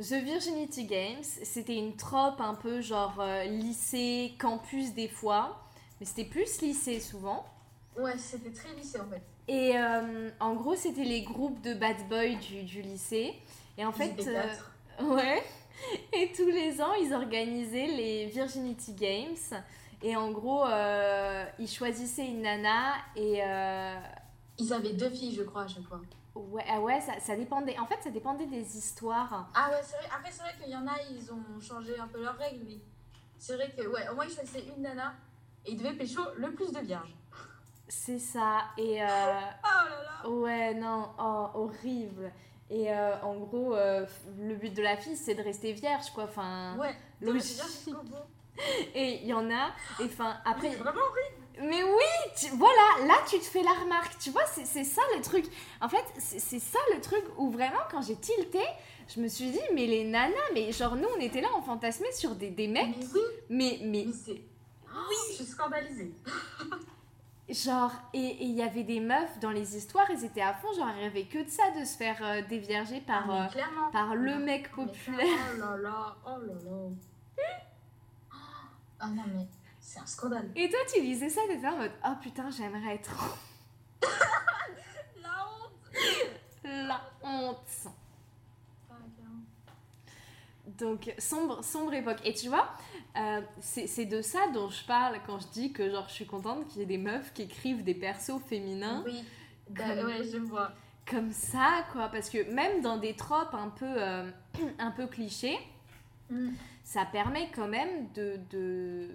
The 0.01 0.15
Virginity 0.15 0.85
Games, 0.85 1.23
c'était 1.23 1.77
une 1.77 1.95
trope 1.95 2.41
un 2.41 2.55
peu 2.55 2.81
genre 2.81 3.17
euh, 3.19 3.45
lycée, 3.45 4.35
campus 4.39 4.95
des 4.95 5.09
fois, 5.09 5.61
mais 6.01 6.07
c'était 6.07 6.25
plus 6.25 6.63
lycée 6.63 7.01
souvent. 7.01 7.45
Ouais, 7.99 8.17
c'était 8.17 8.51
très 8.51 8.75
lycée 8.75 8.99
en 8.99 9.11
fait. 9.11 9.21
Et 9.47 9.77
euh, 9.77 10.31
en 10.41 10.55
gros, 10.55 10.75
c'était 10.75 11.05
les 11.05 11.21
groupes 11.21 11.61
de 11.61 11.75
bad 11.75 12.09
boys 12.09 12.39
du, 12.41 12.63
du 12.63 12.81
lycée. 12.81 13.35
Et 13.77 13.85
en 13.85 13.93
fait, 13.93 14.15
euh. 14.27 14.43
Ouais. 15.15 15.43
Et 16.15 16.33
tous 16.35 16.49
les 16.49 16.81
ans, 16.81 16.95
ils 16.95 17.13
organisaient 17.13 17.89
les 17.89 18.27
Virginity 18.27 18.95
Games. 18.95 19.61
Et 20.03 20.17
en 20.17 20.31
gros, 20.31 20.65
ils 21.59 21.69
choisissaient 21.69 22.27
une 22.27 22.43
nana 22.43 22.95
et... 23.17 23.41
Ils 24.59 24.73
avaient 24.75 24.93
deux 24.93 25.09
filles, 25.11 25.35
je 25.35 25.43
crois, 25.43 25.63
à 25.63 25.69
chaque 25.69 25.85
fois. 25.85 26.01
Ouais, 26.35 26.65
ah 26.69 26.81
ouais 26.81 27.01
ça, 27.01 27.19
ça 27.21 27.37
dépendait. 27.37 27.79
En 27.79 27.87
fait, 27.87 27.99
ça 28.03 28.11
dépendait 28.11 28.47
des 28.47 28.77
histoires. 28.77 29.51
Ah 29.55 29.71
ouais, 29.71 29.81
c'est 29.83 29.97
vrai. 29.97 30.09
Après, 30.15 30.31
c'est 30.31 30.43
vrai 30.43 30.55
qu'il 30.61 30.73
y 30.73 30.77
en 30.77 30.87
a, 30.87 30.95
ils 31.11 31.33
ont 31.33 31.61
changé 31.61 31.99
un 31.99 32.07
peu 32.09 32.23
leurs 32.23 32.37
règles, 32.37 32.65
mais 32.67 32.79
c'est 33.39 33.55
vrai 33.55 33.73
que, 33.77 33.87
ouais, 33.87 34.09
au 34.11 34.15
moins, 34.15 34.25
ils 34.27 34.35
choisissaient 34.35 34.65
une 34.77 34.83
nana 34.83 35.15
et 35.67 35.73
ils 35.73 35.77
devaient 35.77 35.95
pécho 35.95 36.23
le 36.37 36.53
plus 36.53 36.73
de 36.73 36.81
vierges. 36.81 37.15
C'est 37.89 38.19
ça. 38.19 38.67
Et... 38.79 39.03
euh, 39.03 39.07
Oh 39.65 39.89
là 39.89 40.03
là 40.25 40.31
ouais, 40.31 40.75
non. 40.75 41.11
Oh, 41.19 41.49
horrible. 41.55 42.31
Et 42.71 42.93
euh, 42.93 43.21
en 43.23 43.35
gros, 43.35 43.75
euh, 43.75 44.07
le 44.39 44.55
but 44.55 44.73
de 44.75 44.83
la 44.83 44.97
fille, 44.97 45.17
c'est 45.17 45.35
de 45.35 45.43
rester 45.43 45.73
vierge, 45.73 46.11
quoi. 46.15 46.25
Enfin... 46.25 46.77
Ouais, 46.79 46.95
logique. 47.21 47.61
Et 48.95 49.23
il 49.23 49.27
y 49.27 49.33
en 49.33 49.51
a... 49.51 49.71
Et 50.01 50.05
enfin, 50.05 50.37
après... 50.45 50.71
C'est 50.71 50.77
vraiment 50.77 51.01
horrible. 51.01 51.47
Mais 51.63 51.83
oui, 51.85 52.33
tu- 52.37 52.51
voilà, 52.57 53.07
là 53.07 53.15
tu 53.29 53.39
te 53.39 53.45
fais 53.45 53.63
la 53.63 53.73
remarque, 53.73 54.19
tu 54.19 54.31
vois, 54.31 54.45
c'est 54.47 54.85
ça 54.85 55.03
le 55.17 55.23
truc. 55.23 55.45
En 55.81 55.89
fait, 55.89 56.05
c'est 56.19 56.59
ça 56.59 56.79
le 56.95 57.01
truc 57.01 57.25
où 57.37 57.51
vraiment 57.51 57.81
quand 57.91 58.01
j'ai 58.03 58.17
tilté, 58.17 58.63
je 59.15 59.21
me 59.21 59.29
suis 59.29 59.51
dit, 59.51 59.61
mais 59.75 59.87
les 59.87 60.05
nanas, 60.05 60.35
mais 60.55 60.73
genre 60.73 60.97
nous 60.97 61.09
on 61.17 61.21
était 61.21 61.41
là, 61.41 61.49
on 61.59 61.63
fantasmait 61.63 62.13
sur 62.13 62.35
des, 62.35 62.51
des 62.51 62.67
mecs, 62.69 62.97
Mais 62.97 63.07
oui, 63.15 63.21
mais, 63.49 63.79
mais 63.83 64.05
mais 64.07 64.13
c'est. 64.13 64.33
Oui, 64.33 65.17
je 65.31 65.35
suis 65.37 65.45
scandalisée. 65.45 66.13
genre, 67.49 67.93
et 68.15 68.45
il 68.45 68.53
y 68.53 68.63
avait 68.63 68.85
des 68.85 69.01
meufs 69.01 69.39
dans 69.41 69.51
les 69.51 69.77
histoires, 69.77 70.07
elles 70.11 70.25
étaient 70.25 70.41
à 70.41 70.55
fond, 70.55 70.73
genre 70.73 70.89
elles 70.97 71.05
rêvaient 71.05 71.25
que 71.27 71.39
de 71.45 71.49
ça, 71.51 71.71
de 71.79 71.85
se 71.85 71.97
faire 71.97 72.17
euh, 72.23 72.43
dévierger 72.49 73.01
par, 73.01 73.25
Ah, 73.29 73.49
euh, 73.55 73.91
par 73.93 74.15
le 74.15 74.37
mec 74.39 74.71
populaire. 74.71 75.27
Oh 75.55 75.59
là 75.59 75.77
là, 75.77 76.17
oh 76.27 76.39
là 76.47 76.55
là. 76.55 76.89
Ah 79.03 79.09
non, 79.09 79.23
mais 79.35 79.47
c'est 79.91 79.99
un 79.99 80.07
scandale. 80.07 80.49
Et 80.55 80.69
toi 80.69 80.79
tu 80.95 81.01
lisais 81.03 81.29
ça, 81.29 81.41
t'étais 81.49 81.67
en 81.67 81.77
mode, 81.77 81.91
oh 82.07 82.13
putain, 82.23 82.49
j'aimerais 82.51 82.99
trop. 82.99 83.35
La 85.21 85.47
honte 85.49 85.97
La 86.65 87.01
honte. 87.23 87.57
Ah. 88.89 88.95
Donc, 90.79 91.13
sombre, 91.19 91.65
sombre 91.65 91.93
époque. 91.95 92.19
Et 92.25 92.33
tu 92.35 92.49
vois, 92.49 92.71
euh, 93.17 93.41
c'est 93.61 94.07
de 94.07 94.23
ça 94.23 94.39
dont 94.55 94.69
je 94.71 94.85
parle 94.85 95.17
quand 95.27 95.41
je 95.41 95.49
dis 95.49 95.73
que 95.73 95.91
genre, 95.91 96.07
je 96.09 96.15
suis 96.15 96.27
contente 96.27 96.69
qu'il 96.69 96.79
y 96.81 96.83
ait 96.85 96.87
des 96.87 96.97
meufs 96.99 97.33
qui 97.33 97.43
écrivent 97.43 97.83
des 97.83 97.95
persos 97.95 98.41
féminins 98.49 99.03
Oui, 99.05 99.25
bah, 99.71 99.83
Comme- 99.97 100.07
ouais, 100.07 100.23
je 100.25 100.37
vois. 100.39 100.71
comme 101.11 101.33
ça, 101.33 101.85
quoi. 101.93 102.09
Parce 102.09 102.31
que 102.31 102.49
même 102.53 102.81
dans 102.81 102.97
des 102.97 103.15
tropes 103.17 103.55
un 103.55 103.69
peu, 103.71 103.87
euh, 103.87 104.31
un 104.79 104.93
peu 104.93 105.09
clichés, 105.09 105.59
Mm. 106.31 106.51
ça 106.85 107.05
permet 107.07 107.51
quand 107.53 107.67
même 107.67 108.09
de, 108.13 108.39
de, 108.51 109.09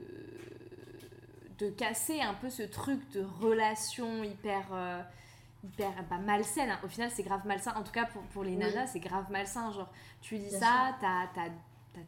de 1.60 1.70
casser 1.70 2.22
un 2.22 2.34
peu 2.34 2.50
ce 2.50 2.64
truc 2.64 3.00
de 3.12 3.24
relation 3.42 4.24
hyper... 4.24 4.64
euh, 4.74 5.02
hyper 5.64 5.92
bah, 6.10 6.18
malsaine 6.18 6.70
hein. 6.70 6.80
au 6.84 6.88
final 6.88 7.10
c'est 7.14 7.24
grave 7.24 7.42
malsain 7.46 7.74
en 7.76 7.82
tout 7.84 7.92
cas 7.92 8.06
pour, 8.06 8.22
pour 8.24 8.44
les 8.44 8.52
Oui. 8.52 8.58
nanas 8.58 8.88
c'est 8.88 9.00
grave 9.00 9.26
malsain 9.32 9.72
genre 9.72 9.92
tu 10.22 10.36
lis 10.36 10.50
Bien 10.50 10.60
ça 10.60 10.96
t'as 11.02 11.28
t'as- 11.34 11.52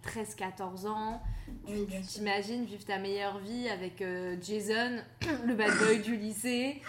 t'as 0.03 0.12
13-14 0.12 0.86
ans 0.88 1.21
Oui, 1.67 1.88
sûr. 1.89 2.01
T'imagines 2.07 2.65
vivre 2.65 2.83
ta 2.86 2.97
meilleure 2.99 3.39
vie 3.39 3.69
avec 3.69 4.01
euh, 4.01 4.36
Jason, 4.41 5.01
le 5.45 5.55
bad 5.55 5.75
boy 5.79 5.99
du 6.01 6.17
lycée, 6.17 6.81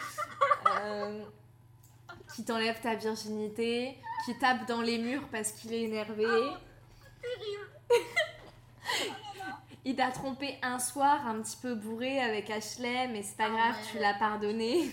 euh, 0.82 1.22
qui 2.34 2.44
t'enlève 2.44 2.80
ta 2.80 2.96
virginité, 2.96 3.96
qui 4.26 4.36
tape 4.38 4.66
dans 4.66 4.82
les 4.82 4.98
murs 4.98 5.26
parce 5.30 5.52
qu'il 5.52 5.72
est 5.72 5.82
énervé. 5.84 6.24
Terrible. 7.22 7.70
Il 9.88 9.96
t'a 9.96 10.10
trompé 10.10 10.58
un 10.60 10.78
soir 10.78 11.26
un 11.26 11.40
petit 11.40 11.56
peu 11.56 11.74
bourré 11.74 12.20
avec 12.20 12.50
Ashley, 12.50 13.08
mais 13.08 13.22
c'est 13.22 13.38
pas 13.38 13.46
Ah 13.46 13.56
grave, 13.56 13.74
ouais. 13.76 13.88
tu 13.90 13.98
l'as 13.98 14.12
pardonné. 14.18 14.90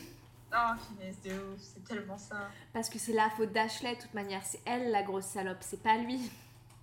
Oh, 0.53 0.73
finesse 0.87 1.21
de 1.21 1.31
ouf, 1.31 1.59
c'est 1.59 1.83
tellement 1.83 2.17
ça. 2.17 2.47
Parce 2.71 2.89
que 2.89 2.97
c'est 2.97 3.11
la 3.11 3.29
faute 3.31 3.51
d'Ashley, 3.51 3.93
de 3.97 4.01
toute 4.01 4.13
manière. 4.13 4.41
C'est 4.45 4.61
elle 4.65 4.91
la 4.91 5.03
grosse 5.03 5.25
salope, 5.25 5.57
c'est 5.59 5.83
pas 5.83 5.97
lui. 5.97 6.31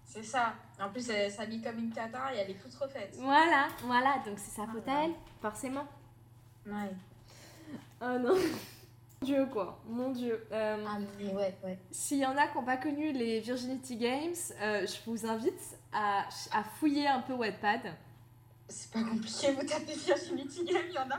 C'est 0.05 0.23
ça. 0.25 0.53
En 0.79 0.91
plus, 0.91 1.09
elle 1.09 1.33
s'habille 1.33 1.63
comme 1.63 1.79
une 1.79 1.91
cata 1.91 2.35
et 2.35 2.39
elle 2.41 2.51
est 2.51 2.59
toute 2.63 2.75
refaite. 2.75 3.17
Voilà, 3.19 3.69
voilà, 3.85 4.17
donc 4.27 4.39
c'est 4.39 4.55
sa 4.57 4.65
Ah 4.69 4.73
faute 4.73 4.87
à 4.89 5.05
elle, 5.07 5.15
forcément. 5.41 5.87
Ouais. 6.67 6.93
Oh 8.03 8.19
non. 8.19 8.35
Mon 8.35 9.27
Dieu, 9.27 9.47
quoi. 9.47 9.79
Mon 9.89 10.11
Dieu. 10.11 10.47
Euh, 10.53 10.85
Ah, 10.87 10.99
mais 11.19 11.33
ouais, 11.33 11.57
ouais. 11.65 11.79
S'il 11.91 12.19
y 12.19 12.27
en 12.27 12.37
a 12.37 12.47
qui 12.49 12.59
n'ont 12.59 12.65
pas 12.65 12.77
connu 12.77 13.13
les 13.13 13.41
Virginity 13.41 13.97
Games, 13.97 14.35
euh, 14.61 14.87
je 14.87 14.97
vous 15.11 15.25
invite 15.27 15.79
à, 15.93 16.27
à 16.53 16.63
fouiller 16.79 17.07
un 17.09 17.21
peu 17.21 17.35
Wattpad. 17.35 17.81
C'est 18.69 18.91
pas 18.93 19.03
compliqué, 19.03 19.53
vous 19.53 19.67
tapez 19.67 19.95
Virginity 19.95 20.65
Game, 20.65 20.83
il 20.89 20.95
y 20.95 20.99
en 20.99 21.11
a. 21.11 21.19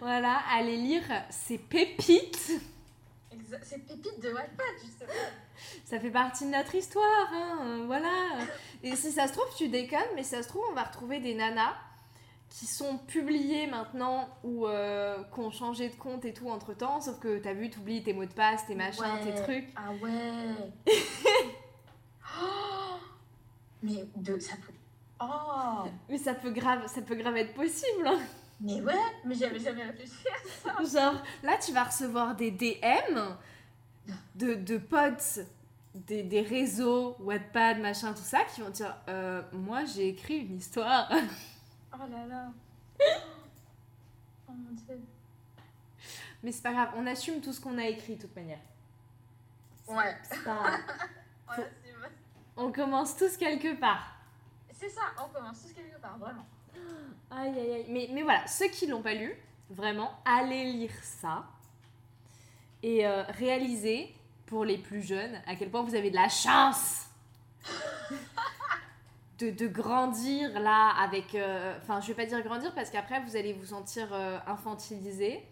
Voilà, 0.00 0.40
allez 0.52 0.76
lire 0.76 1.04
ces 1.30 1.58
pépites. 1.58 2.50
Exa- 3.32 3.60
C'est 3.62 3.78
pépite 3.86 4.20
de 4.20 4.32
Wattpad, 4.32 4.66
justement. 4.84 5.12
Ça 5.84 6.00
fait 6.00 6.10
partie 6.10 6.46
de 6.46 6.50
notre 6.50 6.74
histoire, 6.74 7.28
hein, 7.32 7.58
euh, 7.62 7.82
voilà. 7.86 8.10
Et 8.82 8.96
si 8.96 9.12
ça 9.12 9.28
se 9.28 9.32
trouve, 9.34 9.46
tu 9.56 9.68
déconnes, 9.68 10.00
mais 10.16 10.22
si 10.24 10.30
ça 10.30 10.42
se 10.42 10.48
trouve, 10.48 10.62
on 10.70 10.74
va 10.74 10.82
retrouver 10.84 11.20
des 11.20 11.34
nanas 11.34 11.74
qui 12.48 12.66
sont 12.66 12.98
publiées 12.98 13.68
maintenant 13.68 14.28
ou 14.42 14.66
euh, 14.66 15.22
qui 15.32 15.38
ont 15.38 15.52
changé 15.52 15.88
de 15.88 15.94
compte 15.94 16.24
et 16.24 16.32
tout 16.32 16.48
entre 16.50 16.74
temps, 16.74 17.00
sauf 17.00 17.20
que 17.20 17.38
t'as 17.38 17.52
vu, 17.52 17.70
t'oublies 17.70 18.02
tes 18.02 18.12
mots 18.12 18.24
de 18.24 18.32
passe, 18.32 18.66
tes 18.66 18.74
machins, 18.74 19.04
Ouais. 19.04 19.32
tes 19.32 19.40
trucs. 19.40 19.68
Ah 19.76 19.92
ouais. 20.02 20.92
Mais 23.82 24.04
de 24.16 24.38
ça 24.38 24.56
peut. 24.56 24.72
Oh. 25.20 25.84
Mais 26.08 26.18
ça 26.18 26.34
peut 26.34 26.50
grave, 26.50 26.86
ça 26.86 27.02
peut 27.02 27.14
grave 27.14 27.36
être 27.36 27.54
possible. 27.54 28.06
hein. 28.06 28.18
Mais 28.60 28.80
ouais, 28.82 28.94
mais 29.24 29.34
j'avais 29.34 29.58
jamais 29.58 29.84
réfléchi 29.84 30.12
à 30.28 30.82
ça. 30.84 31.00
Genre, 31.12 31.22
là, 31.42 31.56
tu 31.64 31.72
vas 31.72 31.84
recevoir 31.84 32.34
des 32.36 32.50
DM 32.50 33.16
de, 34.34 34.54
de 34.54 34.78
potes 34.78 35.40
des, 35.94 36.22
des 36.22 36.42
réseaux, 36.42 37.16
Wattpad, 37.20 37.78
machin, 37.80 38.12
tout 38.12 38.22
ça, 38.22 38.44
qui 38.44 38.60
vont 38.60 38.70
dire 38.70 38.94
euh, 39.08 39.42
Moi, 39.52 39.84
j'ai 39.86 40.08
écrit 40.08 40.38
une 40.38 40.56
histoire. 40.58 41.10
Oh 41.92 42.06
là 42.10 42.24
là. 42.26 42.52
Oh 44.48 44.52
mon 44.52 44.70
dieu. 44.72 45.00
Mais 46.42 46.52
c'est 46.52 46.62
pas 46.62 46.72
grave, 46.72 46.90
on 46.96 47.04
assume 47.06 47.40
tout 47.40 47.52
ce 47.52 47.60
qu'on 47.60 47.76
a 47.78 47.84
écrit, 47.84 48.14
de 48.16 48.22
toute 48.22 48.36
manière. 48.36 48.60
Ouais. 49.88 50.16
C'est 50.22 50.44
pas- 50.44 50.78
Ouais. 51.58 51.64
On 52.62 52.70
commence 52.72 53.16
tous 53.16 53.36
quelque 53.36 53.74
part. 53.74 54.14
C'est 54.72 54.88
ça, 54.88 55.00
on 55.18 55.28
commence 55.28 55.62
tous 55.62 55.72
quelque 55.72 56.00
part, 56.00 56.18
vraiment. 56.18 56.46
Aïe, 57.30 57.58
aïe, 57.58 57.72
aïe. 57.74 57.86
Mais, 57.88 58.08
mais 58.12 58.22
voilà, 58.22 58.46
ceux 58.46 58.68
qui 58.68 58.86
l'ont 58.86 59.02
pas 59.02 59.14
lu, 59.14 59.34
vraiment, 59.70 60.10
allez 60.24 60.64
lire 60.72 60.92
ça. 61.02 61.44
Et 62.82 63.06
euh, 63.06 63.22
réalisez, 63.28 64.14
pour 64.46 64.64
les 64.64 64.78
plus 64.78 65.02
jeunes, 65.02 65.40
à 65.46 65.54
quel 65.56 65.70
point 65.70 65.82
vous 65.82 65.94
avez 65.94 66.10
de 66.10 66.16
la 66.16 66.28
chance 66.28 67.06
de, 69.38 69.50
de 69.50 69.66
grandir 69.66 70.58
là 70.60 70.90
avec... 70.98 71.34
euh, 71.34 71.76
Enfin, 71.82 72.00
je 72.00 72.08
vais 72.08 72.14
pas 72.14 72.26
dire 72.26 72.42
grandir 72.42 72.74
parce 72.74 72.90
qu'après, 72.90 73.20
vous 73.20 73.36
allez 73.36 73.52
vous 73.52 73.66
sentir 73.66 74.08
euh, 74.12 74.38
infantilisé. 74.46 75.44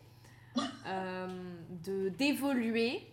euh, 0.86 1.28
de 1.84 2.08
d'évoluer 2.08 3.06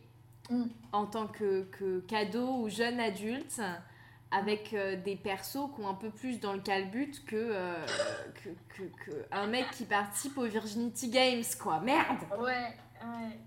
Mm. 0.49 0.65
en 0.91 1.05
tant 1.07 1.27
que, 1.27 1.63
que 1.71 2.01
cadeau 2.01 2.61
ou 2.61 2.69
jeune 2.69 2.99
adulte 2.99 3.61
avec 4.31 4.73
euh, 4.73 4.95
des 4.95 5.15
persos 5.15 5.69
qui 5.73 5.81
ont 5.81 5.87
un 5.87 5.95
peu 5.95 6.09
plus 6.09 6.39
dans 6.39 6.53
le 6.53 6.59
calbut 6.59 7.11
que, 7.25 7.35
euh, 7.35 7.85
que, 8.43 8.49
que, 8.69 8.83
que 9.05 9.25
un 9.31 9.47
mec 9.47 9.69
qui 9.71 9.85
participe 9.85 10.37
au 10.37 10.43
Virginity 10.43 11.09
Games, 11.09 11.43
quoi. 11.59 11.79
Merde 11.79 12.19
Ouais, 12.37 12.77
ouais. 13.01 13.39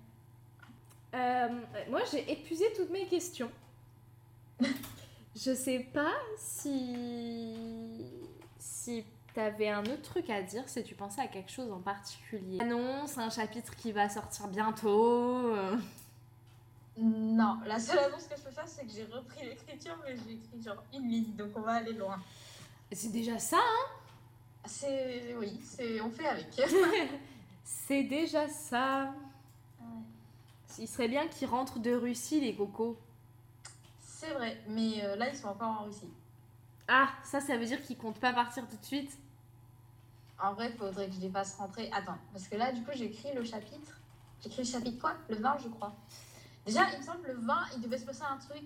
Euh, 1.14 1.48
Moi, 1.90 2.00
j'ai 2.10 2.30
épuisé 2.30 2.64
toutes 2.74 2.90
mes 2.90 3.06
questions. 3.06 3.50
Je 5.36 5.54
sais 5.54 5.86
pas 5.92 6.14
si... 6.36 7.54
si 8.58 9.04
t'avais 9.34 9.68
un 9.68 9.84
autre 9.84 10.02
truc 10.02 10.30
à 10.30 10.42
dire, 10.42 10.68
si 10.68 10.82
tu 10.82 10.94
pensais 10.96 11.20
à 11.20 11.28
quelque 11.28 11.52
chose 11.52 11.70
en 11.70 11.80
particulier. 11.80 12.58
Annonce, 12.60 13.18
un 13.18 13.30
chapitre 13.30 13.76
qui 13.76 13.92
va 13.92 14.08
sortir 14.08 14.48
bientôt. 14.48 15.54
Non, 17.00 17.58
la 17.64 17.78
seule 17.78 17.98
annonce 18.00 18.26
que 18.26 18.36
je 18.36 18.42
peux 18.42 18.50
faire, 18.50 18.66
c'est 18.66 18.84
que 18.84 18.90
j'ai 18.90 19.04
repris 19.04 19.44
l'écriture, 19.44 19.96
mais 20.04 20.16
j'ai 20.16 20.34
écrit 20.34 20.60
genre 20.60 20.82
une 20.92 21.08
ligne, 21.08 21.36
donc 21.36 21.50
on 21.54 21.60
va 21.60 21.74
aller 21.74 21.92
loin. 21.92 22.20
C'est 22.90 23.12
déjà 23.12 23.38
ça, 23.38 23.58
hein? 23.58 23.90
C'est. 24.64 25.34
Oui, 25.38 25.60
c'est. 25.62 26.00
On 26.00 26.10
fait 26.10 26.26
avec. 26.26 26.48
C'est 27.64 28.02
déjà 28.02 28.48
ça. 28.48 29.12
Il 30.78 30.88
serait 30.88 31.08
bien 31.08 31.28
qu'ils 31.28 31.48
rentrent 31.48 31.78
de 31.78 31.92
Russie, 31.92 32.40
les 32.40 32.54
cocos. 32.54 32.96
C'est 34.00 34.32
vrai, 34.32 34.58
mais 34.68 35.04
euh, 35.04 35.16
là, 35.16 35.28
ils 35.28 35.36
sont 35.36 35.48
encore 35.48 35.80
en 35.80 35.84
Russie. 35.84 36.10
Ah, 36.86 37.08
ça, 37.24 37.40
ça 37.40 37.56
veut 37.56 37.66
dire 37.66 37.82
qu'ils 37.82 37.98
comptent 37.98 38.20
pas 38.20 38.32
partir 38.32 38.66
tout 38.66 38.76
de 38.76 38.84
suite? 38.84 39.18
En 40.40 40.54
vrai, 40.54 40.70
il 40.70 40.78
faudrait 40.78 41.08
que 41.08 41.14
je 41.14 41.20
les 41.20 41.30
fasse 41.30 41.56
rentrer. 41.56 41.90
Attends, 41.92 42.18
parce 42.32 42.48
que 42.48 42.56
là, 42.56 42.72
du 42.72 42.82
coup, 42.82 42.92
j'ai 42.94 43.06
écrit 43.06 43.34
le 43.34 43.44
chapitre. 43.44 44.00
J'ai 44.40 44.48
écrit 44.48 44.62
le 44.62 44.68
chapitre 44.68 45.00
quoi? 45.00 45.14
Le 45.28 45.36
20, 45.36 45.58
je 45.58 45.68
crois. 45.68 45.92
Déjà, 46.68 46.86
il 46.92 46.98
me 46.98 47.02
semble 47.04 47.26
le 47.26 47.34
20, 47.34 47.54
il 47.76 47.80
devait 47.82 47.98
se 47.98 48.04
passer 48.04 48.22
un 48.30 48.36
truc. 48.36 48.62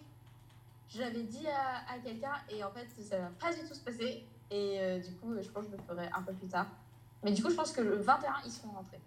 Je 0.89 1.01
l'avais 1.01 1.23
dit 1.23 1.47
à, 1.47 1.93
à 1.93 1.99
quelqu'un 1.99 2.35
et 2.51 2.63
en 2.63 2.71
fait, 2.71 2.87
ça 3.03 3.19
va 3.19 3.31
pas 3.41 3.53
du 3.53 3.61
tout 3.67 3.75
se 3.75 3.81
passer. 3.81 4.27
Et 4.51 4.79
euh, 4.81 4.99
du 4.99 5.15
coup, 5.17 5.33
je 5.41 5.49
pense 5.49 5.65
que 5.67 5.73
je 5.73 5.77
le 5.77 5.83
ferai 5.83 6.09
un 6.15 6.23
peu 6.23 6.33
plus 6.35 6.49
tard. 6.49 6.67
Mais 7.23 7.33
du 7.33 7.43
coup, 7.43 7.49
je 7.51 7.55
pense 7.55 7.73
que 7.73 7.81
le 7.81 7.97
21, 7.97 8.35
ils 8.45 8.51
seront 8.51 8.73
rentrés. 8.73 9.01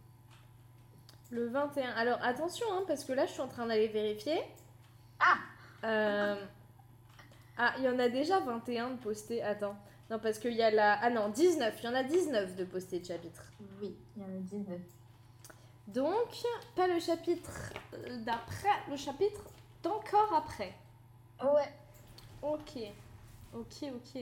Le 1.29 1.47
21. 1.47 1.91
Alors 1.91 2.19
attention, 2.23 2.65
hein, 2.71 2.83
parce 2.87 3.03
que 3.03 3.13
là, 3.13 3.25
je 3.25 3.31
suis 3.31 3.41
en 3.41 3.47
train 3.47 3.65
d'aller 3.67 3.87
vérifier. 3.89 4.39
Ah 5.19 5.37
Euh, 5.83 6.35
Ah, 7.57 7.73
il 7.77 7.83
y 7.83 7.89
en 7.89 7.99
a 7.99 8.09
déjà 8.09 8.39
21 8.39 8.91
de 8.91 8.95
postés. 8.97 9.43
Attends. 9.43 9.75
Non, 10.09 10.19
parce 10.19 10.39
qu'il 10.39 10.53
y 10.53 10.61
a 10.63 10.71
la. 10.71 10.93
Ah 11.01 11.09
non, 11.09 11.29
19. 11.29 11.75
Il 11.81 11.85
y 11.85 11.87
en 11.89 11.95
a 11.95 12.03
19 12.03 12.55
de 12.55 12.63
postés 12.65 12.99
de 12.99 13.05
chapitres. 13.05 13.43
Oui, 13.81 13.95
il 14.15 14.21
y 14.21 14.25
en 14.25 14.29
a 14.29 14.39
19. 14.39 14.79
Donc, 15.87 16.43
pas 16.75 16.87
le 16.87 16.99
chapitre 16.99 17.51
euh, 17.93 18.17
d'après, 18.23 18.69
le 18.89 18.97
chapitre 18.97 19.41
d'encore 19.83 20.33
après. 20.35 20.73
Ouais. 21.43 21.71
Ok. 22.41 22.77
Ok, 23.53 23.83
ok. 23.83 24.21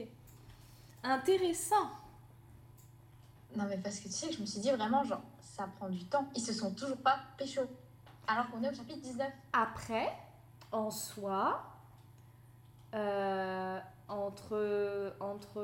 Intéressant. 1.02 1.90
Non, 3.56 3.64
mais 3.68 3.78
parce 3.78 3.98
que 3.98 4.04
tu 4.04 4.14
sais, 4.14 4.32
je 4.32 4.40
me 4.40 4.46
suis 4.46 4.60
dit 4.60 4.70
vraiment, 4.70 5.04
genre, 5.04 5.22
ça 5.40 5.68
prend 5.76 5.88
du 5.88 6.04
temps. 6.04 6.26
Ils 6.34 6.42
se 6.42 6.52
sont 6.52 6.72
toujours 6.72 6.96
pas 6.98 7.18
pécho. 7.38 7.62
Alors 8.26 8.50
qu'on 8.50 8.62
est 8.62 8.70
au 8.70 8.74
chapitre 8.74 9.00
19. 9.00 9.28
Après, 9.52 10.12
en 10.72 10.90
soi, 10.90 11.62
euh, 12.94 13.78
entre, 14.08 15.12
entre 15.20 15.62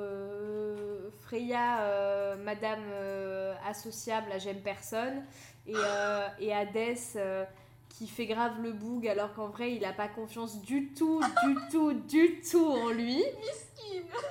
Freya, 1.24 1.82
euh, 1.82 2.36
Madame 2.43 2.82
euh, 2.91 3.55
associable, 3.66 4.30
là 4.30 4.38
j'aime 4.38 4.61
personne, 4.61 5.24
et, 5.66 5.74
euh, 5.76 6.26
et 6.38 6.53
Hadès 6.53 6.97
euh, 7.16 7.45
qui 7.88 8.07
fait 8.07 8.26
grave 8.26 8.61
le 8.62 8.72
boug 8.72 9.07
alors 9.07 9.34
qu'en 9.34 9.49
vrai 9.49 9.74
il 9.74 9.84
a 9.84 9.93
pas 9.93 10.09
confiance 10.09 10.62
du 10.62 10.88
tout, 10.95 11.20
du 11.45 11.57
tout, 11.70 11.93
du 11.93 12.41
tout 12.41 12.66
en 12.66 12.88
lui. 12.91 13.22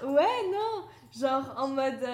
Ouais, 0.04 0.50
non, 0.52 0.86
genre 1.18 1.54
en 1.58 1.68
mode, 1.68 2.08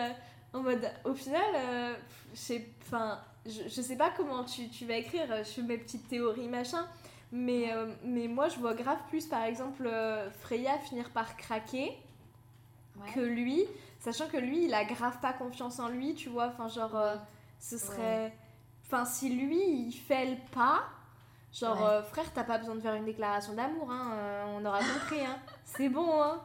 en 0.54 0.62
mode, 0.62 0.90
au 1.06 1.14
final, 1.14 1.96
je 2.34 3.82
sais 3.82 3.96
pas 3.98 4.12
comment 4.16 4.44
tu, 4.44 4.68
tu 4.70 4.86
vas 4.86 4.98
écrire, 4.98 5.28
je 5.40 5.50
fais 5.50 5.62
mes 5.62 5.78
petites 5.78 6.08
théories 6.10 6.50
machin, 6.50 6.88
mais, 7.32 7.72
euh, 7.74 7.94
mais 8.04 8.28
moi 8.28 8.48
je 8.50 8.58
vois 8.60 8.74
grave 8.74 9.00
plus 9.10 9.26
par 9.28 9.44
exemple 9.44 9.86
euh, 9.88 10.30
Freya 10.32 10.78
finir 10.80 11.10
par 11.12 11.36
craquer 11.38 11.98
Ouais. 12.98 13.12
que 13.14 13.20
lui, 13.20 13.66
sachant 14.00 14.28
que 14.28 14.38
lui 14.38 14.66
il 14.66 14.74
a 14.74 14.86
grave 14.86 15.20
pas 15.20 15.34
confiance 15.34 15.80
en 15.80 15.90
lui, 15.90 16.16
tu 16.16 16.30
vois, 16.30 16.48
enfin 16.48 16.70
genre, 16.70 16.96
euh, 16.96 17.18
ce 17.60 17.78
serait, 17.78 18.34
enfin 18.86 19.04
si 19.04 19.30
lui 19.30 19.62
il 19.88 19.92
fait 19.92 20.26
le 20.28 20.38
pas. 20.54 20.84
Genre, 21.52 21.78
Ouais. 21.78 21.88
euh, 21.88 22.04
frère, 22.04 22.32
t'as 22.34 22.44
pas 22.46 22.58
besoin 22.58 22.76
de 22.76 22.80
faire 22.82 22.96
une 22.96 23.04
déclaration 23.06 23.54
d'amour, 23.54 23.90
hein, 23.92 24.46
on 24.58 24.66
aura 24.66 24.80
compris, 24.80 25.26
hein. 25.26 25.38
C'est 25.66 25.90
bon, 25.90 26.22
hein. 26.24 26.42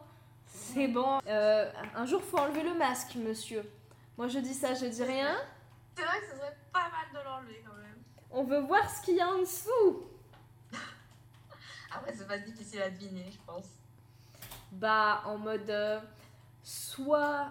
C'est 0.46 0.88
bon. 0.88 1.20
Un 1.26 2.06
jour, 2.06 2.20
faut 2.22 2.38
enlever 2.38 2.62
le 2.64 2.74
masque, 2.74 3.14
monsieur. 3.16 3.62
Moi, 4.18 4.26
je 4.28 4.38
dis 4.40 4.54
ça, 4.54 4.74
je 4.74 4.86
dis 4.86 5.02
rien. 5.04 5.36
C'est 5.96 6.02
vrai 6.04 6.18
que 6.20 6.26
ce 6.32 6.36
serait 6.36 6.56
pas 6.72 6.88
mal 6.90 7.06
de 7.12 7.24
l'enlever 7.28 7.64
quand 7.66 7.74
même. 7.76 7.98
On 8.32 8.42
veut 8.44 8.60
voir 8.60 8.88
ce 8.90 9.02
qu'il 9.02 9.16
y 9.16 9.20
a 9.20 9.28
en 9.28 9.38
dessous. 9.38 10.02
Après, 11.94 12.12
c'est 12.14 12.26
pas 12.26 12.38
difficile 12.38 12.82
à 12.82 12.90
deviner, 12.90 13.26
je 13.30 13.38
pense. 13.46 13.66
Bah, 14.72 15.22
en 15.26 15.38
mode. 15.38 15.68
euh, 15.70 15.98
soit 16.62 17.48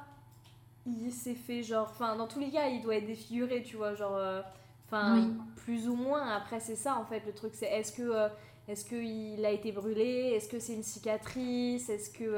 il 0.85 1.11
s'est 1.11 1.35
fait 1.35 1.63
genre. 1.63 1.87
Enfin, 1.91 2.15
dans 2.15 2.27
tous 2.27 2.39
les 2.39 2.49
cas, 2.49 2.67
il 2.67 2.81
doit 2.81 2.95
être 2.95 3.05
défiguré, 3.05 3.63
tu 3.63 3.75
vois. 3.77 3.93
Genre. 3.95 4.15
euh, 4.15 4.41
Enfin, 4.87 5.13
Oui. 5.15 5.33
plus 5.57 5.87
ou 5.87 5.95
moins. 5.95 6.27
Après, 6.35 6.59
c'est 6.59 6.75
ça, 6.75 6.95
en 6.95 7.05
fait, 7.05 7.23
le 7.25 7.33
truc. 7.33 7.53
C'est 7.53 7.67
est-ce 7.67 7.91
que. 7.91 8.01
euh, 8.01 8.29
est-ce 8.67 8.85
qu'il 8.85 9.43
a 9.45 9.51
été 9.51 9.71
brûlé? 9.71 10.33
Est-ce 10.35 10.47
que 10.49 10.59
c'est 10.59 10.73
une 10.73 10.83
cicatrice? 10.83 11.89
Est-ce 11.89 12.09
que. 12.09 12.33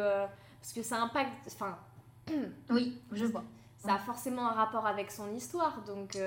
parce 0.60 0.74
que 0.74 0.82
ça 0.84 0.98
impacte. 1.02 1.32
Enfin, 1.48 1.78
Oui, 2.70 3.00
je 3.12 3.26
vois. 3.26 3.44
ça 3.78 3.94
a 3.96 4.00
forcément 4.00 4.48
un 4.50 4.54
rapport 4.54 4.86
avec 4.86 5.12
son 5.12 5.34
histoire, 5.34 5.82
donc 5.84 6.18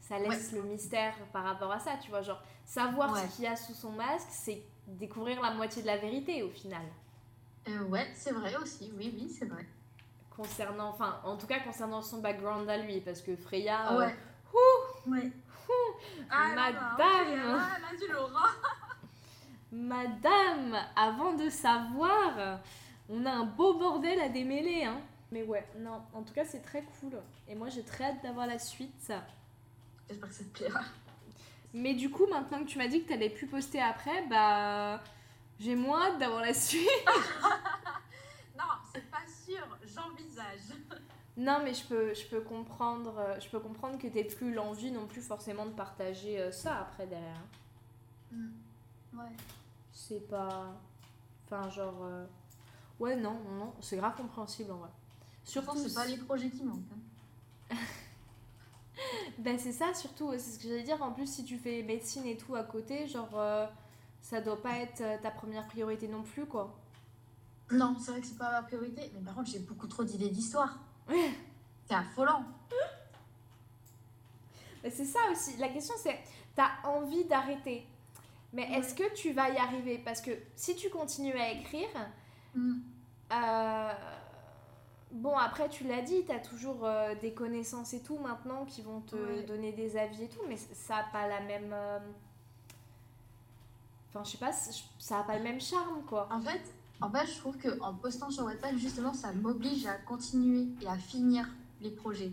ça 0.00 0.18
laisse 0.18 0.52
le 0.52 0.62
mystère 0.62 1.14
par 1.32 1.44
rapport 1.44 1.70
à 1.72 1.78
ça, 1.80 1.92
tu 2.02 2.10
vois. 2.10 2.22
Genre, 2.22 2.40
savoir 2.64 3.12
Ouais. 3.12 3.20
ce 3.28 3.36
qu'il 3.36 3.44
y 3.44 3.48
a 3.48 3.56
sous 3.56 3.72
son 3.74 3.90
masque, 3.90 4.28
c'est 4.30 4.62
découvrir 4.86 5.40
la 5.40 5.52
moitié 5.52 5.82
de 5.82 5.86
la 5.86 5.96
vérité 5.96 6.42
au 6.42 6.50
final. 6.50 6.82
Euh, 7.68 7.82
ouais, 7.84 8.08
c'est 8.14 8.32
vrai 8.32 8.54
aussi. 8.56 8.92
Oui, 8.96 9.14
oui, 9.16 9.28
c'est 9.30 9.46
vrai. 9.46 9.66
Concernant, 10.36 10.88
enfin, 10.88 11.20
en 11.24 11.36
tout 11.36 11.46
cas 11.46 11.60
concernant 11.60 12.02
son 12.02 12.20
background 12.20 12.68
à 12.68 12.78
lui, 12.78 13.00
parce 13.00 13.20
que 13.20 13.36
Freya. 13.36 13.92
euh, 13.92 13.98
ouais. 13.98 14.16
Ouais. 15.06 15.32
Madame. 16.30 16.74
non, 16.74 17.58
Ah, 17.58 17.68
elle 17.78 17.96
a 17.96 17.98
du 17.98 18.12
Laura. 18.12 18.48
Madame, 19.72 20.76
avant 20.96 21.32
de 21.34 21.48
savoir, 21.48 22.58
on 23.08 23.24
a 23.24 23.30
un 23.30 23.44
beau 23.44 23.74
bordel 23.78 24.20
à 24.20 24.28
démêler, 24.28 24.84
hein. 24.84 25.00
Mais 25.30 25.42
ouais, 25.44 25.66
non, 25.78 26.02
en 26.12 26.22
tout 26.22 26.34
cas, 26.34 26.44
c'est 26.44 26.60
très 26.60 26.82
cool. 27.00 27.12
Et 27.48 27.54
moi, 27.54 27.68
j'ai 27.70 27.82
très 27.82 28.04
hâte 28.04 28.22
d'avoir 28.22 28.46
la 28.46 28.58
suite. 28.58 29.10
J'espère 30.10 30.28
que 30.28 30.34
ça 30.34 30.44
te 30.44 30.48
plaira. 30.50 30.80
Mais 31.74 31.94
du 31.94 32.10
coup, 32.10 32.26
maintenant 32.26 32.58
que 32.62 32.68
tu 32.68 32.78
m'as 32.78 32.88
dit 32.88 33.02
que 33.02 33.08
t'allais 33.08 33.30
plus 33.30 33.46
poster 33.46 33.80
après, 33.80 34.26
bah. 34.28 35.02
J'ai 35.60 35.74
moins 35.76 36.06
hâte 36.08 36.18
d'avoir 36.18 36.40
la 36.42 36.54
suite. 36.54 36.88
Non, 38.58 38.64
c'est 38.92 39.10
pas 39.10 39.18
sûr. 39.26 39.66
J'envisage. 39.82 40.76
Non, 41.36 41.60
mais 41.64 41.72
je 41.72 41.84
peux, 41.86 42.12
je 42.14 42.26
peux 42.26 42.40
comprendre, 42.42 43.14
euh, 43.18 43.40
je 43.40 43.48
peux 43.48 43.58
comprendre 43.60 43.98
que 43.98 44.06
t'aies 44.06 44.24
plus 44.24 44.52
l'envie 44.52 44.90
non 44.92 45.06
plus 45.06 45.22
forcément 45.22 45.64
de 45.66 45.70
partager 45.72 46.38
euh, 46.38 46.52
ça 46.52 46.78
après 46.80 47.06
derrière. 47.06 47.40
hein. 48.34 48.36
Ouais. 49.14 49.30
C'est 49.92 50.28
pas. 50.28 50.74
Enfin, 51.46 51.68
genre. 51.70 52.02
euh, 52.04 52.26
Ouais, 53.00 53.16
non, 53.16 53.32
non, 53.44 53.54
non, 53.66 53.74
c'est 53.80 53.96
grave 53.96 54.14
compréhensible 54.16 54.70
en 54.72 54.76
vrai. 54.76 54.90
Surtout, 55.44 55.72
Surtout. 55.76 55.88
c'est 55.88 55.94
pas 55.94 56.06
les 56.06 56.18
projets 56.18 56.50
qui 56.50 56.62
manquent. 56.62 56.78
hein. 57.70 57.76
ben 59.38 59.58
c'est 59.58 59.72
ça 59.72 59.92
surtout, 59.94 60.30
c'est 60.32 60.38
ce 60.38 60.58
que 60.58 60.68
j'allais 60.68 60.82
dire. 60.82 61.02
En 61.02 61.12
plus, 61.12 61.26
si 61.26 61.44
tu 61.44 61.58
fais 61.58 61.82
médecine 61.82 62.26
et 62.26 62.36
tout 62.36 62.54
à 62.54 62.62
côté, 62.64 63.06
genre, 63.08 63.30
euh, 63.34 63.66
ça 64.20 64.40
doit 64.40 64.60
pas 64.60 64.78
être 64.78 65.00
euh, 65.00 65.16
ta 65.22 65.30
première 65.30 65.66
priorité 65.66 66.08
non 66.08 66.22
plus, 66.22 66.46
quoi. 66.46 66.74
Non, 67.70 67.96
c'est 67.98 68.10
vrai 68.12 68.20
que 68.20 68.26
c'est 68.26 68.38
pas 68.38 68.50
ma 68.50 68.62
priorité. 68.62 69.10
Mais 69.14 69.20
par 69.20 69.34
contre, 69.34 69.50
j'ai 69.50 69.58
beaucoup 69.60 69.86
trop 69.86 70.04
d'idées 70.04 70.28
d'histoire. 70.28 70.78
c'est 71.08 71.94
affolant. 71.94 72.44
Ben, 74.82 74.90
c'est 74.94 75.04
ça 75.04 75.20
aussi. 75.30 75.56
La 75.58 75.68
question, 75.68 75.94
c'est, 75.98 76.18
t'as 76.54 76.70
envie 76.84 77.24
d'arrêter. 77.24 77.86
Mais 78.52 78.68
Ouais. 78.68 78.78
est-ce 78.80 78.94
que 78.94 79.14
tu 79.14 79.32
vas 79.32 79.48
y 79.48 79.56
arriver? 79.56 79.98
Parce 80.04 80.20
que 80.20 80.30
si 80.56 80.74
tu 80.76 80.90
continues 80.90 81.38
à 81.38 81.50
écrire, 81.52 81.88
Mm. 82.54 82.80
Euh, 83.32 83.92
Bon, 85.12 85.36
après, 85.36 85.68
tu 85.68 85.84
l'as 85.84 86.00
dit, 86.02 86.24
tu 86.24 86.32
as 86.32 86.38
toujours 86.40 86.84
euh, 86.84 87.14
des 87.20 87.32
connaissances 87.32 87.92
et 87.92 88.00
tout 88.00 88.16
maintenant 88.18 88.64
qui 88.64 88.80
vont 88.82 89.00
te 89.00 89.14
Ouais. 89.16 89.42
donner 89.42 89.72
des 89.72 89.96
avis 89.96 90.24
et 90.24 90.28
tout, 90.28 90.40
mais 90.48 90.56
ça 90.56 90.96
n'a 90.96 91.02
pas 91.12 91.26
la 91.28 91.40
même. 91.40 91.70
euh, 91.72 91.98
Enfin, 94.08 94.24
je 94.24 94.30
sais 94.32 94.38
pas, 94.38 94.52
ça 94.52 95.16
n'a 95.18 95.22
pas 95.24 95.38
le 95.38 95.42
même 95.42 95.60
charme, 95.60 96.02
quoi. 96.06 96.28
En 96.30 96.40
fait, 96.40 96.60
en 97.00 97.10
fait, 97.10 97.26
je 97.26 97.38
trouve 97.38 97.56
que 97.56 97.80
en 97.80 97.94
postant 97.94 98.30
sur 98.30 98.44
Wattpad, 98.44 98.76
justement, 98.76 99.14
ça 99.14 99.32
m'oblige 99.32 99.86
à 99.86 99.94
continuer 99.94 100.66
et 100.82 100.86
à 100.86 100.96
finir 100.96 101.48
les 101.80 101.90
projets. 101.90 102.30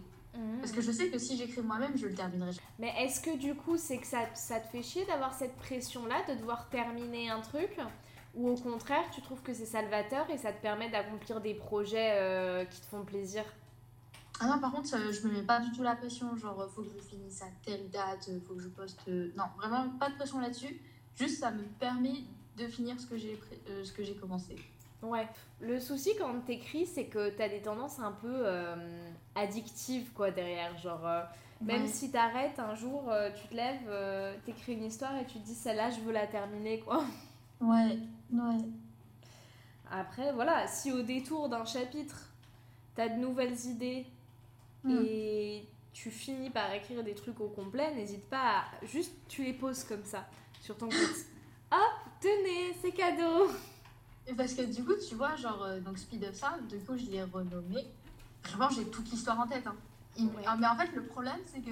Parce 0.61 0.71
que 0.73 0.82
je 0.82 0.91
sais 0.91 1.09
que 1.09 1.17
si 1.17 1.38
j'écris 1.38 1.61
moi-même, 1.61 1.97
je 1.97 2.07
le 2.07 2.13
terminerai. 2.13 2.51
jamais. 2.51 2.65
Mais 2.80 2.93
est-ce 3.05 3.19
que 3.21 3.36
du 3.38 3.55
coup, 3.55 3.77
c'est 3.77 3.97
que 3.97 4.05
ça, 4.07 4.19
ça 4.36 4.59
te 4.59 4.67
fait 4.67 4.84
chier 4.84 5.05
d'avoir 5.05 5.34
cette 5.34 5.55
pression-là, 5.57 6.15
de 6.27 6.36
devoir 6.38 6.67
terminer 6.69 7.30
un 7.30 7.39
truc? 7.41 7.77
Ou 8.36 8.49
au 8.49 8.55
contraire, 8.55 9.03
tu 9.11 9.21
trouves 9.21 9.41
que 9.41 9.53
c'est 9.53 9.65
salvateur 9.65 10.30
et 10.30 10.38
ça 10.38 10.53
te 10.53 10.61
permet 10.61 10.89
d'accomplir 10.89 11.41
des 11.41 11.53
projets 11.55 12.11
euh, 12.13 12.63
qui 12.65 12.80
te 12.80 12.86
font 12.86 13.03
plaisir? 13.03 13.43
Ah 14.39 14.47
non, 14.47 14.59
par 14.59 14.71
contre, 14.71 14.95
euh, 14.95 15.11
je 15.11 15.27
me 15.27 15.34
mets 15.34 15.41
pas 15.41 15.59
du 15.59 15.71
tout 15.71 15.84
la 15.84 15.95
pression, 15.95 16.36
genre, 16.38 16.65
faut 16.73 16.84
que 16.84 16.89
je 16.89 16.99
finisse 17.03 17.41
à 17.41 17.47
telle 17.65 17.89
date, 17.89 18.30
euh, 18.30 18.39
faut 18.47 18.53
que 18.53 18.61
je 18.61 18.69
poste. 18.69 19.01
Non, 19.07 19.43
vraiment 19.57 19.89
pas 19.99 20.09
de 20.09 20.15
pression 20.15 20.39
là-dessus. 20.39 20.80
Juste, 21.15 21.39
ça 21.39 21.51
me 21.51 21.63
permet 21.63 22.23
de 22.55 22.67
finir 22.67 22.99
ce 22.99 23.05
que 23.07 23.17
j'ai 23.17 23.36
pré- 23.36 23.59
euh, 23.69 23.84
ce 23.84 23.91
que 23.91 24.03
j'ai 24.03 24.15
commencé. 24.15 24.55
Ouais. 25.01 25.27
Le 25.59 25.80
souci 25.80 26.11
quand 26.17 26.39
t'écris, 26.45 26.86
c'est 26.86 27.05
que 27.05 27.30
t'as 27.32 27.49
des 27.49 27.61
tendances 27.61 27.99
un 27.99 28.11
peu 28.13 28.32
euh, 28.32 28.75
addictives, 29.36 30.11
quoi, 30.13 30.32
derrière. 30.32 30.77
Genre, 30.77 31.05
euh, 31.05 31.21
même 31.61 31.82
Ouais. 31.84 31.88
si 31.88 32.11
t'arrêtes 32.11 32.59
un 32.59 32.75
jour, 32.75 33.09
euh, 33.11 33.32
tu 33.32 33.47
te 33.49 33.55
lèves, 33.55 34.39
t'écris 34.45 34.73
une 34.75 34.86
histoire 34.86 35.17
et 35.17 35.25
tu 35.25 35.39
te 35.39 35.45
dis, 35.45 35.55
celle-là, 35.55 35.89
je 35.89 35.99
veux 36.01 36.13
la 36.13 36.27
terminer, 36.27 36.80
quoi. 36.80 37.03
Ouais, 37.62 37.99
ouais. 38.32 38.57
Après, 39.91 40.32
voilà, 40.34 40.68
si 40.68 40.91
au 40.91 41.01
détour 41.01 41.49
d'un 41.49 41.66
chapitre, 41.66 42.16
t'as 42.95 43.10
de 43.10 43.16
nouvelles 43.20 43.60
idées 43.66 44.05
Mm. 44.86 45.01
et 45.03 45.68
tu 45.91 46.10
finis 46.10 46.49
par 46.49 46.72
écrire 46.74 47.03
des 47.03 47.14
trucs 47.14 47.41
au 47.41 47.49
complet, 47.49 47.93
n'hésite 47.95 48.24
pas 48.30 48.60
à... 48.60 48.86
Juste, 48.86 49.12
tu 49.28 49.43
les 49.43 49.51
poses 49.51 49.84
comme 49.84 50.05
ça, 50.05 50.26
sur 50.62 50.78
ton 50.78 50.88
compte. 50.88 50.95
Hop, 51.72 51.80
tenez, 52.22 52.74
c'est 52.82 52.93
cadeau 52.93 53.51
Et 54.26 54.34
Parce 54.34 54.53
que 54.53 54.62
du 54.62 54.84
coup, 54.86 54.93
tu 55.07 55.16
vois, 55.16 55.36
genre, 55.36 55.62
euh, 55.64 55.82
donc 55.82 55.97
Speed 55.97 56.24
of 56.24 56.34
Sound, 56.36 56.68
du 56.70 56.78
coup, 56.80 56.95
je 56.97 57.05
l'ai 57.12 57.24
renommé. 57.24 57.86
Vraiment, 58.45 58.70
j'ai 58.70 58.86
toute 58.86 59.12
l'histoire 59.12 59.38
en 59.39 59.47
tête. 59.47 59.68
Hein. 59.68 59.76
Il- 60.18 60.28
Ouais. 60.28 60.43
ah, 60.45 60.55
Mais 60.57 60.68
en 60.68 60.76
fait, 60.78 60.91
le 60.95 61.03
problème, 61.03 61.39
c'est 61.45 61.60
que 61.60 61.72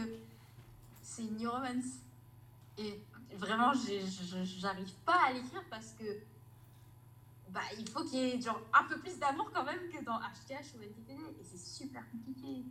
c'est 1.01 1.21
une 1.21 1.37
new 1.37 1.49
romance. 1.49 1.85
Et 2.77 3.01
vraiment, 3.35 3.71
j'arrive 3.73 4.93
pas 5.05 5.19
à 5.27 5.33
l'écrire 5.33 5.63
parce 5.69 5.93
que 5.99 6.05
bah, 7.49 7.61
il 7.77 7.89
faut 7.89 8.03
qu'il 8.03 8.19
y 8.19 8.29
ait 8.31 8.41
genre, 8.41 8.59
un 8.73 8.83
peu 8.85 8.99
plus 8.99 9.17
d'amour 9.17 9.49
quand 9.53 9.63
même 9.63 9.89
que 9.89 10.03
dans 10.03 10.17
HTH 10.19 10.75
ou 10.77 10.81
NTPD. 10.83 11.13
Et 11.39 11.43
c'est 11.43 11.57
super 11.59 12.03
compliqué. 12.11 12.63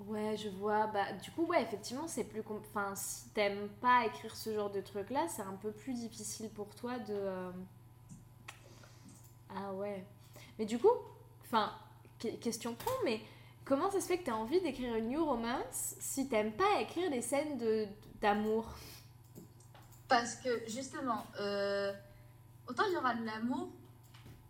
Ouais, 0.00 0.36
je 0.36 0.48
vois. 0.48 0.86
Bah, 0.88 1.12
du 1.12 1.30
coup, 1.30 1.44
ouais, 1.46 1.62
effectivement, 1.62 2.08
c'est 2.08 2.24
plus... 2.24 2.42
Enfin, 2.48 2.94
si 2.94 3.28
t'aimes 3.30 3.68
pas 3.80 4.04
écrire 4.06 4.34
ce 4.36 4.52
genre 4.54 4.70
de 4.70 4.80
truc-là, 4.80 5.26
c'est 5.28 5.42
un 5.42 5.54
peu 5.54 5.70
plus 5.72 5.94
difficile 5.94 6.48
pour 6.50 6.74
toi 6.74 6.98
de... 6.98 7.14
euh, 7.14 7.50
Ah 9.54 9.72
ouais. 9.74 10.04
Mais 10.58 10.64
du 10.66 10.78
coup, 10.78 10.90
enfin, 11.44 11.72
que- 12.18 12.34
question 12.36 12.74
con, 12.74 12.90
mais 13.04 13.20
comment 13.64 13.90
ça 13.90 14.00
se 14.00 14.06
fait 14.06 14.18
que 14.18 14.24
t'as 14.24 14.32
envie 14.34 14.60
d'écrire 14.60 14.94
une 14.96 15.08
new 15.08 15.24
romance 15.24 15.94
si 16.00 16.28
t'aimes 16.28 16.52
pas 16.52 16.80
écrire 16.80 17.10
des 17.10 17.22
scènes 17.22 17.58
de 17.58 17.86
d'amour? 18.20 18.66
Parce 20.08 20.36
que 20.36 20.68
justement, 20.68 21.26
euh, 21.40 21.92
autant 22.68 22.84
il 22.88 22.92
y 22.92 22.96
aura 22.96 23.14
de 23.14 23.24
l'amour, 23.24 23.70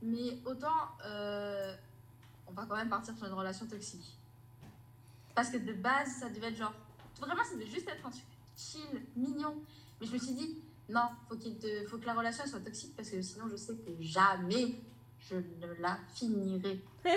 mais 0.02 0.38
autant 0.44 0.68
euh, 1.06 1.74
on 2.48 2.52
va 2.52 2.66
quand 2.66 2.76
même 2.76 2.88
partir 2.90 3.16
sur 3.16 3.26
une 3.26 3.32
relation 3.34 3.66
toxique. 3.66 4.18
Parce 5.34 5.48
que 5.50 5.56
de 5.56 5.72
base, 5.72 6.08
ça 6.20 6.28
devait 6.28 6.48
être 6.48 6.56
genre. 6.56 6.74
Vraiment, 7.20 7.44
ça 7.44 7.54
devait 7.54 7.66
juste 7.70 7.88
être 7.88 8.04
un 8.06 8.10
truc 8.10 8.24
chill, 8.56 9.02
mignon. 9.16 9.54
Mais 10.00 10.06
je 10.06 10.12
me 10.12 10.18
suis 10.18 10.34
dit, 10.34 10.58
non, 10.88 11.08
faut, 11.28 11.36
qu'il 11.36 11.56
te- 11.58 11.86
faut 11.86 11.96
que 11.98 12.04
la 12.06 12.14
relation 12.14 12.44
soit 12.46 12.60
toxique 12.60 12.94
parce 12.96 13.08
que 13.08 13.22
sinon, 13.22 13.48
je 13.48 13.56
sais 13.56 13.74
que 13.76 13.90
jamais 14.00 14.74
je 15.20 15.36
ne 15.36 15.72
la 15.80 15.96
finirai. 16.14 16.82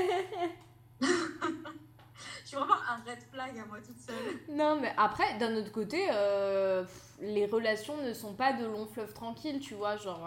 je 2.43 2.47
suis 2.47 2.57
vraiment 2.57 2.73
un 2.73 2.97
red 3.09 3.19
flag 3.31 3.57
à 3.59 3.65
moi 3.65 3.77
toute 3.85 3.99
seule. 3.99 4.55
Non, 4.55 4.79
mais 4.79 4.93
après, 4.97 5.37
d'un 5.37 5.55
autre 5.55 5.71
côté, 5.71 6.07
euh, 6.11 6.83
les 7.19 7.45
relations 7.45 7.97
ne 8.01 8.13
sont 8.13 8.33
pas 8.33 8.53
de 8.53 8.65
longs 8.65 8.85
fleuves 8.87 9.13
tranquilles, 9.13 9.59
tu 9.59 9.73
vois, 9.75 9.97
genre... 9.97 10.25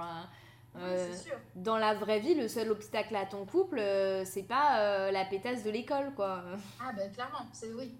euh, 0.77 0.81
euh, 0.81 1.15
sûr. 1.15 1.35
dans 1.57 1.77
la 1.79 1.95
vraie 1.95 2.21
vie, 2.21 2.35
le 2.35 2.47
seul 2.47 2.71
obstacle 2.71 3.17
à 3.17 3.25
ton 3.27 3.45
couple, 3.47 3.79
euh, 3.79 4.25
c'est 4.25 4.43
pas 4.45 5.11
la 5.11 5.25
pétasse 5.25 5.65
de 5.65 5.71
l'école, 5.71 6.13
quoi. 6.15 6.43
Ah, 6.81 6.93
ben 6.93 7.11
clairement, 7.13 7.47
c'est 7.53 7.73
oui. 7.73 7.97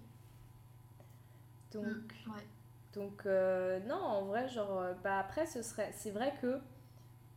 Donc, 1.73 1.83
Mm, 1.85 2.31
ouais. 2.31 2.47
donc 2.93 3.25
non, 3.87 3.95
en 4.01 4.21
vrai, 4.25 4.47
genre, 4.47 4.83
bah 5.03 5.19
après, 5.19 5.45
ce 5.45 5.61
serait, 5.61 5.91
c'est 5.95 6.11
vrai 6.11 6.33
que 6.41 6.59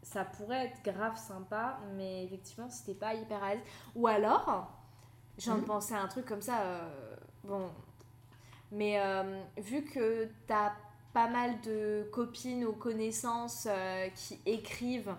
ça 0.02 0.24
pourrait 0.24 0.66
être 0.66 0.82
grave 0.84 1.16
sympa, 1.16 1.78
mais 1.94 2.24
effectivement, 2.24 2.68
c'était 2.70 2.94
pas 2.98 3.14
hyper 3.14 3.42
à 3.42 3.54
l'aise. 3.54 3.62
Ou 3.94 4.06
alors, 4.06 4.70
de 5.50 5.60
Mhm. 5.60 5.64
penser 5.64 5.94
à 5.94 6.02
un 6.02 6.08
truc 6.08 6.24
comme 6.26 6.42
ça, 6.42 6.60
euh, 6.62 7.16
bon, 7.44 7.70
mais 8.70 9.00
euh, 9.00 9.42
vu 9.58 9.82
que 9.84 10.28
t'as 10.46 10.72
pas 11.12 11.28
mal 11.28 11.60
de 11.62 12.08
copines 12.12 12.64
ou 12.64 12.72
connaissances 12.72 13.66
euh, 13.68 14.08
qui 14.10 14.38
écrivent, 14.46 15.14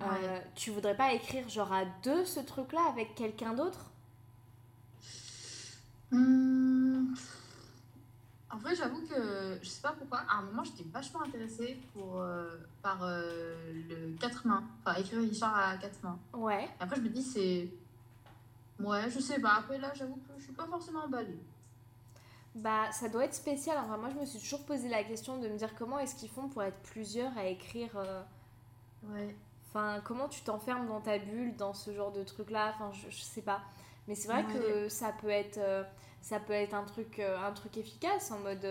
Ouais. 0.00 0.42
tu 0.54 0.70
voudrais 0.70 0.96
pas 0.96 1.12
écrire 1.12 1.46
genre 1.50 1.70
à 1.74 1.84
deux 2.02 2.24
ce 2.24 2.40
truc-là 2.40 2.80
avec 2.88 3.14
quelqu'un 3.14 3.52
d'autre? 3.52 3.90
Hmm. 6.10 7.14
En 8.52 8.56
vrai, 8.58 8.74
j'avoue 8.74 9.02
que 9.06 9.58
je 9.62 9.68
sais 9.68 9.82
pas 9.82 9.92
pourquoi. 9.92 10.20
À 10.28 10.38
un 10.38 10.42
moment, 10.42 10.64
j'étais 10.64 10.84
vachement 10.90 11.22
intéressée 11.22 11.78
pour, 11.92 12.24
par 12.82 12.98
le 13.06 14.16
quatre 14.18 14.46
mains. 14.46 14.64
Enfin, 14.84 14.98
écrire 14.98 15.20
une 15.20 15.28
histoire 15.28 15.56
à 15.56 15.76
quatre 15.76 16.02
mains. 16.02 16.18
Ouais. 16.32 16.68
Après, 16.80 16.96
je 16.96 17.02
me 17.02 17.08
dis, 17.10 17.22
c'est. 17.22 17.68
Ouais, 18.80 19.08
je 19.10 19.20
sais 19.20 19.40
pas. 19.40 19.54
Après, 19.58 19.78
là, 19.78 19.92
j'avoue 19.94 20.16
que 20.16 20.32
je 20.38 20.44
suis 20.44 20.52
pas 20.52 20.66
forcément 20.66 21.04
emballée. 21.04 21.38
Bah, 22.54 22.90
ça 22.92 23.08
doit 23.08 23.24
être 23.24 23.34
spécial. 23.34 23.78
Enfin, 23.78 23.96
moi, 23.96 24.10
je 24.10 24.16
me 24.18 24.24
suis 24.26 24.40
toujours 24.40 24.64
posé 24.64 24.88
la 24.88 25.04
question 25.04 25.38
de 25.38 25.48
me 25.48 25.56
dire 25.56 25.74
comment 25.76 25.98
est-ce 25.98 26.16
qu'ils 26.16 26.30
font 26.30 26.48
pour 26.48 26.62
être 26.62 26.78
plusieurs 26.82 27.36
à 27.38 27.46
écrire. 27.46 27.90
euh, 27.96 28.22
Ouais. 29.02 29.36
Enfin, 29.68 30.00
comment 30.04 30.28
tu 30.28 30.42
t'enfermes 30.42 30.86
dans 30.86 31.00
ta 31.00 31.18
bulle, 31.18 31.56
dans 31.56 31.74
ce 31.74 31.92
genre 31.94 32.12
de 32.12 32.24
truc-là? 32.24 32.74
Enfin, 32.74 32.90
je, 32.92 33.10
je 33.10 33.22
sais 33.22 33.42
pas. 33.42 33.60
Mais 34.08 34.14
c'est 34.14 34.28
vrai 34.28 34.44
Ouais. 34.44 34.52
que 34.52 34.88
ça 34.88 35.12
peut 35.20 35.30
être, 35.30 35.58
euh, 35.58 35.84
ça 36.22 36.40
peut 36.40 36.52
être 36.52 36.74
un 36.74 36.84
truc, 36.84 37.18
euh, 37.20 37.38
un 37.38 37.52
truc 37.52 37.76
efficace 37.76 38.30
en 38.32 38.40
mode. 38.40 38.64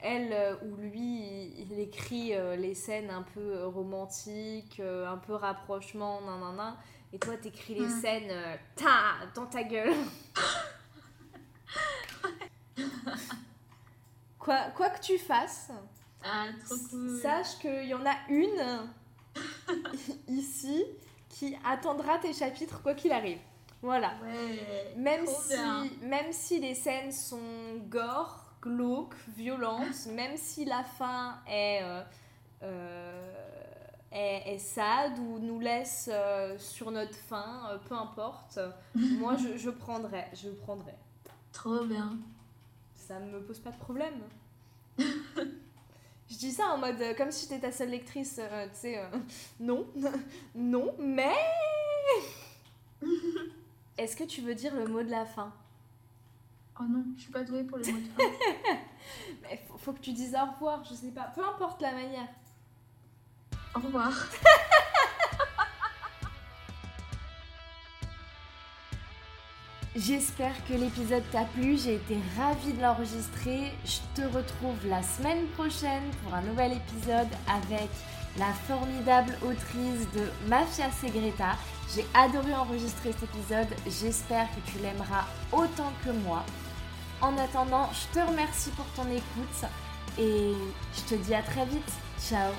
elle 0.00 0.58
ou 0.64 0.76
lui, 0.76 1.00
il, 1.00 1.72
il 1.72 1.78
écrit 1.80 2.32
les 2.58 2.74
scènes 2.74 3.10
un 3.10 3.22
peu 3.22 3.66
romantiques, 3.66 4.80
un 4.80 5.16
peu 5.18 5.34
rapprochement, 5.34 6.20
nanana. 6.22 6.76
Et 7.12 7.18
toi, 7.18 7.36
t'écris 7.36 7.74
les 7.74 7.86
Mm. 7.86 8.00
scènes, 8.00 8.30
euh, 8.30 8.56
ta, 8.74 9.26
dans 9.34 9.46
ta 9.46 9.62
gueule. 9.64 9.92
quoi, 14.38 14.70
quoi 14.76 14.90
que 14.90 15.00
tu 15.00 15.18
fasses, 15.18 15.70
Ah, 16.24 16.46
trop 16.64 16.76
cool. 16.90 17.18
sache 17.20 17.58
qu'il 17.60 17.84
y 17.86 17.94
en 17.94 18.04
a 18.06 18.14
une 18.28 18.88
ici 20.28 20.84
qui 21.28 21.56
attendra 21.64 22.18
tes 22.18 22.32
chapitres 22.32 22.80
quoi 22.82 22.94
qu'il 22.94 23.12
arrive. 23.12 23.38
Voilà. 23.80 24.12
Ouais. 24.22 24.94
Même 24.96 25.24
Trop 25.24 25.40
si, 25.42 25.48
bien. 25.54 25.86
même 26.02 26.32
si 26.32 26.60
les 26.60 26.74
scènes 26.74 27.10
sont 27.10 27.76
gore, 27.88 28.52
glauques, 28.62 29.16
violentes, 29.36 30.06
même 30.12 30.36
si 30.36 30.64
la 30.64 30.84
fin 30.84 31.40
est, 31.48 31.82
euh, 31.82 32.02
euh, 32.62 33.32
est, 34.12 34.54
est 34.54 34.58
sad 34.58 35.18
ou 35.18 35.38
nous 35.38 35.58
laisse 35.58 36.08
euh, 36.12 36.56
sur 36.58 36.90
notre 36.90 37.14
fin, 37.14 37.68
euh, 37.70 37.78
peu 37.88 37.94
importe, 37.94 38.58
moi 38.94 39.36
je, 39.36 39.56
je 39.56 39.70
prendrai, 39.70 40.26
je 40.34 40.50
prendrai. 40.50 40.94
Trop 41.52 41.84
bien. 41.84 42.18
Ça 42.94 43.18
me 43.18 43.40
pose 43.42 43.58
pas 43.58 43.70
de 43.70 43.78
problème. 43.78 44.20
je 44.98 46.36
dis 46.36 46.52
ça 46.52 46.68
en 46.68 46.78
mode 46.78 47.00
euh, 47.00 47.14
comme 47.14 47.30
si 47.30 47.46
j'étais 47.46 47.60
ta 47.60 47.72
seule 47.72 47.90
lectrice, 47.90 48.38
euh, 48.38 48.66
tu 48.72 48.80
sais, 48.80 49.02
non, 49.60 49.86
non, 50.54 50.94
mais... 50.98 51.34
Est-ce 53.98 54.16
que 54.16 54.24
tu 54.24 54.40
veux 54.40 54.54
dire 54.54 54.74
le 54.74 54.86
mot 54.86 55.02
de 55.02 55.10
la 55.10 55.24
fin? 55.24 55.52
Oh 56.80 56.84
non, 56.88 57.04
je 57.16 57.22
suis 57.22 57.32
pas 57.32 57.44
douée 57.44 57.64
pour 57.64 57.78
les 57.78 57.92
mots 57.92 57.98
de 57.98 58.22
fin. 58.22 58.28
Mais 59.42 59.60
faut, 59.68 59.76
faut 59.76 59.92
que 59.92 60.00
tu 60.00 60.12
dises 60.12 60.34
au 60.34 60.52
revoir, 60.52 60.82
je 60.84 60.94
sais 60.94 61.10
pas. 61.10 61.30
Peu 61.34 61.44
importe 61.44 61.82
la 61.82 61.92
manière. 61.92 62.28
Au 63.74 63.80
revoir. 63.80 64.12
J'espère 69.94 70.54
que 70.66 70.72
l'épisode 70.72 71.22
t'a 71.32 71.44
plu, 71.44 71.78
j'ai 71.78 71.96
été 71.96 72.16
ravie 72.38 72.72
de 72.72 72.80
l'enregistrer. 72.80 73.72
Je 73.84 73.98
te 74.14 74.22
retrouve 74.26 74.86
la 74.86 75.02
semaine 75.02 75.46
prochaine 75.48 76.04
pour 76.22 76.32
un 76.34 76.40
nouvel 76.42 76.72
épisode 76.72 77.28
avec 77.46 77.90
la 78.38 78.52
formidable 78.66 79.36
autrice 79.42 80.10
de 80.14 80.30
Mafia 80.48 80.90
Segreta. 80.90 81.56
J'ai 81.94 82.06
adoré 82.14 82.54
enregistrer 82.54 83.12
cet 83.12 83.24
épisode, 83.24 83.68
j'espère 83.86 84.48
que 84.50 84.70
tu 84.70 84.78
l'aimeras 84.78 85.26
autant 85.52 85.92
que 86.04 86.10
moi. 86.10 86.42
En 87.20 87.36
attendant, 87.36 87.90
je 87.92 88.18
te 88.18 88.26
remercie 88.26 88.70
pour 88.70 88.86
ton 88.96 89.10
écoute 89.10 89.70
et 90.18 90.54
je 90.96 91.02
te 91.02 91.14
dis 91.22 91.34
à 91.34 91.42
très 91.42 91.66
vite. 91.66 91.92
Ciao 92.18 92.52